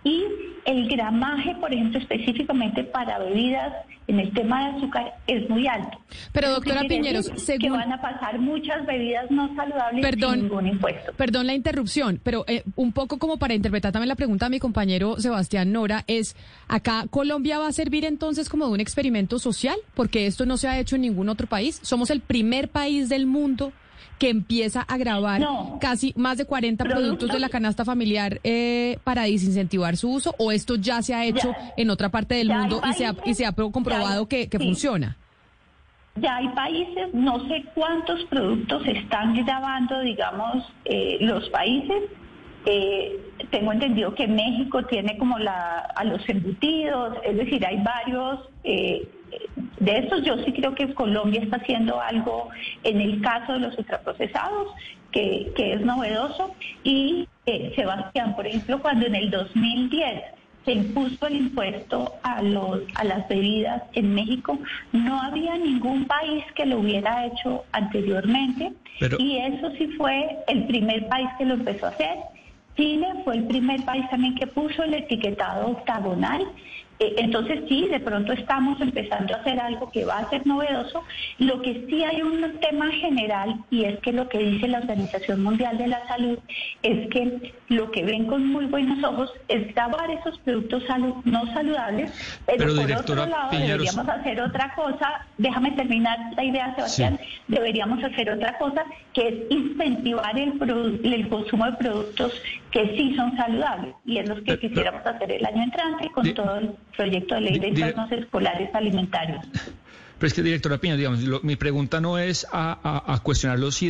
y 0.03 0.23
el 0.65 0.88
gramaje, 0.88 1.55
por 1.55 1.73
ejemplo, 1.73 1.99
específicamente 1.99 2.84
para 2.84 3.19
bebidas 3.19 3.73
en 4.07 4.19
el 4.19 4.34
tema 4.34 4.69
de 4.69 4.77
azúcar 4.77 5.13
es 5.27 5.49
muy 5.49 5.67
alto. 5.67 5.97
Pero 6.31 6.51
doctora 6.51 6.84
Piñeros, 6.88 7.31
según... 7.38 7.62
que 7.62 7.69
van 7.69 7.91
a 7.91 8.01
pasar 8.01 8.39
muchas 8.39 8.86
bebidas 8.86 9.29
no 9.31 9.53
saludables 9.55 10.05
sin 10.19 10.43
ningún 10.43 10.67
impuesto. 10.67 11.13
Perdón 11.13 11.47
la 11.47 11.53
interrupción, 11.53 12.19
pero 12.23 12.45
eh, 12.47 12.63
un 12.75 12.93
poco 12.93 13.19
como 13.19 13.38
para 13.38 13.53
interpretar 13.53 13.91
también 13.91 14.10
la 14.10 14.15
pregunta 14.15 14.45
de 14.45 14.51
mi 14.51 14.60
compañero 14.60 15.17
Sebastián 15.19 15.71
Nora 15.71 16.03
es, 16.07 16.36
¿acá 16.67 17.05
Colombia 17.10 17.60
va 17.60 17.67
a 17.67 17.71
servir 17.71 18.05
entonces 18.05 18.49
como 18.49 18.65
de 18.67 18.71
un 18.73 18.79
experimento 18.79 19.39
social? 19.39 19.77
Porque 19.93 20.25
esto 20.25 20.45
no 20.45 20.57
se 20.57 20.67
ha 20.67 20.79
hecho 20.79 20.95
en 20.95 21.03
ningún 21.03 21.29
otro 21.29 21.47
país. 21.47 21.79
Somos 21.84 22.10
el 22.10 22.21
primer 22.21 22.69
país 22.69 23.10
del 23.10 23.25
mundo 23.25 23.71
que 24.20 24.30
empieza 24.30 24.82
a 24.82 24.98
grabar 24.98 25.42
casi 25.80 26.14
más 26.16 26.38
de 26.38 26.46
40 26.46 26.84
productos, 26.84 27.32
de 27.32 27.40
la 27.40 27.50
canasta 27.50 27.86
familiar 27.86 28.40
eh, 28.44 29.00
para 29.04 29.24
desincentivar 29.24 29.98
su 29.98 30.12
uso 30.12 30.36
o 30.38 30.52
esto 30.52 30.76
ya 30.76 31.02
se 31.02 31.14
ha 31.14 31.26
hecho 31.26 31.54
en 31.78 31.90
otra 31.90 32.10
parte 32.10 32.36
del 32.36 32.50
mundo 32.50 32.82
y 32.90 32.94
se 32.94 33.06
ha, 33.06 33.16
y 33.26 33.34
se 33.34 33.46
ha 33.46 33.52
comprobado 33.54 34.28
que, 34.28 34.50
funciona? 34.58 35.18
Ya 36.18 36.36
hay 36.36 36.50
países, 36.50 37.14
no 37.14 37.48
sé 37.48 37.64
cuántos 37.74 38.22
productos 38.26 38.86
están 38.86 39.34
grabando, 39.34 40.02
digamos, 40.02 40.66
eh, 40.86 41.18
los 41.22 41.50
países, 41.50 42.04
Eh, 42.66 43.20
tengo 43.50 43.72
entendido 43.72 44.14
que 44.14 44.28
México 44.28 44.86
tiene 44.86 45.18
como 45.18 45.40
la, 45.40 45.80
a 45.96 46.04
los 46.04 46.28
embutidos, 46.30 47.18
es 47.24 47.38
decir, 47.38 47.66
hay 47.66 47.82
varios. 47.82 48.40
Eh, 48.64 49.08
de 49.80 49.97
estos 49.97 50.23
yo 50.23 50.38
sí 50.43 50.54
creo 50.54 50.76
que 50.76 50.93
Colombia 50.93 51.41
está 51.41 51.57
haciendo 51.57 51.99
algo 51.99 52.49
en 52.84 53.01
el 53.01 53.22
caso 53.22 53.53
de 53.53 53.59
los 53.59 53.78
ultraprocesados, 53.78 54.68
que, 55.11 55.51
que 55.55 55.74
es 55.74 55.82
novedoso. 55.82 56.53
Y 56.84 57.28
eh, 57.45 57.74
Sebastián, 57.76 58.36
por 58.36 58.47
ejemplo, 58.47 58.82
cuando 58.82 59.05
en 59.07 59.16
el 59.16 59.30
2010 59.30 60.24
se 60.66 60.74
impuso 60.74 61.28
el 61.28 61.36
impuesto 61.38 62.13
a, 62.24 62.41
los, 62.41 62.82
a 62.95 63.03
las 63.03 63.28
bebidas 63.28 63.84
en 63.93 64.13
México, 64.13 64.59
no 64.91 65.22
había 65.22 65.57
ningún 65.57 66.05
país 66.05 66.43
que 66.55 66.66
lo 66.66 66.80
hubiera 66.80 67.26
hecho 67.26 67.66
anteriormente 67.72 68.72
y 69.18 69.38
eso 69.38 69.72
sí 69.78 69.88
fue 69.97 70.38
el 70.47 70.68
primer 70.68 71.07
país 71.07 71.28
que 71.38 71.45
lo 71.45 71.55
empezó 71.55 71.88
a 71.88 71.89
hacer. 71.89 72.18
Chile 72.78 73.07
fue 73.24 73.38
el 73.38 73.45
primer 73.45 73.84
país 73.84 74.07
también 74.09 74.36
que 74.36 74.47
puso 74.47 74.84
el 74.84 74.93
etiquetado 74.93 75.68
octagonal 75.68 76.47
entonces 77.18 77.62
sí, 77.68 77.88
de 77.88 77.99
pronto 77.99 78.32
estamos 78.34 78.80
empezando 78.80 79.34
a 79.34 79.38
hacer 79.38 79.60
algo 79.60 79.89
que 79.91 80.06
va 80.06 80.20
a 80.20 80.30
ser 80.30 80.45
novedoso. 80.45 81.04
Lo 81.39 81.62
que 81.62 81.86
sí 81.89 82.04
hay 82.04 82.22
un 82.22 82.60
tema 82.60 82.91
general 82.91 83.56
y 83.72 83.86
es 83.86 83.99
que 83.99 84.14
lo 84.14 84.30
que 84.30 84.38
dice 84.38 84.68
la 84.68 84.80
Organización 84.80 85.41
Mundial 85.41 85.78
de 85.78 85.88
la 85.88 86.08
Salud 86.08 86.38
es 86.84 87.10
que 87.10 87.54
lo 87.70 87.89
que 87.89 88.04
ven 88.04 88.26
con 88.26 88.45
muy 88.47 88.66
buenos 88.66 89.04
ojos 89.04 89.32
es 89.47 89.74
grabar 89.74 90.12
esos 90.12 90.38
productos 90.39 90.84
no 91.26 91.45
saludables, 91.54 92.12
pero, 92.45 92.76
por 92.76 92.91
otro 92.91 93.26
lado 93.26 93.49
deberíamos 93.52 94.08
hacer 94.08 94.41
otra 94.41 94.74
cosa. 94.76 95.26
Déjame 95.38 95.72
terminar 95.72 96.20
la 96.36 96.43
idea, 96.43 96.76
Sebastián. 96.76 97.20
Deberíamos 97.47 98.04
hacer 98.04 98.30
otra 98.30 98.58
cosa 98.58 98.84
que 99.14 99.28
es 99.28 99.36
incentivar 99.49 100.38
el, 100.38 101.02
el 101.04 101.30
consumo 101.30 101.66
de 101.66 101.74
productos 101.74 102.34
que 102.72 102.95
sí 102.95 103.16
son 103.16 103.36
saludables 103.36 103.95
y 104.06 104.18
es 104.18 104.30
lo 104.30 104.41
que 104.43 104.58
quisiéramos 104.60 105.06
hacer 105.06 105.32
el 105.32 105.45
año 105.45 105.64
entrante 105.64 106.10
con 106.10 106.34
todo 106.34 106.58
el 106.58 106.72
proyecto 106.96 107.36
de 107.36 107.42
ley 107.42 107.60
de 107.60 107.68
entornos 107.68 108.12
escolares 108.12 108.74
alimentarios. 108.74 109.46
Pero 110.22 110.28
es 110.28 110.34
que, 110.36 110.44
directora 110.44 110.78
Piña, 110.78 110.96
digamos, 110.96 111.42
mi 111.42 111.56
pregunta 111.56 112.00
no 112.00 112.20
es 112.20 112.46
a, 112.52 113.20
cuestionar 113.24 113.58
los, 113.58 113.82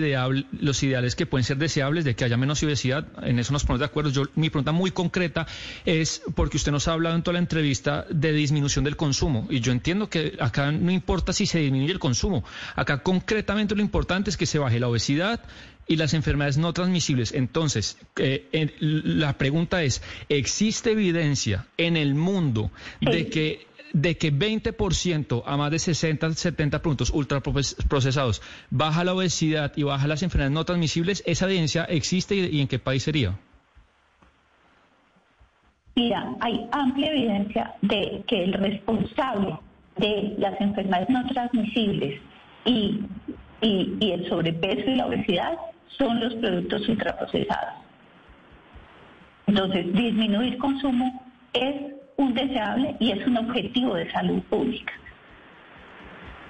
los 0.61 0.83
ideales 0.83 1.17
que 1.17 1.25
pueden 1.25 1.43
ser 1.43 1.57
deseables 1.57 2.05
de 2.05 2.15
que 2.15 2.23
haya 2.23 2.37
menos 2.37 2.63
obesidad, 2.63 3.05
en 3.21 3.37
eso 3.37 3.51
nos 3.51 3.65
ponemos 3.65 3.81
de 3.81 3.87
acuerdo. 3.87 4.11
Yo, 4.11 4.23
mi 4.35 4.49
pregunta 4.49 4.71
muy 4.71 4.91
concreta 4.91 5.45
es 5.83 6.21
porque 6.33 6.55
usted 6.55 6.71
nos 6.71 6.87
ha 6.87 6.93
hablado 6.93 7.17
en 7.17 7.23
toda 7.23 7.33
la 7.33 7.39
entrevista 7.39 8.05
de 8.09 8.31
disminución 8.31 8.85
del 8.85 8.95
consumo, 8.95 9.45
y 9.49 9.59
yo 9.59 9.73
entiendo 9.73 10.09
que 10.09 10.37
acá 10.39 10.71
no 10.71 10.91
importa 10.91 11.33
si 11.33 11.45
se 11.45 11.59
disminuye 11.59 11.91
el 11.91 11.99
consumo, 11.99 12.45
acá 12.77 13.03
concretamente 13.03 13.75
lo 13.75 13.81
importante 13.81 14.29
es 14.29 14.37
que 14.37 14.45
se 14.45 14.57
baje 14.57 14.79
la 14.79 14.87
obesidad, 14.87 15.41
y 15.87 15.95
las 15.97 16.13
enfermedades 16.13 16.57
no 16.57 16.73
transmisibles. 16.73 17.33
Entonces, 17.33 17.97
eh, 18.17 18.75
la 18.79 19.37
pregunta 19.37 19.83
es, 19.83 20.01
¿existe 20.29 20.91
evidencia 20.91 21.67
en 21.77 21.97
el 21.97 22.15
mundo 22.15 22.71
de 23.01 23.27
que 23.27 23.71
de 23.93 24.17
que 24.17 24.31
20% 24.33 25.43
a 25.45 25.57
más 25.57 25.71
de 25.71 25.79
60, 25.79 26.31
70 26.31 26.81
puntos 26.81 27.09
ultraprocesados 27.09 28.41
baja 28.69 29.03
la 29.03 29.13
obesidad 29.13 29.73
y 29.75 29.83
baja 29.83 30.07
las 30.07 30.23
enfermedades 30.23 30.53
no 30.53 30.65
transmisibles, 30.65 31.23
¿esa 31.25 31.45
evidencia 31.45 31.83
existe 31.85 32.35
y, 32.35 32.61
en 32.61 32.67
qué 32.67 32.79
país 32.79 33.03
sería? 33.03 33.37
Mira, 35.95 36.35
hay 36.39 36.67
amplia 36.71 37.11
evidencia 37.11 37.73
de 37.81 38.23
que 38.27 38.45
el 38.45 38.53
responsable 38.53 39.59
de 39.97 40.35
las 40.37 40.59
enfermedades 40.61 41.09
no 41.09 41.27
transmisibles 41.27 42.21
y, 42.65 43.01
y 43.61 44.11
el 44.11 44.27
sobrepeso 44.27 44.89
y 44.89 44.95
la 44.95 45.07
obesidad 45.07 45.57
son 45.97 46.19
los 46.19 46.33
productos 46.35 46.87
ultraprocesados. 46.89 47.73
Entonces, 49.47 49.93
disminuir 49.93 50.57
consumo 50.57 51.23
es 51.53 51.75
un 52.17 52.33
deseable 52.33 52.95
y 52.99 53.11
es 53.11 53.25
un 53.27 53.37
objetivo 53.37 53.95
de 53.95 54.09
salud 54.11 54.41
pública. 54.43 54.93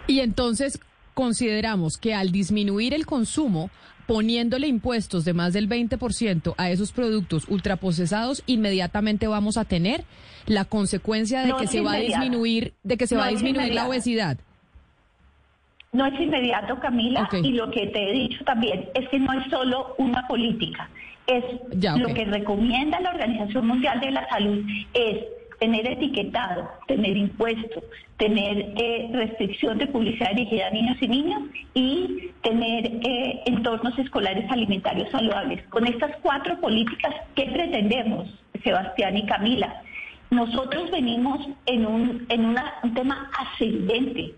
Y 0.07 0.19
entonces 0.19 0.79
consideramos 1.13 1.97
que 1.97 2.13
al 2.13 2.31
disminuir 2.31 2.93
el 2.93 3.05
consumo, 3.05 3.69
poniéndole 4.07 4.67
impuestos 4.67 5.25
de 5.25 5.33
más 5.33 5.53
del 5.53 5.69
20% 5.69 6.53
a 6.57 6.69
esos 6.69 6.91
productos 6.91 7.47
ultraprocesados, 7.47 8.43
inmediatamente 8.45 9.27
vamos 9.27 9.57
a 9.57 9.65
tener 9.65 10.03
la 10.45 10.65
consecuencia 10.65 11.41
de 11.41 11.53
que 11.59 11.67
se 11.67 11.81
va 11.81 11.93
a 11.93 11.99
disminuir, 11.99 12.73
de 12.83 12.97
que 12.97 13.07
se 13.07 13.15
va 13.15 13.25
a 13.25 13.29
disminuir 13.29 13.73
la 13.73 13.87
obesidad. 13.87 14.37
No 15.93 16.05
es 16.05 16.19
inmediato, 16.19 16.79
Camila, 16.79 17.27
y 17.33 17.51
lo 17.51 17.69
que 17.69 17.87
te 17.87 18.09
he 18.09 18.13
dicho 18.13 18.43
también 18.45 18.89
es 18.93 19.09
que 19.09 19.19
no 19.19 19.33
es 19.33 19.49
solo 19.49 19.93
una 19.97 20.25
política, 20.25 20.89
es 21.27 21.43
lo 21.99 22.13
que 22.13 22.25
recomienda 22.25 22.99
la 23.01 23.11
Organización 23.11 23.67
Mundial 23.67 23.99
de 23.99 24.11
la 24.11 24.27
Salud 24.29 24.65
es 24.93 25.19
tener 25.59 25.85
etiquetado, 25.87 26.67
tener 26.87 27.15
impuestos, 27.15 27.83
tener 28.17 28.73
eh, 28.77 29.09
restricción 29.13 29.77
de 29.77 29.87
publicidad 29.87 30.31
dirigida 30.33 30.67
a 30.67 30.71
niños 30.71 30.97
y 31.01 31.07
niñas 31.07 31.41
y 31.75 32.29
tener 32.41 32.85
eh, 32.85 33.41
entornos 33.45 33.97
escolares 33.99 34.49
alimentarios 34.49 35.11
saludables. 35.11 35.61
Con 35.67 35.85
estas 35.85 36.15
cuatro 36.21 36.59
políticas, 36.59 37.13
¿qué 37.35 37.45
pretendemos, 37.45 38.27
Sebastián 38.63 39.17
y 39.17 39.25
Camila? 39.27 39.83
Nosotros 40.31 40.89
venimos 40.89 41.45
en 41.67 41.85
un, 41.85 42.25
en 42.29 42.45
un 42.45 42.93
tema 42.95 43.29
ascendente 43.37 44.33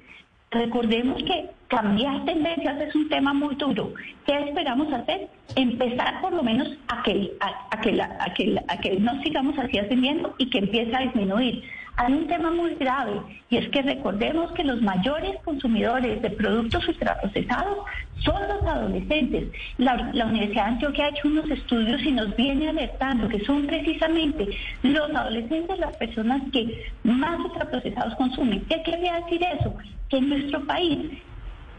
Recordemos 0.53 1.23
que 1.23 1.49
cambiar 1.67 2.25
tendencias 2.25 2.79
es 2.79 2.95
un 2.95 3.09
tema 3.09 3.33
muy 3.33 3.55
duro. 3.55 3.93
¿Qué 4.25 4.37
esperamos 4.37 4.91
hacer? 4.93 5.27
Empezar 5.55 6.21
por 6.21 6.31
lo 6.33 6.43
menos 6.43 6.69
a 6.87 7.01
que, 7.01 7.31
a, 7.39 7.81
que, 7.81 7.99
a 8.01 8.33
que, 8.35 8.59
a 8.67 8.77
que 8.77 8.99
no 8.99 9.21
sigamos 9.23 9.57
así 9.57 9.79
ascendiendo 9.79 10.35
y 10.37 10.49
que 10.49 10.59
empiece 10.59 10.95
a 10.95 10.99
disminuir. 10.99 11.63
Hay 11.95 12.11
un 12.11 12.27
tema 12.27 12.49
muy 12.49 12.73
grave 12.75 13.21
y 13.49 13.57
es 13.57 13.69
que 13.69 13.83
recordemos 13.83 14.51
que 14.53 14.63
los 14.63 14.81
mayores 14.81 15.35
consumidores 15.45 16.21
de 16.23 16.29
productos 16.31 16.87
ultraprocesados 16.87 17.85
son 18.23 18.41
los 18.47 18.63
adolescentes. 18.63 19.49
La, 19.77 19.93
Universidad 20.25 20.65
de 20.65 20.71
Antioquia 20.71 21.05
ha 21.05 21.09
hecho 21.09 21.27
unos 21.27 21.49
estudios 21.51 22.01
y 22.01 22.11
nos 22.11 22.35
viene 22.35 22.69
alertando 22.69 23.27
que 23.27 23.45
son 23.45 23.67
precisamente 23.67 24.49
los 24.81 25.15
adolescentes 25.15 25.77
las 25.77 25.95
personas 25.97 26.41
que 26.51 26.91
más 27.03 27.39
ultraprocesados 27.39 28.15
consumen. 28.15 28.65
¿Qué 28.69 28.81
quería 28.81 29.19
decir 29.21 29.43
eso? 29.43 29.75
Que 30.09 30.17
en 30.17 30.29
nuestro 30.29 30.65
país, 30.65 31.11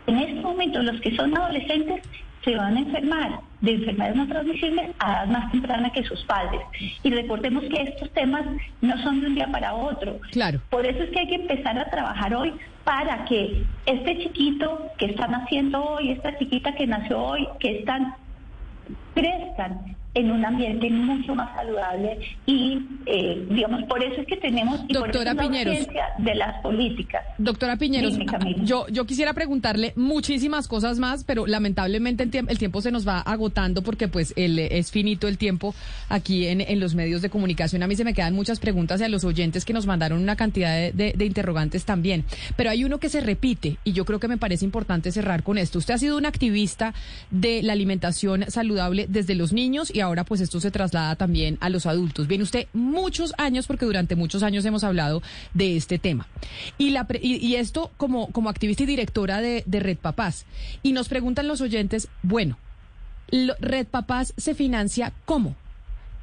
en 0.07 0.19
este 0.19 0.41
momento, 0.41 0.81
los 0.81 1.01
que 1.01 1.17
son 1.17 1.37
adolescentes 1.37 2.03
se 2.45 2.57
van 2.57 2.77
a 2.77 2.81
enfermar 2.81 3.41
de 3.61 3.73
enfermedades 3.73 4.17
no 4.17 4.29
transmisibles 4.29 4.91
a 4.99 5.13
edad 5.13 5.27
más 5.27 5.51
temprana 5.51 5.91
que 5.91 6.05
sus 6.05 6.23
padres. 6.25 6.61
Y 7.03 7.11
recordemos 7.11 7.65
que 7.65 7.83
estos 7.83 8.11
temas 8.11 8.45
no 8.81 9.03
son 9.03 9.21
de 9.21 9.29
un 9.29 9.35
día 9.35 9.49
para 9.51 9.75
otro. 9.75 10.21
Claro. 10.33 10.61
Por 10.71 10.87
eso 10.87 11.03
es 11.03 11.11
que 11.11 11.21
hay 11.21 11.29
que 11.29 11.37
empezar 11.37 11.79
a 11.79 11.91
trabajar 11.91 12.35
hoy 12.35 12.53
para 12.85 13.25
que 13.25 13.65
este 13.87 14.19
chiquito 14.19 14.91
que 14.99 15.07
están 15.07 15.31
naciendo 15.31 15.83
hoy, 15.83 16.11
esta 16.11 16.37
chiquita 16.39 16.75
que 16.75 16.87
nació 16.87 17.19
hoy, 17.19 17.49
que 17.59 17.79
están 17.79 18.15
crezcan 19.15 19.97
en 20.15 20.31
un 20.31 20.45
ambiente 20.45 20.89
mucho 20.91 21.35
más 21.35 21.53
saludable 21.55 22.19
y, 22.47 22.81
eh, 23.07 23.47
digamos, 23.51 23.83
por 23.85 24.03
eso 24.03 24.21
es 24.21 24.27
que 24.27 24.37
tenemos 24.37 24.81
y 24.89 24.93
Doctora 24.93 25.35
por 25.35 25.51
de 25.51 26.35
las 26.37 26.61
políticas. 26.63 27.25
Doctora 27.39 27.77
Piñeros, 27.77 28.17
yo, 28.63 28.87
yo 28.89 29.07
quisiera 29.07 29.33
preguntarle 29.33 29.93
muchísimas 29.97 30.69
cosas 30.69 30.99
más, 31.01 31.25
pero 31.25 31.47
lamentablemente 31.47 32.23
el, 32.23 32.59
tiempo 32.59 32.81
se 32.81 32.93
nos 32.93 33.07
va 33.07 33.21
agotando 33.21 33.83
porque 33.83 34.07
pues 34.07 34.33
el, 34.37 34.59
es 34.59 34.93
finito 34.93 35.27
el 35.27 35.37
tiempo 35.37 35.75
aquí 36.09 36.47
en, 36.47 36.61
en, 36.61 36.79
los 36.79 36.95
medios 36.95 37.21
de 37.21 37.31
comunicación. 37.31 37.83
A 37.83 37.89
mí 37.89 37.97
se 37.97 38.05
me 38.05 38.15
quedan 38.15 38.35
muchas 38.35 38.61
preguntas 38.61 39.01
y 39.01 39.05
a 39.05 39.09
los 39.09 39.25
oyentes 39.25 39.65
que 39.65 39.73
nos 39.73 39.87
mandaron 39.87 40.23
una 40.23 40.37
cantidad 40.37 40.93
de, 40.93 41.13
de 41.17 41.25
interrogantes 41.25 41.85
también. 41.85 42.25
Pero 42.57 42.71
hay 42.71 42.85
uno 42.85 42.99
que 42.99 43.09
se 43.09 43.21
repite 43.21 43.79
y 43.83 43.93
yo 43.93 44.05
creo 44.05 44.21
que 44.21 44.29
me 44.29 44.39
parece 44.39 44.65
importante 44.65 45.11
cerrar 45.11 45.43
con 45.43 45.59
esto. 45.59 45.79
Usted 45.79 45.95
ha 45.95 45.99
sido 45.99 46.17
un 46.17 46.27
activista 46.27 46.95
de 47.31 47.63
la 47.63 47.73
alimentación 47.73 48.45
saludable 48.49 49.07
desde 49.09 49.35
los 49.35 49.53
niños 49.53 49.95
y 49.95 50.04
ahora 50.05 50.25
pues 50.25 50.41
esto 50.41 50.61
se 50.61 50.71
traslada 50.71 51.17
también 51.17 51.59
a 51.61 51.69
los 51.69 51.87
adultos. 51.87 52.27
Viene 52.27 52.45
usted 52.45 52.67
muchos 52.73 53.35
años, 53.39 53.67
porque 53.67 53.87
durante 53.87 54.17
muchos 54.17 54.43
años 54.43 54.65
hemos 54.65 54.85
hablado 54.85 55.23
de 55.53 55.77
este 55.77 55.99
tema. 55.99 56.29
Y, 56.79 56.91
la, 56.91 57.07
y, 57.21 57.55
esto 57.57 57.91
como, 57.97 58.29
como 58.29 58.51
activista 58.51 58.85
y 58.85 58.87
directora 58.87 59.41
de, 59.41 59.63
de 59.67 59.81
Red 59.81 59.99
Papás. 59.99 60.47
Y 60.83 60.93
nos 60.93 61.09
preguntan 61.09 61.49
los 61.49 61.61
oyentes, 61.61 62.09
bueno, 62.23 62.59
Red 63.31 63.87
Papás 63.87 64.35
se 64.37 64.55
financia 64.55 65.13
cómo? 65.25 65.57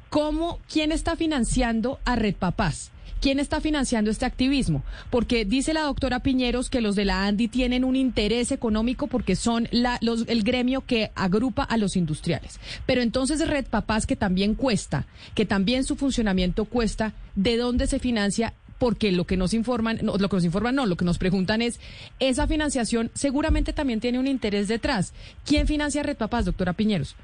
¿Cómo? 0.08 0.58
¿Quién 0.70 0.92
está 0.92 1.16
financiando 1.16 1.98
a 2.04 2.16
Red 2.16 2.36
Papás? 2.36 2.90
¿Quién 3.22 3.38
está 3.38 3.60
financiando 3.60 4.10
este 4.10 4.26
activismo? 4.26 4.82
Porque 5.08 5.44
dice 5.44 5.72
la 5.72 5.82
doctora 5.82 6.24
Piñeros 6.24 6.68
que 6.68 6.80
los 6.80 6.96
de 6.96 7.04
la 7.04 7.24
ANDI 7.24 7.46
tienen 7.46 7.84
un 7.84 7.94
interés 7.94 8.50
económico 8.50 9.06
porque 9.06 9.36
son 9.36 9.68
el 9.70 10.42
gremio 10.42 10.80
que 10.80 11.12
agrupa 11.14 11.62
a 11.62 11.76
los 11.76 11.94
industriales. 11.94 12.58
Pero 12.84 13.00
entonces 13.00 13.46
Red 13.46 13.66
Papás, 13.66 14.06
que 14.06 14.16
también 14.16 14.56
cuesta, 14.56 15.06
que 15.36 15.46
también 15.46 15.84
su 15.84 15.94
funcionamiento 15.94 16.64
cuesta, 16.64 17.14
¿de 17.36 17.56
dónde 17.56 17.86
se 17.86 18.00
financia? 18.00 18.54
porque 18.80 19.12
lo 19.12 19.28
que 19.28 19.36
nos 19.36 19.54
informan, 19.54 20.00
no, 20.02 20.16
lo 20.16 20.28
que 20.28 20.34
nos 20.34 20.44
informan 20.44 20.74
no, 20.74 20.86
lo 20.86 20.96
que 20.96 21.04
nos 21.04 21.18
preguntan 21.18 21.62
es, 21.62 21.78
esa 22.18 22.48
financiación 22.48 23.12
seguramente 23.14 23.72
también 23.72 24.00
tiene 24.00 24.18
un 24.18 24.26
interés 24.26 24.66
detrás. 24.66 25.14
¿Quién 25.46 25.68
financia 25.68 26.02
Red 26.02 26.16
Papás, 26.16 26.46
doctora 26.46 26.72
Piñeros? 26.72 27.14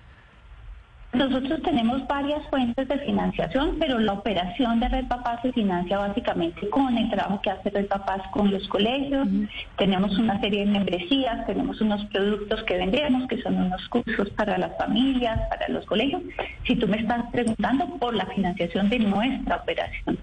Nosotros 1.12 1.62
tenemos 1.62 2.06
varias 2.06 2.46
fuentes 2.48 2.86
de 2.86 2.98
financiación, 2.98 3.76
pero 3.80 3.98
la 3.98 4.12
operación 4.12 4.78
de 4.78 4.88
Red 4.88 5.06
Papás 5.06 5.40
se 5.40 5.52
financia 5.52 5.96
básicamente 5.96 6.68
con 6.68 6.98
el 6.98 7.08
trabajo 7.08 7.40
que 7.40 7.50
hace 7.50 7.70
Red 7.70 7.86
Papás 7.86 8.20
con 8.30 8.50
los 8.50 8.68
colegios. 8.68 9.26
Tenemos 9.78 10.18
una 10.18 10.38
serie 10.40 10.66
de 10.66 10.70
membresías, 10.70 11.46
tenemos 11.46 11.80
unos 11.80 12.04
productos 12.06 12.62
que 12.64 12.76
vendemos, 12.76 13.26
que 13.26 13.40
son 13.40 13.56
unos 13.56 13.88
cursos 13.88 14.28
para 14.30 14.58
las 14.58 14.76
familias, 14.76 15.40
para 15.48 15.68
los 15.68 15.86
colegios. 15.86 16.20
Si 16.66 16.76
tú 16.76 16.86
me 16.86 16.98
estás 16.98 17.24
preguntando 17.32 17.86
por 17.96 18.14
la 18.14 18.26
financiación 18.26 18.90
de 18.90 18.98
nuestra 18.98 19.56
operación, 19.56 20.18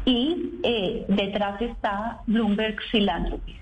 y 0.04 0.50
eh, 0.62 1.06
detrás 1.08 1.58
está 1.60 2.20
Bloomberg 2.26 2.76
Philanthropy. 2.90 3.56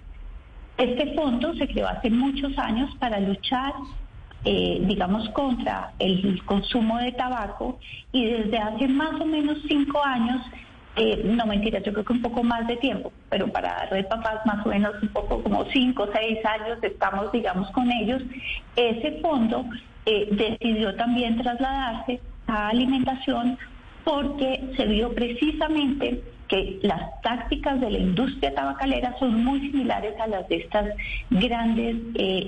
Este 0.77 1.15
fondo 1.15 1.55
se 1.55 1.69
creó 1.69 1.89
hace 1.89 2.11
muchos 2.11 2.59
años 2.59 2.91
para 2.99 3.21
luchar 3.21 3.73
eh, 4.43 4.79
digamos, 4.87 5.29
contra 5.31 5.93
el 5.99 6.43
consumo 6.47 6.97
de 6.99 7.13
tabaco. 7.13 7.79
Y 8.11 8.25
desde 8.25 8.57
hace 8.57 8.89
más 8.89 9.21
o 9.21 9.27
menos 9.27 9.59
cinco 9.69 10.03
años, 10.03 10.41
eh, 10.97 11.23
no 11.25 11.45
mentira, 11.45 11.81
yo 11.81 11.93
creo 11.93 12.07
que 12.07 12.15
un 12.15 12.23
poco 12.23 12.43
más 12.43 12.67
de 12.67 12.79
tiempo, 12.79 13.13
pero 13.29 13.49
para 13.49 13.85
Red 13.91 14.07
Papás 14.07 14.45
más 14.47 14.65
o 14.65 14.71
menos 14.71 14.95
un 15.03 15.09
poco 15.09 15.43
como 15.43 15.67
cinco 15.67 16.05
o 16.05 16.13
seis 16.13 16.39
años 16.45 16.79
estamos, 16.81 17.31
digamos, 17.33 17.71
con 17.73 17.93
ellos, 17.93 18.23
ese 18.77 19.21
fondo 19.21 19.67
eh, 20.07 20.29
decidió 20.33 20.97
también 20.97 21.37
trasladarse 21.37 22.21
a 22.47 22.69
alimentación 22.69 23.59
porque 24.05 24.73
se 24.75 24.87
vio 24.87 25.15
precisamente 25.15 26.23
que 26.49 26.81
las 26.83 27.21
tácticas 27.21 27.79
de 27.79 27.91
la 27.91 27.99
industria 27.99 28.55
tabacalera 28.55 29.15
son 29.19 29.45
muy 29.45 29.61
similares 29.61 30.19
a 30.19 30.27
las 30.27 30.49
de 30.49 30.57
estas 30.57 30.87
grandes 31.31 31.97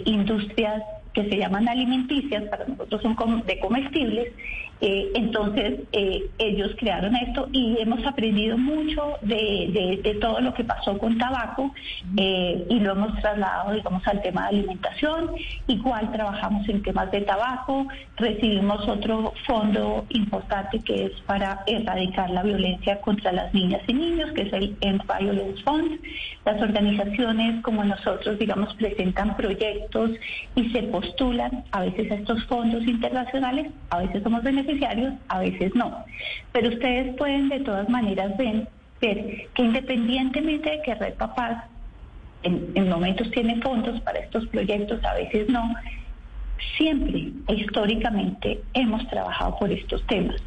industrias 0.06 0.82
que 1.12 1.28
se 1.28 1.36
llaman 1.36 1.68
alimenticias, 1.68 2.44
para 2.44 2.66
nosotros 2.66 3.02
son 3.02 3.42
de 3.46 3.58
comestibles, 3.58 4.32
eh, 4.84 5.12
entonces 5.14 5.78
eh, 5.92 6.28
ellos 6.38 6.72
crearon 6.76 7.14
esto 7.14 7.48
y 7.52 7.76
hemos 7.78 8.04
aprendido 8.04 8.58
mucho 8.58 9.16
de, 9.22 10.18
todo 10.20 10.40
lo 10.40 10.52
que 10.54 10.64
pasó 10.64 10.98
con 10.98 11.18
tabaco 11.18 11.72
eh, 12.16 12.66
y 12.68 12.80
lo 12.80 12.92
hemos 12.92 13.16
trasladado, 13.20 13.74
digamos, 13.74 14.04
al 14.08 14.20
tema 14.22 14.42
de 14.42 14.48
alimentación. 14.58 15.30
Igual 15.68 16.10
trabajamos 16.10 16.68
en 16.68 16.82
temas 16.82 17.12
de 17.12 17.20
tabaco, 17.20 17.86
recibimos 18.16 18.88
otro 18.88 19.32
fondo 19.46 20.04
importante 20.08 20.80
que 20.80 21.04
es 21.04 21.12
para 21.26 21.62
erradicar 21.68 22.30
la 22.30 22.42
violencia 22.42 23.00
contra 23.02 23.30
las 23.30 23.54
niñas 23.54 23.82
y 23.86 23.92
niños, 23.92 24.32
que 24.32 24.42
es 24.42 24.52
el 24.52 24.76
End 24.80 25.02
Violence 25.06 25.62
Fund. 25.62 26.00
Las 26.44 26.60
organizaciones 26.60 27.62
como 27.62 27.84
nosotros, 27.84 28.36
digamos, 28.36 28.74
presentan 28.74 29.36
proyectos 29.36 30.10
y 30.56 30.70
se 30.70 30.82
postulan 31.02 31.64
a 31.72 31.80
veces 31.80 32.10
a 32.10 32.14
estos 32.14 32.44
fondos 32.46 32.82
internacionales, 32.84 33.70
a 33.90 33.98
veces 33.98 34.22
somos 34.22 34.42
beneficiarios, 34.42 35.14
a 35.28 35.40
veces 35.40 35.74
no. 35.74 36.04
Pero 36.52 36.68
ustedes 36.68 37.14
pueden 37.16 37.48
de 37.48 37.60
todas 37.60 37.88
maneras 37.88 38.36
ver, 38.36 38.68
ver 39.00 39.48
que 39.54 39.62
independientemente 39.62 40.70
de 40.70 40.82
que 40.82 40.94
Red 40.94 41.14
Papás 41.14 41.64
en, 42.44 42.72
en 42.74 42.88
momentos 42.88 43.30
tiene 43.30 43.60
fondos 43.60 44.00
para 44.00 44.20
estos 44.20 44.46
proyectos, 44.48 45.04
a 45.04 45.14
veces 45.14 45.48
no, 45.48 45.74
siempre 46.76 47.32
históricamente 47.48 48.60
hemos 48.74 49.06
trabajado 49.08 49.58
por 49.58 49.70
estos 49.70 50.04
temas. 50.06 50.40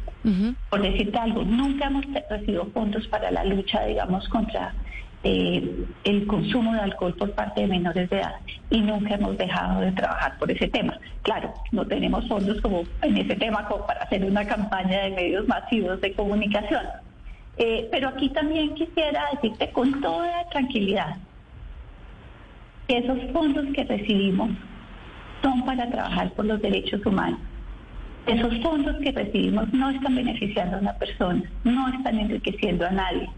Por 0.70 0.82
decirte 0.82 1.16
algo, 1.16 1.44
nunca 1.44 1.86
hemos 1.86 2.04
recibido 2.28 2.66
fondos 2.74 3.06
para 3.06 3.30
la 3.30 3.44
lucha, 3.44 3.84
digamos, 3.84 4.28
contra 4.28 4.74
eh, 5.22 5.86
el 6.04 6.26
consumo 6.26 6.72
de 6.74 6.80
alcohol 6.80 7.14
por 7.14 7.32
parte 7.32 7.62
de 7.62 7.66
menores 7.66 8.08
de 8.10 8.16
edad 8.18 8.34
y 8.70 8.80
nunca 8.80 9.14
hemos 9.14 9.36
dejado 9.36 9.80
de 9.80 9.92
trabajar 9.92 10.38
por 10.38 10.50
ese 10.50 10.68
tema. 10.68 10.98
Claro, 11.22 11.52
no 11.72 11.86
tenemos 11.86 12.28
fondos 12.28 12.60
como 12.60 12.84
en 13.02 13.16
ese 13.16 13.34
tema 13.34 13.66
como 13.66 13.86
para 13.86 14.02
hacer 14.02 14.24
una 14.24 14.46
campaña 14.46 15.02
de 15.02 15.10
medios 15.10 15.48
masivos 15.48 16.00
de 16.00 16.12
comunicación. 16.12 16.82
Eh, 17.58 17.88
pero 17.90 18.08
aquí 18.08 18.28
también 18.28 18.74
quisiera 18.74 19.24
decirte 19.32 19.70
con 19.70 20.00
toda 20.00 20.48
tranquilidad 20.50 21.16
que 22.86 22.98
esos 22.98 23.18
fondos 23.32 23.64
que 23.74 23.84
recibimos 23.84 24.50
son 25.42 25.64
para 25.64 25.90
trabajar 25.90 26.30
por 26.32 26.44
los 26.44 26.60
derechos 26.60 27.04
humanos. 27.04 27.40
Esos 28.26 28.60
fondos 28.62 28.96
que 29.02 29.12
recibimos 29.12 29.72
no 29.72 29.90
están 29.90 30.14
beneficiando 30.14 30.76
a 30.76 30.80
una 30.80 30.92
persona, 30.94 31.42
no 31.64 31.88
están 31.88 32.18
enriqueciendo 32.18 32.86
a 32.86 32.90
nadie 32.90 33.28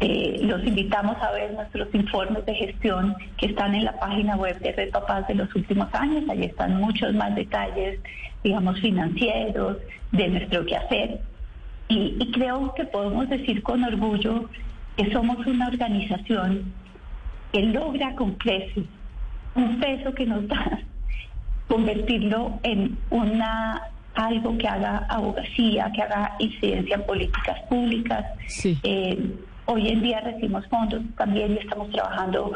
eh, 0.00 0.40
los 0.42 0.64
invitamos 0.64 1.16
a 1.22 1.30
ver 1.32 1.52
nuestros 1.52 1.94
informes 1.94 2.44
de 2.46 2.54
gestión 2.54 3.14
que 3.36 3.46
están 3.46 3.74
en 3.74 3.84
la 3.84 3.98
página 3.98 4.36
web 4.36 4.58
de 4.60 4.72
Red 4.72 4.90
Papás 4.90 5.28
de 5.28 5.34
los 5.34 5.54
últimos 5.54 5.88
años. 5.94 6.24
Allí 6.28 6.44
están 6.44 6.76
muchos 6.80 7.14
más 7.14 7.34
detalles, 7.34 8.00
digamos, 8.42 8.80
financieros, 8.80 9.76
de 10.12 10.28
nuestro 10.28 10.64
quehacer. 10.64 11.20
Y, 11.88 12.16
y 12.18 12.30
creo 12.32 12.72
que 12.74 12.84
podemos 12.84 13.28
decir 13.28 13.62
con 13.62 13.84
orgullo 13.84 14.48
que 14.96 15.12
somos 15.12 15.46
una 15.46 15.68
organización 15.68 16.72
que 17.52 17.62
logra 17.62 18.14
con 18.14 18.34
creces 18.34 18.86
un 19.54 19.80
peso 19.80 20.14
que 20.14 20.26
nos 20.26 20.46
da 20.48 20.80
convertirlo 21.68 22.58
en 22.62 22.98
una 23.10 23.82
algo 24.14 24.58
que 24.58 24.66
haga 24.66 25.06
abogacía, 25.08 25.90
que 25.94 26.02
haga 26.02 26.34
incidencia 26.40 26.96
en 26.96 27.06
políticas 27.06 27.60
públicas. 27.68 28.26
Sí. 28.48 28.78
Eh, 28.82 29.36
Hoy 29.72 29.86
en 29.86 30.02
día 30.02 30.20
recibimos 30.20 30.66
fondos 30.66 31.00
también 31.16 31.52
y 31.54 31.58
estamos 31.58 31.88
trabajando 31.90 32.52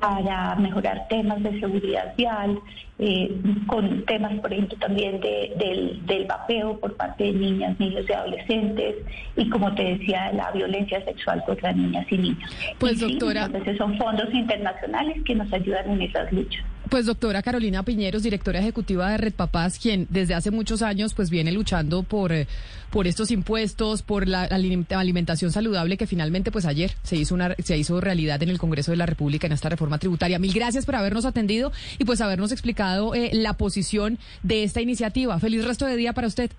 para 0.00 0.54
mejorar 0.56 1.08
temas 1.08 1.42
de 1.42 1.58
seguridad 1.58 2.14
vial, 2.16 2.58
eh, 2.98 3.34
con 3.66 4.04
temas, 4.04 4.34
por 4.40 4.52
ejemplo, 4.52 4.76
también 4.78 5.18
de, 5.20 5.54
del, 5.58 6.04
del 6.06 6.26
vapeo 6.26 6.78
por 6.78 6.94
parte 6.94 7.24
de 7.24 7.32
niñas, 7.32 7.80
niños 7.80 8.04
y 8.06 8.12
adolescentes, 8.12 8.96
y 9.34 9.48
como 9.48 9.74
te 9.74 9.96
decía, 9.96 10.30
la 10.34 10.50
violencia 10.52 11.02
sexual 11.06 11.42
contra 11.46 11.72
niñas 11.72 12.06
y 12.10 12.18
niños. 12.18 12.50
Pues, 12.78 12.92
Y 12.92 12.96
sí, 12.96 13.12
doctora- 13.18 13.46
entonces 13.46 13.78
son 13.78 13.96
fondos 13.96 14.32
internacionales 14.34 15.16
que 15.24 15.34
nos 15.34 15.50
ayudan 15.52 15.90
en 15.90 16.02
esas 16.02 16.30
luchas. 16.32 16.64
Pues 16.90 17.06
doctora 17.06 17.42
Carolina 17.42 17.82
Piñeros, 17.82 18.22
directora 18.22 18.60
ejecutiva 18.60 19.10
de 19.10 19.18
Red 19.18 19.34
Papás, 19.34 19.78
quien 19.78 20.06
desde 20.10 20.34
hace 20.34 20.50
muchos 20.50 20.80
años 20.80 21.12
pues 21.12 21.28
viene 21.28 21.52
luchando 21.52 22.02
por, 22.02 22.32
eh, 22.32 22.46
por 22.90 23.06
estos 23.06 23.30
impuestos, 23.30 24.02
por 24.02 24.26
la 24.26 24.48
alim- 24.48 24.86
alimentación 24.96 25.50
saludable 25.52 25.96
que 25.96 26.06
finalmente 26.06 26.50
pues 26.50 26.64
ayer 26.66 26.92
se 27.02 27.16
hizo 27.16 27.34
una 27.34 27.54
se 27.58 27.76
hizo 27.76 28.00
realidad 28.00 28.42
en 28.42 28.48
el 28.48 28.58
Congreso 28.58 28.90
de 28.92 28.96
la 28.96 29.06
República 29.06 29.46
en 29.46 29.52
esta 29.52 29.68
reforma 29.68 29.98
tributaria. 29.98 30.38
Mil 30.38 30.52
gracias 30.54 30.86
por 30.86 30.94
habernos 30.96 31.24
atendido 31.26 31.72
y 31.98 32.04
pues 32.04 32.20
habernos 32.20 32.52
explicado 32.52 33.14
eh, 33.14 33.30
la 33.34 33.54
posición 33.54 34.18
de 34.42 34.62
esta 34.62 34.80
iniciativa. 34.80 35.38
Feliz 35.40 35.64
resto 35.66 35.84
de 35.84 35.96
día 35.96 36.12
para 36.12 36.28
usted. 36.28 36.50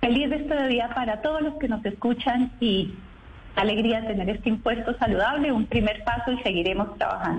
Feliz 0.00 0.30
resto 0.30 0.54
de 0.54 0.68
día 0.68 0.90
para 0.94 1.20
todos 1.22 1.42
los 1.42 1.54
que 1.58 1.68
nos 1.68 1.84
escuchan 1.84 2.52
y 2.60 2.94
alegría 3.54 4.06
tener 4.06 4.30
este 4.30 4.48
impuesto 4.48 4.96
saludable, 4.98 5.52
un 5.52 5.66
primer 5.66 6.02
paso 6.04 6.32
y 6.32 6.42
seguiremos 6.42 6.96
trabajando. 6.96 7.36